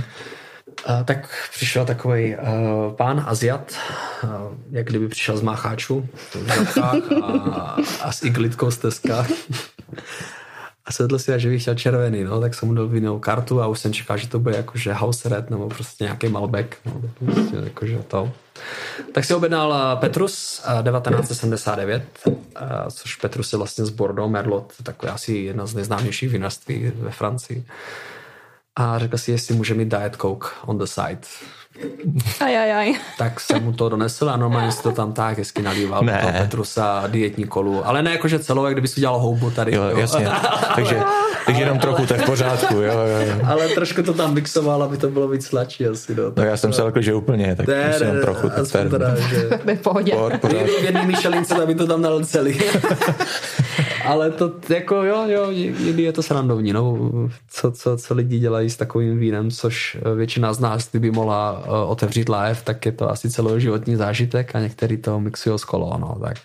Tak 1.04 1.48
přišel 1.52 1.84
takový 1.84 2.36
uh, 2.36 2.94
pán 2.96 3.24
Aziat, 3.26 3.72
uh, 4.24 4.30
jak 4.70 4.86
kdyby 4.86 5.08
přišel 5.08 5.36
z 5.36 5.42
Mácháču 5.42 6.08
a, 6.82 6.92
a 8.02 8.12
s 8.12 8.22
iglitkou 8.22 8.70
z 8.70 8.78
Teska 8.78 9.26
a 10.86 10.92
sedl 10.92 11.18
si 11.18 11.32
že 11.36 11.48
bych 11.48 11.62
chtěl 11.62 11.74
červený, 11.74 12.24
no, 12.24 12.40
tak 12.40 12.54
jsem 12.54 12.68
mu 12.68 12.74
dal 12.74 12.88
vinou 12.88 13.18
kartu 13.18 13.62
a 13.62 13.66
už 13.66 13.78
jsem 13.78 13.92
čekal, 13.92 14.16
že 14.16 14.28
to 14.28 14.38
bude 14.38 14.56
jakože 14.56 14.92
house 14.92 15.28
red 15.28 15.50
nebo 15.50 15.68
prostě 15.68 16.04
nějaký 16.04 16.28
Malbec, 16.28 16.66
no, 16.84 17.02
prostě 17.32 17.56
jakože 17.64 17.98
to. 18.08 18.32
Tak 19.12 19.24
si 19.24 19.34
objednal 19.34 19.74
eh, 19.74 19.96
Petrus 19.96 20.62
1979, 20.82 22.02
eh, 22.26 22.30
eh, 22.56 22.66
což 22.90 23.16
Petrus 23.16 23.52
je 23.52 23.56
vlastně 23.56 23.84
z 23.84 23.90
Bordeaux, 23.90 24.32
Merlot, 24.32 24.72
takový 24.82 25.12
asi 25.12 25.32
jedna 25.32 25.66
z 25.66 25.74
nejznámějších 25.74 26.30
vinařství 26.30 26.92
ve 26.96 27.10
Francii. 27.10 27.64
A 28.76 28.98
řekl 28.98 29.18
si, 29.18 29.30
jestli 29.30 29.54
může 29.54 29.74
mít 29.74 29.88
Diet 29.88 30.16
Coke 30.16 30.48
on 30.66 30.78
the 30.78 30.84
side. 30.84 31.20
Aj, 32.40 32.58
aj, 32.58 32.72
aj. 32.72 32.94
Tak 33.18 33.40
jsem 33.40 33.64
mu 33.64 33.72
to 33.72 33.88
donesl 33.88 34.30
a 34.30 34.36
normálně 34.36 34.72
si 34.72 34.82
to 34.82 34.92
tam 34.92 35.12
tak 35.12 35.38
hezky 35.38 35.62
nalíval 35.62 36.02
ne. 36.02 36.18
toho 36.20 36.32
Petrusa 36.32 37.04
dietní 37.06 37.44
kolu. 37.44 37.86
Ale 37.86 38.02
ne 38.02 38.12
jakože 38.12 38.38
celou, 38.38 38.64
jak 38.64 38.74
kdyby 38.74 38.88
si 38.88 39.00
udělal 39.00 39.18
houbu 39.18 39.50
tady. 39.50 39.74
Jo, 39.74 39.82
jo. 39.82 39.98
jasně. 39.98 40.28
takže, 40.74 41.00
takže 41.46 41.62
jenom 41.62 41.78
trochu, 41.78 42.06
tak 42.06 42.20
v 42.20 42.26
pořádku. 42.26 42.74
Jo, 42.74 42.82
jo, 42.82 43.26
jo. 43.26 43.34
Ale 43.44 43.68
trošku 43.68 44.02
to 44.02 44.14
tam 44.14 44.34
mixoval, 44.34 44.82
aby 44.82 44.96
to 44.96 45.10
bylo 45.10 45.28
víc 45.28 45.46
sladší 45.46 45.86
asi. 45.86 46.14
No, 46.14 46.22
no 46.36 46.44
já 46.44 46.56
jsem 46.56 46.72
se 46.72 46.82
řekl, 46.82 47.00
že 47.00 47.14
úplně, 47.14 47.56
tak 47.56 47.66
ne, 47.66 47.88
musím 47.92 48.14
ne, 48.14 48.20
trochu. 48.20 48.48
Ne, 48.48 48.90
teda, 48.90 49.16
že... 49.16 49.48
v 49.74 49.80
pohodě. 49.82 50.16
V 50.42 50.84
jedný 50.84 51.06
myšelince, 51.06 51.54
aby 51.54 51.74
to 51.74 51.86
tam 51.86 52.02
dal 52.02 52.24
celý. 52.24 52.60
Ale 54.06 54.30
to 54.30 54.52
jako 54.68 54.94
jo, 54.94 55.24
jo, 55.28 55.50
někdy 55.50 56.02
je 56.02 56.12
to 56.12 56.22
srandovní, 56.22 56.72
no. 56.72 56.98
Co, 57.48 57.72
co, 57.72 57.96
co 57.96 58.14
lidi 58.14 58.38
dělají 58.38 58.70
s 58.70 58.76
takovým 58.76 59.18
vínem, 59.18 59.50
což 59.50 59.96
většina 60.16 60.52
z 60.52 60.60
nás, 60.60 60.90
kdyby 60.90 61.10
mohla 61.10 61.58
uh, 61.58 61.90
otevřít 61.90 62.28
live, 62.28 62.58
tak 62.64 62.86
je 62.86 62.92
to 62.92 63.10
asi 63.10 63.30
celoživotní 63.30 63.96
zážitek 63.96 64.54
a 64.54 64.60
některý 64.60 64.96
to 64.96 65.20
mixují 65.20 65.58
s 65.58 65.64
kolo, 65.64 65.98
no, 65.98 66.18
tak. 66.22 66.36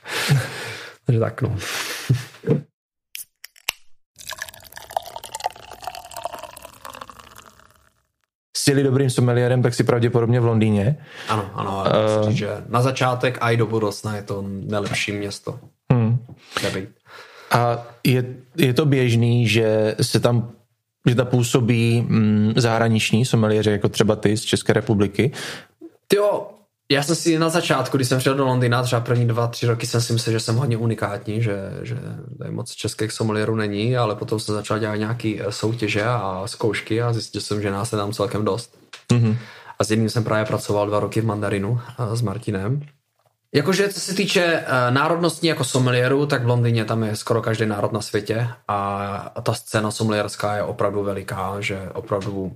Takže 1.06 1.20
tak, 1.20 1.42
no. 1.42 1.56
Jsi 8.58 8.84
dobrým 8.84 9.10
someliérem, 9.10 9.62
tak 9.62 9.74
si 9.74 9.84
pravděpodobně 9.84 10.40
v 10.40 10.46
Londýně. 10.46 10.98
Ano, 11.30 11.50
ano. 11.54 11.84
Uh, 12.24 12.30
že 12.30 12.64
na 12.68 12.82
začátek 12.82 13.38
a 13.42 13.52
i 13.52 13.58
do 13.58 13.66
budoucna 13.66 14.16
je 14.16 14.22
to 14.24 14.44
nejlepší 14.48 15.12
město. 15.12 15.60
Hmm. 15.92 16.26
A 17.52 17.88
je, 18.04 18.36
je 18.58 18.74
to 18.74 18.86
běžný, 18.86 19.48
že 19.48 19.96
se 20.02 20.20
tam 20.20 20.52
že 21.08 21.16
tam 21.16 21.28
působí 21.28 22.02
mm, 22.02 22.54
zahraniční 22.58 23.26
someliéři, 23.26 23.72
jako 23.72 23.90
třeba 23.90 24.16
ty 24.16 24.38
z 24.38 24.42
České 24.42 24.74
republiky. 24.74 25.32
Jo, 26.14 26.48
já 26.92 27.04
jsem 27.04 27.16
si 27.16 27.40
na 27.40 27.50
začátku, 27.50 27.98
když 27.98 28.08
jsem 28.08 28.20
přijel 28.20 28.36
do 28.36 28.46
Londýna, 28.46 28.84
třeba 28.84 29.02
první 29.02 29.28
dva, 29.28 29.48
tři 29.48 29.66
roky 29.66 29.88
jsem 29.88 30.02
si 30.02 30.14
myslel, 30.14 30.34
že 30.34 30.40
jsem 30.40 30.56
hodně 30.56 30.78
unikátní, 30.78 31.42
že, 31.42 31.56
že 31.84 31.96
tady 32.38 32.52
moc 32.52 32.72
českých 32.72 33.12
sommelierů 33.12 33.56
není, 33.56 33.98
ale 33.98 34.16
potom 34.16 34.40
jsem 34.40 34.56
začal 34.56 34.80
dělat 34.80 34.96
nějaké 34.96 35.36
eh, 35.40 35.52
soutěže 35.52 36.04
a 36.06 36.44
zkoušky 36.46 37.02
a 37.02 37.14
zjistil 37.14 37.42
jsem, 37.42 37.62
že 37.62 37.72
nás 37.72 37.92
je 37.92 37.98
tam 37.98 38.14
celkem 38.14 38.46
dost. 38.46 38.78
Mm-hmm. 39.14 39.38
A 39.80 39.84
s 39.84 39.92
jedním 39.92 40.10
jsem 40.10 40.24
právě 40.24 40.46
pracoval 40.46 40.88
dva 40.88 41.00
roky 41.00 41.22
v 41.22 41.26
Mandarinu 41.26 41.80
eh, 42.00 42.16
s 42.16 42.22
Martinem 42.22 42.82
Jakože 43.54 43.90
co 43.90 44.00
se 44.00 44.14
týče 44.14 44.60
uh, 44.60 44.94
národnostní 44.94 45.50
jako 45.50 45.64
sommelieru, 45.64 46.26
tak 46.26 46.44
v 46.44 46.48
Londýně 46.48 46.86
tam 46.86 47.04
je 47.04 47.16
skoro 47.16 47.42
každý 47.42 47.66
národ 47.66 47.92
na 47.92 48.02
světě 48.02 48.48
a 48.68 49.42
ta 49.44 49.54
scéna 49.54 49.92
sommelierská 49.92 50.56
je 50.56 50.64
opravdu 50.64 51.04
veliká, 51.04 51.56
že 51.60 51.90
opravdu 51.94 52.52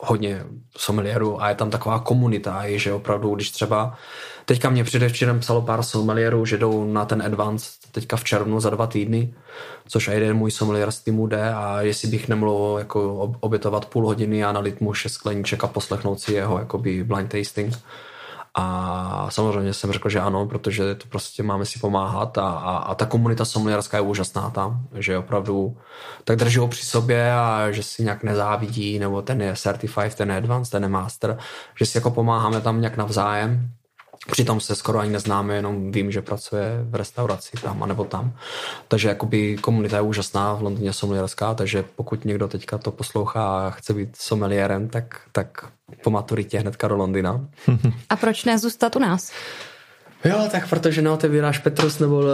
hodně 0.00 0.44
sommelierů 0.76 1.42
a 1.42 1.48
je 1.48 1.54
tam 1.54 1.70
taková 1.70 1.98
komunita, 1.98 2.62
že 2.66 2.92
opravdu, 2.92 3.34
když 3.34 3.50
třeba 3.50 3.96
teďka 4.44 4.70
mě 4.70 4.84
předevčírem 4.84 5.40
psalo 5.40 5.62
pár 5.62 5.82
sommelierů, 5.82 6.44
že 6.44 6.58
jdou 6.58 6.92
na 6.92 7.04
ten 7.04 7.22
advanced 7.22 7.72
teďka 7.92 8.16
v 8.16 8.24
červnu 8.24 8.60
za 8.60 8.70
dva 8.70 8.86
týdny, 8.86 9.34
což 9.88 10.08
a 10.08 10.12
jeden 10.12 10.36
můj 10.36 10.50
sommelier 10.50 10.90
z 10.90 11.00
týmu 11.00 11.26
jde 11.26 11.54
a 11.54 11.80
jestli 11.80 12.08
bych 12.08 12.28
nemohl 12.28 12.76
jako 12.78 13.14
obětovat 13.40 13.86
půl 13.86 14.06
hodiny 14.06 14.44
a 14.44 14.52
nalit 14.52 14.80
mu 14.80 14.94
šest 14.94 15.12
skleníček 15.12 15.64
a 15.64 15.66
poslechnout 15.66 16.20
si 16.20 16.32
jeho 16.32 16.58
jakoby 16.58 17.04
blind 17.04 17.32
tasting, 17.32 17.74
a 18.58 19.26
samozřejmě 19.30 19.74
jsem 19.74 19.92
řekl, 19.92 20.08
že 20.08 20.20
ano, 20.20 20.46
protože 20.46 20.94
to 20.94 21.08
prostě 21.08 21.42
máme 21.42 21.66
si 21.66 21.78
pomáhat 21.78 22.38
a, 22.38 22.50
a, 22.50 22.76
a 22.76 22.94
ta 22.94 23.06
komunita 23.06 23.44
sommelierská 23.44 23.96
je 23.96 24.00
úžasná 24.00 24.50
tam, 24.50 24.88
že 24.94 25.18
opravdu 25.18 25.76
tak 26.24 26.36
drží 26.36 26.58
ho 26.58 26.68
při 26.68 26.86
sobě 26.86 27.32
a 27.32 27.70
že 27.70 27.82
si 27.82 28.04
nějak 28.04 28.22
nezávidí, 28.22 28.98
nebo 28.98 29.22
ten 29.22 29.42
je 29.42 29.56
certified, 29.56 30.14
ten 30.14 30.30
je 30.30 30.36
advanced, 30.36 30.72
ten 30.72 30.82
je 30.82 30.88
master, 30.88 31.38
že 31.78 31.86
si 31.86 31.98
jako 31.98 32.10
pomáháme 32.10 32.60
tam 32.60 32.80
nějak 32.80 32.96
navzájem 32.96 33.70
Přitom 34.30 34.60
se 34.60 34.74
skoro 34.74 34.98
ani 34.98 35.10
neznáme, 35.10 35.54
jenom 35.54 35.92
vím, 35.92 36.12
že 36.12 36.22
pracuje 36.22 36.78
v 36.82 36.94
restauraci 36.94 37.50
tam 37.62 37.82
anebo 37.82 38.04
tam. 38.04 38.32
Takže 38.88 39.08
jakoby 39.08 39.56
komunita 39.56 39.96
je 39.96 40.02
úžasná 40.02 40.54
v 40.54 40.62
Londýně 40.62 40.92
sommelierská, 40.92 41.54
takže 41.54 41.84
pokud 41.96 42.24
někdo 42.24 42.48
teďka 42.48 42.78
to 42.78 42.90
poslouchá 42.90 43.66
a 43.66 43.70
chce 43.70 43.94
být 43.94 44.16
someliérem, 44.16 44.88
tak, 44.88 45.20
tak 45.32 45.66
po 46.04 46.10
maturitě 46.10 46.58
hnedka 46.58 46.88
do 46.88 46.96
Londýna. 46.96 47.40
A 48.08 48.16
proč 48.16 48.44
ne 48.44 48.58
zůstat 48.58 48.96
u 48.96 48.98
nás? 48.98 49.32
Jo, 50.24 50.48
tak 50.50 50.68
protože 50.68 51.02
neotevíráš 51.02 51.58
Petrus 51.58 51.98
nebo 51.98 52.22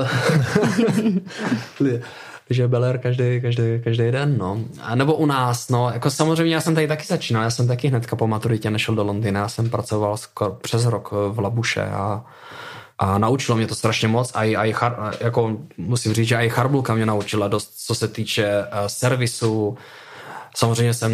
že 2.55 2.69
Beler 2.69 2.99
každý, 2.99 3.41
každý, 3.41 3.63
každý 3.85 4.11
den, 4.11 4.39
no. 4.39 4.59
A 4.81 4.95
nebo 4.95 5.15
u 5.15 5.27
nás, 5.27 5.69
no, 5.69 5.91
jako 5.95 6.11
samozřejmě 6.11 6.55
já 6.55 6.61
jsem 6.61 6.75
tady 6.75 6.89
taky 6.89 7.07
začínal, 7.07 7.43
já 7.43 7.51
jsem 7.51 7.69
taky 7.69 7.89
hnedka 7.89 8.17
po 8.17 8.27
maturitě 8.27 8.71
nešel 8.71 8.95
do 8.95 9.05
Londýna, 9.05 9.41
já 9.41 9.49
jsem 9.49 9.71
pracoval 9.71 10.17
skoro 10.17 10.51
přes 10.51 10.85
rok 10.85 11.11
v 11.29 11.39
Labuše 11.39 11.83
a 11.83 12.25
a 12.99 13.19
naučilo 13.19 13.57
mě 13.57 13.67
to 13.67 13.75
strašně 13.75 14.09
moc 14.09 14.33
a 14.35 14.45
i, 14.45 14.57
a 14.57 14.65
i 14.65 14.73
char, 14.73 15.15
jako 15.21 15.57
musím 15.77 16.13
říct, 16.13 16.29
že 16.29 16.37
i 16.37 16.49
Charbulka 16.49 16.95
mě 16.95 17.07
naučila 17.07 17.49
dost, 17.49 17.73
co 17.87 17.95
se 17.95 18.09
týče 18.09 18.63
uh, 18.63 18.87
servisu. 18.87 19.77
Samozřejmě 20.57 20.95
jsem 20.95 21.13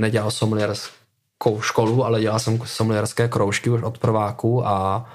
nedělal 0.00 0.30
sommelierskou 0.30 1.60
školu, 1.60 2.04
ale 2.04 2.20
dělal 2.20 2.38
jsem 2.38 2.58
sommelierské 2.64 3.28
kroužky 3.28 3.70
už 3.70 3.82
od 3.82 3.98
prváku 3.98 4.66
a 4.66 5.06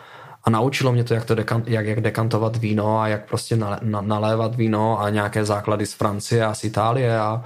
naučilo 0.49 0.91
mě 0.91 1.03
to, 1.03 1.13
jak, 1.13 1.25
to 1.25 1.35
dekan, 1.35 1.63
jak, 1.65 1.85
jak 1.85 2.01
dekantovat 2.01 2.57
víno 2.57 2.99
a 2.99 3.07
jak 3.07 3.27
prostě 3.27 3.55
nale, 3.55 3.79
na, 3.81 4.01
nalévat 4.01 4.55
víno 4.55 5.01
a 5.01 5.09
nějaké 5.09 5.45
základy 5.45 5.85
z 5.85 5.93
Francie 5.93 6.45
a 6.45 6.53
z 6.53 6.63
Itálie 6.63 7.19
a 7.19 7.43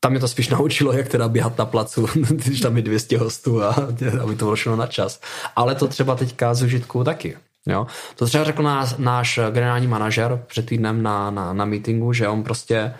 tam 0.00 0.12
mě 0.12 0.20
to 0.20 0.28
spíš 0.28 0.48
naučilo, 0.58 0.92
jak 0.92 1.08
teda 1.08 1.28
běhat 1.28 1.58
na 1.58 1.66
placu, 1.66 2.06
když 2.28 2.60
tam 2.60 2.76
je 2.76 2.82
200 2.82 3.18
hostů 3.18 3.62
a 3.62 3.74
aby 4.22 4.36
to 4.36 4.56
šlo 4.56 4.76
na 4.76 4.86
čas. 4.86 5.20
Ale 5.56 5.74
to 5.74 5.88
třeba 5.88 6.14
teďka 6.14 6.54
z 6.54 6.62
užitku 6.62 7.04
taky. 7.04 7.36
Jo? 7.66 7.86
To 8.16 8.26
třeba 8.26 8.44
řekl 8.44 8.62
náš, 8.62 8.94
náš 8.98 9.40
generální 9.50 9.86
manažer 9.86 10.42
před 10.46 10.66
týdnem 10.66 11.02
na, 11.02 11.30
na, 11.30 11.52
na 11.52 11.64
meetingu, 11.64 12.12
že 12.12 12.28
on 12.28 12.42
prostě 12.42 12.94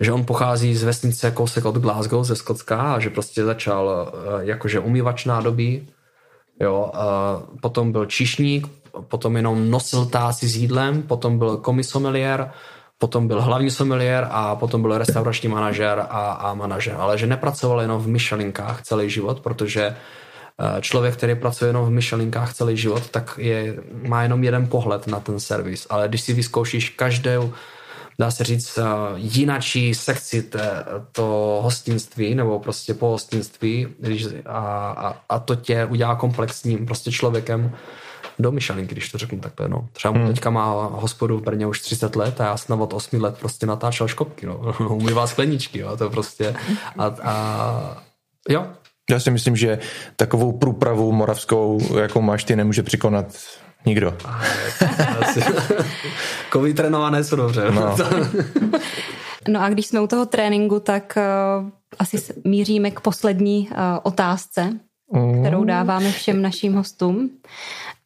že 0.00 0.12
on 0.12 0.24
pochází 0.24 0.74
z 0.74 0.82
vesnice 0.82 1.30
kousek 1.30 1.64
od 1.64 1.74
Glasgow 1.74 2.24
ze 2.24 2.36
Skotska 2.36 2.94
a 2.94 2.98
že 2.98 3.10
prostě 3.10 3.44
začal 3.44 4.12
eh, 4.12 4.44
jakože 4.44 4.80
umývač 4.80 5.24
nádobí, 5.24 5.88
Jo, 6.60 6.90
a 6.94 7.04
potom 7.62 7.92
byl 7.92 8.06
čišník, 8.06 8.68
potom 9.08 9.36
jenom 9.36 9.70
nosil 9.70 10.06
táci 10.06 10.48
s 10.48 10.56
jídlem, 10.56 11.02
potom 11.02 11.38
byl 11.38 11.56
komisomeliér, 11.56 12.50
potom 12.98 13.28
byl 13.28 13.42
hlavní 13.42 13.70
someliér 13.70 14.26
a 14.30 14.56
potom 14.56 14.82
byl 14.82 14.98
restaurační 14.98 15.48
manažer 15.48 16.06
a, 16.08 16.32
a 16.32 16.54
manažer. 16.54 16.96
Ale 16.98 17.18
že 17.18 17.26
nepracoval 17.26 17.80
jenom 17.80 18.00
v 18.00 18.08
myšelinkách 18.08 18.82
celý 18.82 19.10
život, 19.10 19.40
protože 19.40 19.84
eh, 19.84 20.80
člověk, 20.80 21.16
který 21.16 21.34
pracuje 21.34 21.68
jenom 21.68 21.86
v 21.86 21.90
myšelinkách 21.90 22.54
celý 22.54 22.76
život, 22.76 23.10
tak 23.10 23.34
je, 23.38 23.76
má 24.08 24.22
jenom 24.22 24.44
jeden 24.44 24.68
pohled 24.68 25.06
na 25.06 25.20
ten 25.20 25.40
servis. 25.40 25.86
Ale 25.90 26.08
když 26.08 26.20
si 26.20 26.32
vyzkoušíš 26.32 26.88
každou 26.90 27.52
dá 28.18 28.30
se 28.30 28.44
říct, 28.44 28.78
eh, 28.78 28.82
jinačí 29.16 29.94
sekci 29.94 30.42
té, 30.42 30.84
to 31.12 31.60
hostinství 31.62 32.34
nebo 32.34 32.58
prostě 32.58 32.94
po 32.94 33.06
hostinství 33.06 33.86
když, 33.98 34.26
a, 34.46 34.58
a, 34.90 35.16
a 35.28 35.38
to 35.38 35.54
tě 35.54 35.84
udělá 35.84 36.16
komplexním 36.16 36.86
prostě 36.86 37.12
člověkem 37.12 37.76
do 38.38 38.52
myšelinky, 38.52 38.94
když 38.94 39.12
to 39.12 39.18
řeknu 39.18 39.40
takhle. 39.40 39.68
No. 39.68 39.88
Třeba 39.92 40.14
hmm. 40.14 40.26
teďka 40.26 40.50
má 40.50 40.72
hospodu 40.92 41.38
v 41.38 41.42
Brně 41.42 41.66
už 41.66 41.80
30 41.80 42.16
let 42.16 42.40
a 42.40 42.44
já 42.44 42.56
jsem 42.56 42.80
od 42.80 42.92
8 42.92 43.22
let 43.22 43.36
prostě 43.40 43.66
natáčel 43.66 44.08
škopky, 44.08 44.46
no. 44.46 44.74
umývá 44.90 45.26
skleničky, 45.26 45.78
jo. 45.78 45.96
to 45.96 46.10
prostě 46.10 46.54
a, 46.98 47.06
a 47.22 48.04
Jo. 48.48 48.66
Já 49.10 49.20
si 49.20 49.30
myslím, 49.30 49.56
že 49.56 49.78
takovou 50.16 50.52
průpravu 50.52 51.12
moravskou, 51.12 51.80
jakou 51.98 52.20
máš 52.20 52.44
ty, 52.44 52.56
nemůže 52.56 52.82
překonat 52.82 53.26
nikdo. 53.86 54.16
Kovy 56.50 56.74
trénované 56.74 57.24
jsou 57.24 57.36
dobře. 57.36 57.70
No. 57.70 57.96
No 59.48 59.62
a 59.62 59.68
když 59.68 59.86
jsme 59.86 60.00
u 60.00 60.06
toho 60.06 60.26
tréninku, 60.26 60.80
tak 60.80 61.18
uh, 61.60 61.68
asi 61.98 62.16
míříme 62.44 62.90
k 62.90 63.00
poslední 63.00 63.68
uh, 63.70 63.76
otázce, 64.02 64.72
mm. 65.12 65.40
kterou 65.40 65.64
dáváme 65.64 66.12
všem 66.12 66.42
našim 66.42 66.74
hostům. 66.74 67.30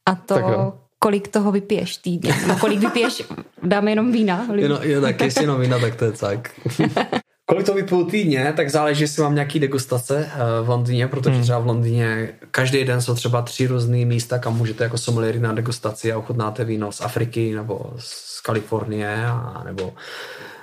A 0.06 0.14
to, 0.14 0.72
kolik 0.98 1.28
toho 1.28 1.52
vypiješ 1.52 1.96
týdně? 1.96 2.34
No, 2.48 2.56
kolik 2.56 2.80
vypiješ, 2.80 3.22
dáme 3.62 3.90
jenom 3.90 4.12
vína? 4.12 4.46
Jenom, 4.54 4.78
jo, 4.82 5.00
tak 5.00 5.20
jestli 5.20 5.42
jenom 5.42 5.60
vína, 5.60 5.78
tak 5.78 5.94
to 5.94 6.04
je 6.04 6.12
tak. 6.12 6.50
Kolik 7.50 7.66
to 7.66 7.74
vypiju 7.74 8.04
týdně, 8.04 8.52
tak 8.56 8.70
záleží, 8.70 9.02
jestli 9.02 9.22
mám 9.22 9.34
nějaký 9.34 9.58
degustace 9.58 10.16
uh, 10.16 10.66
v 10.66 10.68
Londýně, 10.68 11.08
protože 11.08 11.34
hmm. 11.34 11.42
třeba 11.42 11.58
v 11.58 11.66
Londýně 11.66 12.34
každý 12.50 12.84
den 12.84 13.00
jsou 13.00 13.14
třeba 13.14 13.42
tři 13.42 13.66
různé 13.66 14.04
místa, 14.04 14.38
kam 14.38 14.56
můžete 14.56 14.84
jako 14.84 14.98
sommelier 14.98 15.40
na 15.40 15.52
degustaci 15.52 16.12
a 16.12 16.18
ochutnáte 16.18 16.64
víno 16.64 16.92
z 16.92 17.00
Afriky 17.00 17.54
nebo 17.54 17.92
z 17.98 18.40
Kalifornie 18.40 19.26
a, 19.26 19.62
nebo 19.64 19.94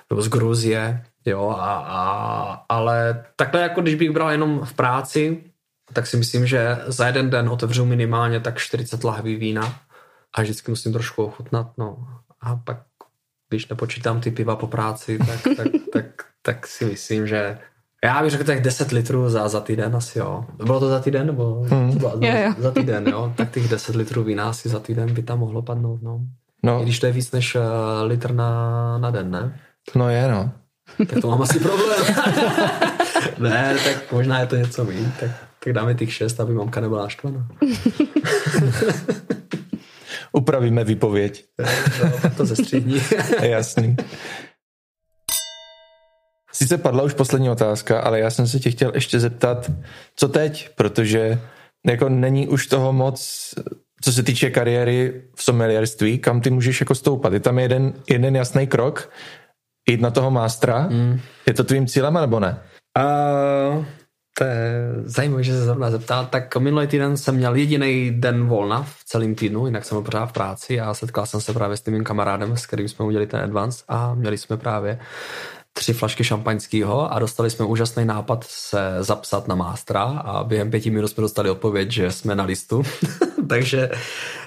nebo 0.09 0.21
z 0.21 0.27
Gruzie, 0.27 1.05
jo, 1.25 1.49
a, 1.59 1.75
a, 1.75 2.65
ale 2.69 3.25
takhle 3.35 3.61
jako 3.61 3.81
když 3.81 3.95
bych 3.95 4.11
bral 4.11 4.31
jenom 4.31 4.61
v 4.65 4.73
práci, 4.73 5.43
tak 5.93 6.07
si 6.07 6.17
myslím, 6.17 6.47
že 6.47 6.77
za 6.87 7.07
jeden 7.07 7.29
den 7.29 7.49
otevřu 7.49 7.85
minimálně 7.85 8.39
tak 8.39 8.57
40 8.57 9.03
lahví 9.03 9.35
vína 9.35 9.79
a 10.33 10.41
vždycky 10.41 10.71
musím 10.71 10.93
trošku 10.93 11.23
ochutnat, 11.23 11.77
no. 11.77 12.07
A 12.41 12.55
pak, 12.55 12.77
když 13.49 13.67
nepočítám 13.67 14.21
ty 14.21 14.31
piva 14.31 14.55
po 14.55 14.67
práci, 14.67 15.17
tak, 15.17 15.55
tak, 15.57 15.67
tak, 15.93 16.05
tak 16.45 16.67
si 16.67 16.85
myslím, 16.85 17.27
že 17.27 17.57
já 18.03 18.21
bych 18.21 18.31
řekl 18.31 18.43
tak 18.43 18.61
10 18.61 18.91
litrů 18.91 19.29
za, 19.29 19.47
za 19.47 19.59
týden 19.59 19.95
asi, 19.95 20.19
jo. 20.19 20.45
Bylo 20.63 20.79
to 20.79 20.89
za 20.89 20.99
týden, 20.99 21.27
nebo 21.27 21.65
hmm. 21.69 21.91
to 21.91 21.99
bylo, 21.99 22.11
jo, 22.21 22.33
jo. 22.45 22.53
za 22.57 22.71
týden, 22.71 23.07
jo. 23.07 23.33
Tak 23.35 23.51
těch 23.51 23.67
10 23.67 23.95
litrů 23.95 24.23
vína 24.23 24.49
asi 24.49 24.69
za 24.69 24.79
týden 24.79 25.13
by 25.13 25.23
tam 25.23 25.39
mohlo 25.39 25.61
padnout, 25.61 26.01
no. 26.01 26.19
no. 26.63 26.81
I 26.81 26.83
když 26.83 26.99
to 26.99 27.05
je 27.05 27.11
víc 27.11 27.31
než 27.31 27.55
uh, 27.55 27.61
litr 28.03 28.33
na, 28.33 28.97
na 28.97 29.11
den, 29.11 29.31
ne? 29.31 29.59
No 29.95 30.09
je, 30.09 30.27
no. 30.27 30.51
Tak 30.97 31.21
to 31.21 31.29
mám 31.29 31.41
asi 31.41 31.59
problém. 31.59 32.05
ne, 33.39 33.77
tak 33.83 34.11
možná 34.11 34.39
je 34.39 34.45
to 34.45 34.55
něco 34.55 34.85
méně. 34.85 35.11
Tak, 35.19 35.31
tak 35.63 35.73
dáme 35.73 35.95
těch 35.95 36.13
šest, 36.13 36.39
aby 36.39 36.53
mamka 36.53 36.81
nebyla 36.81 37.03
naštvaná. 37.03 37.47
Upravíme 40.31 40.83
výpověď. 40.83 41.45
no, 42.03 42.29
to 42.37 42.45
ze 42.45 42.55
střední. 42.55 43.01
Jasný. 43.41 43.95
Sice 46.55 46.77
padla 46.77 47.03
už 47.03 47.13
poslední 47.13 47.49
otázka, 47.49 47.99
ale 47.99 48.19
já 48.19 48.29
jsem 48.29 48.47
se 48.47 48.59
tě 48.59 48.71
chtěl 48.71 48.91
ještě 48.95 49.19
zeptat, 49.19 49.71
co 50.15 50.27
teď, 50.27 50.69
protože 50.75 51.39
jako 51.85 52.09
není 52.09 52.47
už 52.47 52.67
toho 52.67 52.93
moc, 52.93 53.53
co 54.01 54.11
se 54.11 54.23
týče 54.23 54.49
kariéry 54.49 55.21
v 55.35 55.43
sommelierství, 55.43 56.19
kam 56.19 56.41
ty 56.41 56.49
můžeš 56.49 56.79
jako 56.79 56.95
stoupat. 56.95 57.33
Je 57.33 57.39
tam 57.39 57.59
jeden, 57.59 57.93
jeden 58.09 58.35
jasný 58.35 58.67
krok, 58.67 59.09
jít 59.89 60.01
na 60.01 60.11
toho 60.11 60.31
mástra? 60.31 60.87
Mm. 60.91 61.19
Je 61.47 61.53
to 61.53 61.63
tvým 61.63 61.87
cílem, 61.87 62.13
nebo 62.13 62.39
ne? 62.39 62.59
Uh, 62.97 63.85
to 64.37 64.43
je 64.43 64.91
zajímavé, 65.03 65.43
že 65.43 65.53
se 65.53 65.63
zrovna 65.63 65.91
zeptal. 65.91 66.25
Tak 66.25 66.57
minulý 66.57 66.87
týden 66.87 67.17
jsem 67.17 67.35
měl 67.35 67.55
jediný 67.55 68.11
den 68.11 68.47
volna 68.47 68.83
v 68.83 69.03
celém 69.05 69.35
týdnu, 69.35 69.65
jinak 69.65 69.85
jsem 69.85 69.95
byl 69.95 70.03
pořád 70.03 70.25
v 70.25 70.33
práci 70.33 70.79
a 70.79 70.93
setkal 70.93 71.25
jsem 71.25 71.41
se 71.41 71.53
právě 71.53 71.77
s 71.77 71.81
tím 71.81 72.03
kamarádem, 72.03 72.57
s 72.57 72.65
kterým 72.65 72.87
jsme 72.87 73.05
udělali 73.05 73.27
ten 73.27 73.39
advance 73.39 73.83
a 73.87 74.13
měli 74.13 74.37
jsme 74.37 74.57
právě 74.57 74.99
tři 75.77 75.93
flašky 75.93 76.23
šampaňského 76.23 77.13
a 77.13 77.19
dostali 77.19 77.49
jsme 77.49 77.65
úžasný 77.65 78.05
nápad 78.05 78.43
se 78.47 78.97
zapsat 78.99 79.47
na 79.47 79.55
mástra 79.55 80.03
a 80.03 80.43
během 80.43 80.71
pěti 80.71 80.89
minut 80.89 81.07
jsme 81.07 81.21
dostali 81.21 81.49
odpověď, 81.49 81.91
že 81.91 82.11
jsme 82.11 82.35
na 82.35 82.43
listu. 82.43 82.83
takže, 83.49 83.89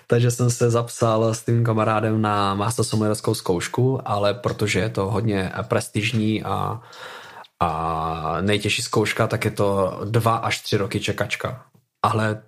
takže 0.07 0.31
jsem 0.31 0.51
se 0.51 0.71
zapsal 0.71 1.35
s 1.35 1.45
tím 1.45 1.65
kamarádem 1.65 2.23
na 2.23 2.55
master 2.55 2.85
sommelierskou 2.85 3.35
zkoušku, 3.35 4.01
ale 4.05 4.35
protože 4.35 4.79
je 4.79 4.89
to 4.89 5.11
hodně 5.11 5.53
prestižní 5.63 6.43
a, 6.43 6.81
a 7.61 8.39
nejtěžší 8.41 8.83
zkouška, 8.83 9.27
tak 9.27 9.45
je 9.45 9.51
to 9.51 10.01
dva 10.05 10.37
až 10.37 10.61
tři 10.61 10.77
roky 10.77 11.01
čekačka. 11.01 11.65
Ale 12.03 12.43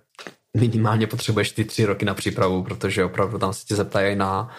minimálně 0.57 1.07
potřebuješ 1.07 1.51
ty 1.51 1.65
tři 1.65 1.85
roky 1.85 2.05
na 2.05 2.13
přípravu, 2.13 2.63
protože 2.63 3.05
opravdu 3.05 3.37
tam 3.37 3.53
se 3.53 3.65
tě 3.65 3.75
zeptají 3.75 4.15
na 4.15 4.49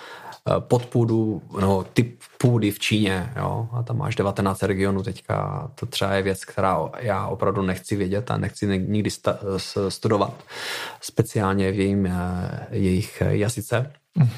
podpůdu, 0.59 1.43
no, 1.61 1.84
typ 1.93 2.20
půdy 2.38 2.70
v 2.70 2.78
Číně, 2.78 3.32
jo, 3.36 3.68
a 3.72 3.82
tam 3.82 3.99
máš 3.99 4.14
19 4.14 4.62
regionů 4.62 5.03
teďka, 5.03 5.70
to 5.74 5.86
třeba 5.86 6.12
je 6.12 6.22
věc, 6.22 6.45
která 6.45 6.78
já 6.99 7.26
opravdu 7.26 7.62
nechci 7.62 7.97
vědět 7.97 8.30
a 8.30 8.36
nechci 8.36 8.66
nikdy 8.78 9.11
sta- 9.11 9.38
studovat, 9.88 10.34
speciálně 11.01 11.72
v 11.72 11.78
jejím, 11.78 12.07
eh, 12.07 12.66
jejich 12.70 13.22
jazyce. 13.28 13.93
Mm. 14.14 14.28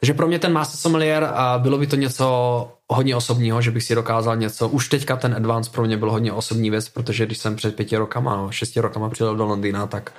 Takže 0.00 0.14
pro 0.14 0.26
mě 0.26 0.38
ten 0.38 0.52
Master 0.52 0.76
Sommelier 0.76 1.30
a 1.34 1.58
bylo 1.58 1.78
by 1.78 1.86
to 1.86 1.96
něco 1.96 2.68
hodně 2.88 3.16
osobního, 3.16 3.62
že 3.62 3.70
bych 3.70 3.82
si 3.82 3.94
dokázal 3.94 4.36
něco, 4.36 4.68
už 4.68 4.88
teďka 4.88 5.16
ten 5.16 5.34
advance 5.34 5.70
pro 5.70 5.84
mě 5.84 5.96
byl 5.96 6.10
hodně 6.10 6.32
osobní 6.32 6.70
věc, 6.70 6.88
protože 6.88 7.26
když 7.26 7.38
jsem 7.38 7.56
před 7.56 7.76
pěti 7.76 7.96
rokama, 7.96 8.36
no, 8.36 8.50
šesti 8.50 8.80
rokama 8.80 9.08
přijel 9.08 9.36
do 9.36 9.44
Londýna, 9.44 9.86
tak 9.86 10.12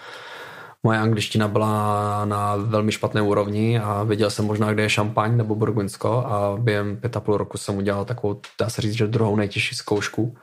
moje 0.85 0.99
angličtina 0.99 1.47
byla 1.47 2.25
na 2.25 2.55
velmi 2.55 2.91
špatné 2.91 3.21
úrovni 3.21 3.79
a 3.79 4.03
věděl 4.03 4.29
jsem 4.29 4.45
možná, 4.45 4.73
kde 4.73 4.83
je 4.83 4.89
šampaň 4.89 5.37
nebo 5.37 5.55
burgundsko 5.55 6.09
a 6.09 6.57
během 6.59 6.97
pět 6.97 7.17
a 7.17 7.19
půl 7.19 7.37
roku 7.37 7.57
jsem 7.57 7.77
udělal 7.77 8.05
takovou, 8.05 8.41
dá 8.59 8.69
se 8.69 8.81
říct, 8.81 8.93
že 8.93 9.07
druhou 9.07 9.35
nejtěžší 9.35 9.75
zkoušku. 9.75 10.37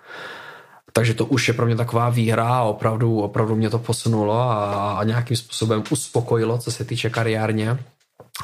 Takže 0.92 1.14
to 1.14 1.26
už 1.26 1.48
je 1.48 1.54
pro 1.54 1.66
mě 1.66 1.76
taková 1.76 2.10
výhra 2.10 2.48
a 2.48 2.62
opravdu, 2.62 3.20
opravdu 3.20 3.56
mě 3.56 3.70
to 3.70 3.78
posunulo 3.78 4.40
a, 4.40 4.98
a 4.98 5.04
nějakým 5.04 5.36
způsobem 5.36 5.82
uspokojilo, 5.90 6.58
co 6.58 6.72
se 6.72 6.84
týče 6.84 7.10
kariérně. 7.10 7.78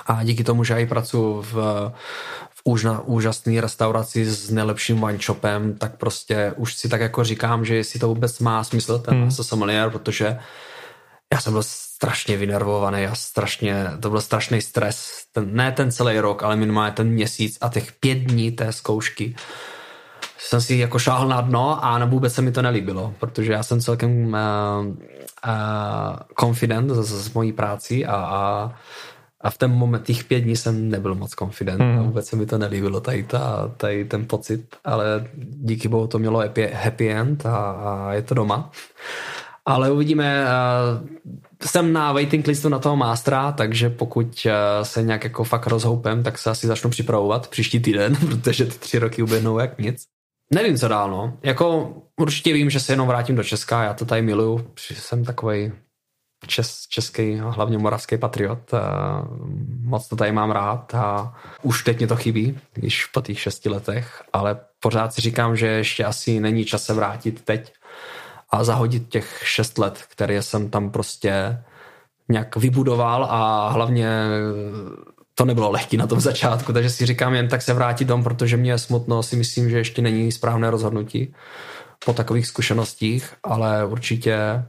A 0.07 0.25
díky 0.25 0.45
tomu, 0.45 0.65
že 0.65 0.75
já 0.75 0.79
i 0.79 0.87
pracuji 0.87 1.43
v, 1.43 1.55
v 2.51 2.61
úžna, 2.65 3.01
úžasné 3.01 3.61
restauraci 3.61 4.25
s 4.25 4.51
nejlepším 4.51 5.07
wine 5.07 5.19
shopem, 5.19 5.75
tak 5.75 5.97
prostě 5.97 6.53
už 6.57 6.75
si 6.75 6.89
tak 6.89 7.01
jako 7.01 7.25
říkám, 7.25 7.65
že 7.65 7.77
jestli 7.77 8.01
to 8.01 8.09
vůbec 8.09 8.39
má 8.39 8.65
smysl, 8.65 8.99
ten 8.99 9.15
hmm. 9.15 9.31
sommelier, 9.31 9.91
protože 9.91 10.39
já 11.33 11.41
jsem 11.41 11.53
byl 11.53 11.63
strašně 11.63 12.37
vynervovaný 12.37 13.07
a 13.07 13.15
strašně, 13.15 13.91
to 14.01 14.11
byl 14.11 14.21
strašný 14.21 14.63
stres. 14.63 15.23
Ten, 15.33 15.55
ne 15.55 15.73
ten 15.73 15.91
celý 15.91 16.19
rok, 16.19 16.43
ale 16.43 16.57
minimálně 16.57 16.93
ten 16.93 17.09
měsíc 17.09 17.59
a 17.61 17.69
těch 17.69 17.93
pět 17.93 18.19
dní 18.19 18.53
té 18.53 18.73
zkoušky 18.73 19.35
jsem 20.39 20.61
si 20.61 20.75
jako 20.77 20.99
šáhl 20.99 21.29
na 21.29 21.41
dno 21.41 21.85
a 21.85 22.05
vůbec 22.05 22.35
se 22.35 22.43
mi 22.43 22.53
to 22.53 22.63
nelíbilo, 22.63 23.15
protože 23.19 23.53
já 23.53 23.63
jsem 23.63 23.81
celkem 23.81 24.27
uh, 24.27 24.87
uh, 24.87 24.95
confident 26.41 26.91
z, 26.91 27.25
z 27.25 27.33
mojí 27.35 27.53
práci 27.53 28.07
a, 28.07 28.17
a, 28.17 28.73
a 29.41 29.51
v 29.51 29.59
ten 29.59 29.71
moment, 29.71 30.03
těch 30.03 30.25
pět 30.25 30.41
dní 30.41 30.57
jsem 30.57 30.91
nebyl 30.91 31.15
moc 31.15 31.35
confident 31.35 31.81
mm. 31.81 31.99
a 31.99 32.03
vůbec 32.03 32.27
se 32.27 32.37
mi 32.37 32.47
to 32.47 32.59
nelíbilo, 32.59 33.01
tady, 33.01 33.23
ta, 33.23 33.71
tady 33.77 34.05
ten 34.05 34.27
pocit, 34.27 34.77
ale 34.85 35.29
díky 35.35 35.89
bohu 35.89 36.07
to 36.07 36.19
mělo 36.19 36.39
happy, 36.39 36.71
happy 36.75 37.11
end 37.11 37.47
a, 37.47 37.57
a 37.57 38.13
je 38.13 38.23
to 38.23 38.35
doma. 38.35 38.71
Ale 39.69 39.91
uvidíme, 39.91 40.45
jsem 41.63 41.93
na 41.93 42.13
waiting 42.13 42.47
listu 42.47 42.69
na 42.69 42.79
toho 42.79 42.97
mástra, 42.97 43.53
takže 43.53 43.91
pokud 43.91 44.47
se 44.83 45.03
nějak 45.03 45.25
jako 45.25 45.45
fakt 45.45 45.67
rozhoupem, 45.67 46.23
tak 46.23 46.39
se 46.39 46.51
asi 46.51 46.67
začnu 46.67 46.91
připravovat 46.91 47.49
příští 47.49 47.81
týden, 47.81 48.17
protože 48.29 48.65
ty 48.65 48.79
tři 48.79 48.99
roky 48.99 49.23
uběhnou 49.23 49.59
jak 49.59 49.79
nic. 49.79 50.05
Nevím, 50.55 50.77
co 50.77 50.89
dál, 50.89 51.11
no. 51.11 51.39
Jako 51.43 51.95
určitě 52.21 52.53
vím, 52.53 52.71
že 52.71 52.81
se 52.81 52.93
jenom 52.93 53.09
vrátím 53.09 53.37
do 53.37 53.45
Česka, 53.45 53.85
já 53.85 53.95
to 53.95 54.05
tady 54.05 54.23
miluju, 54.23 54.71
jsem 54.93 55.25
takový 55.25 55.73
čes, 56.47 56.87
český, 56.89 57.37
hlavně 57.37 57.79
moravský 57.79 58.19
patriot. 58.19 58.71
Moc 59.81 60.09
to 60.09 60.17
tady 60.17 60.33
mám 60.33 60.51
rád 60.51 60.95
a 60.95 61.35
už 61.63 61.85
teď 61.85 61.99
mě 61.99 62.07
to 62.07 62.17
chybí, 62.17 62.59
když 62.73 63.07
po 63.07 63.21
těch 63.21 63.41
šesti 63.41 63.69
letech, 63.69 64.23
ale 64.33 64.61
pořád 64.81 65.15
si 65.15 65.21
říkám, 65.21 65.57
že 65.57 65.67
ještě 65.67 66.05
asi 66.05 66.41
není 66.41 66.65
čas 66.65 66.85
se 66.85 66.95
vrátit 66.95 67.45
teď, 67.45 67.73
a 68.51 68.65
zahodit 68.65 69.09
těch 69.09 69.43
šest 69.45 69.79
let, 69.79 70.05
které 70.09 70.43
jsem 70.43 70.71
tam 70.71 70.91
prostě 70.91 71.63
nějak 72.29 72.57
vybudoval 72.57 73.25
a 73.25 73.69
hlavně 73.69 74.09
to 75.35 75.45
nebylo 75.45 75.71
lehký 75.71 75.97
na 75.97 76.07
tom 76.07 76.21
začátku, 76.21 76.73
takže 76.73 76.91
si 76.91 77.07
říkám 77.07 77.35
jen 77.35 77.49
tak 77.49 77.63
se 77.63 77.75
vrátit 77.75 78.05
dom, 78.05 78.25
protože 78.25 78.57
mě 78.57 78.71
je 78.71 78.79
smutno, 78.79 79.23
si 79.23 79.37
myslím, 79.37 79.71
že 79.71 79.79
ještě 79.79 80.03
není 80.03 80.33
správné 80.33 80.71
rozhodnutí 80.71 81.35
po 82.05 82.13
takových 82.13 82.47
zkušenostích, 82.47 83.35
ale 83.45 83.85
určitě 83.85 84.65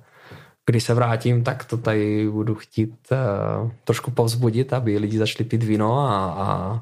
když 0.66 0.84
se 0.84 0.94
vrátím, 0.94 1.44
tak 1.44 1.66
to 1.66 1.78
tady 1.78 2.30
budu 2.30 2.56
chtít 2.56 2.94
uh, 3.12 3.72
trošku 3.84 4.12
povzbudit, 4.12 4.74
aby 4.74 4.98
lidi 4.98 5.18
začali 5.18 5.50
pít 5.50 5.64
víno 5.64 6.00
a, 6.00 6.26
a, 6.26 6.82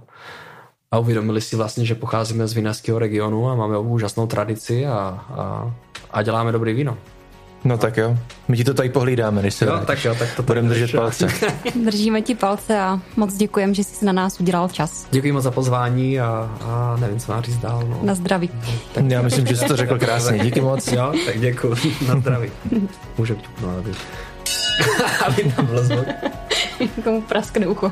a 0.92 1.00
uvědomili 1.00 1.42
si 1.42 1.56
vlastně, 1.56 1.86
že 1.86 1.96
pocházíme 1.96 2.48
z 2.48 2.54
vinařského 2.54 3.00
regionu 3.00 3.50
a 3.50 3.56
máme 3.56 3.78
úžasnou 3.78 4.28
tradici 4.28 4.88
a, 4.88 5.26
a 5.30 5.74
a 6.18 6.22
děláme 6.22 6.52
dobrý 6.52 6.74
víno. 6.74 6.98
No 7.64 7.78
tak 7.78 7.98
jo, 7.98 8.18
my 8.48 8.58
ti 8.58 8.64
to 8.64 8.74
tady 8.74 8.90
pohlídáme, 8.90 9.42
když 9.42 9.54
se 9.54 9.66
Jo, 9.66 9.82
tak 9.86 10.06
jo, 10.06 10.16
tak 10.20 10.36
to 10.36 10.44
Budeme 10.44 10.70
držet 10.70 10.92
palce. 10.92 11.28
Držíme 11.86 12.22
ti 12.22 12.36
palce 12.36 12.80
a 12.80 13.00
moc 13.16 13.36
děkujeme, 13.36 13.74
že 13.74 13.84
jsi 13.84 14.06
na 14.06 14.12
nás 14.12 14.40
udělal 14.40 14.70
čas. 14.70 15.08
Děkuji 15.12 15.32
moc 15.32 15.44
za 15.44 15.52
pozvání 15.52 16.20
a, 16.20 16.58
a 16.62 16.98
nevím, 17.00 17.20
co 17.20 17.32
mám 17.32 17.44
říct 17.44 17.58
dál. 17.58 17.84
No. 17.90 18.00
Na 18.04 18.16
zdraví. 18.16 18.50
Tak, 18.94 19.06
Já 19.06 19.22
myslím, 19.22 19.48
že 19.48 19.58
jsi 19.58 19.66
to 19.66 19.76
řekl 19.76 20.00
krásně, 20.00 20.40
díky 20.40 20.62
moc. 20.62 20.88
Jo, 20.88 21.14
tak 21.26 21.40
děkuji. 21.40 21.76
Na 22.08 22.20
zdraví. 22.20 22.52
Může 23.18 23.36
no, 23.62 23.78
aby... 23.78 23.92
aby 25.26 25.54
tam 25.56 25.66
byl 25.66 25.84
zvuk. 25.84 26.08
Komu 27.04 27.22
praskne 27.22 27.68
ucho. 27.68 27.92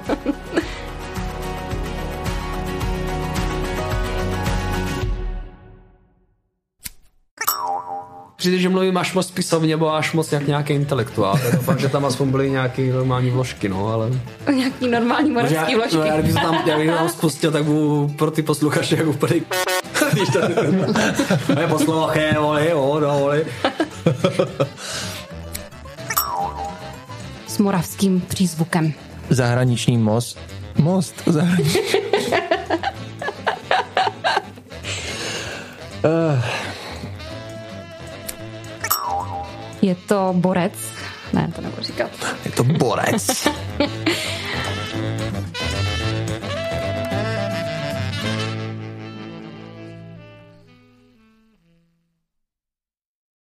Přijde, 8.46 8.60
že 8.60 8.70
mluvím 8.70 8.98
až 8.98 9.14
moc 9.14 9.32
pisovně, 9.32 9.76
nebo 9.76 9.94
až 9.94 10.14
moc 10.14 10.32
jak 10.32 10.48
nějaký 10.48 10.74
intelektuál. 10.74 11.40
Doufám, 11.54 11.80
že 11.80 11.90
tam 11.90 12.06
aspoň 12.06 12.32
byly 12.32 12.50
nějaké 12.50 12.94
normální 12.94 13.30
vložky, 13.30 13.70
no, 13.70 13.88
ale... 13.88 14.10
Nějaký 14.54 14.88
normální 14.88 15.32
moravský 15.32 15.72
já, 15.72 15.78
vložky. 15.78 15.98
no, 15.98 16.04
já, 16.04 16.14
kdybych 16.14 16.34
to 16.34 16.40
tam, 16.40 16.64
já 16.66 16.78
bych 16.78 16.90
tam 16.90 17.10
spustil, 17.10 17.52
tak 17.52 17.64
budu 17.64 18.14
pro 18.18 18.32
ty 18.32 18.42
posluchače 18.42 18.96
jak 18.96 19.08
úplný 19.08 19.42
Když 20.12 20.30
to 20.30 20.40
je 21.60 21.68
poslouché, 21.68 22.36
vole, 22.40 22.70
jo, 22.70 23.00
no, 23.00 23.20
vole. 23.20 23.42
S 27.48 27.58
moravským 27.58 28.22
přízvukem. 28.22 28.94
Zahraniční 29.30 29.98
most. 29.98 30.40
Most. 30.78 31.24
Zahraniční. 31.26 31.82
uh, 36.04 36.40
Je 39.86 39.96
to 39.96 40.34
borec. 40.34 40.74
Ne, 41.34 41.52
to 41.56 41.62
nebudu 41.62 41.84
říkat. 41.84 42.12
je 42.46 42.52
to 42.52 42.64
borec. 42.64 43.48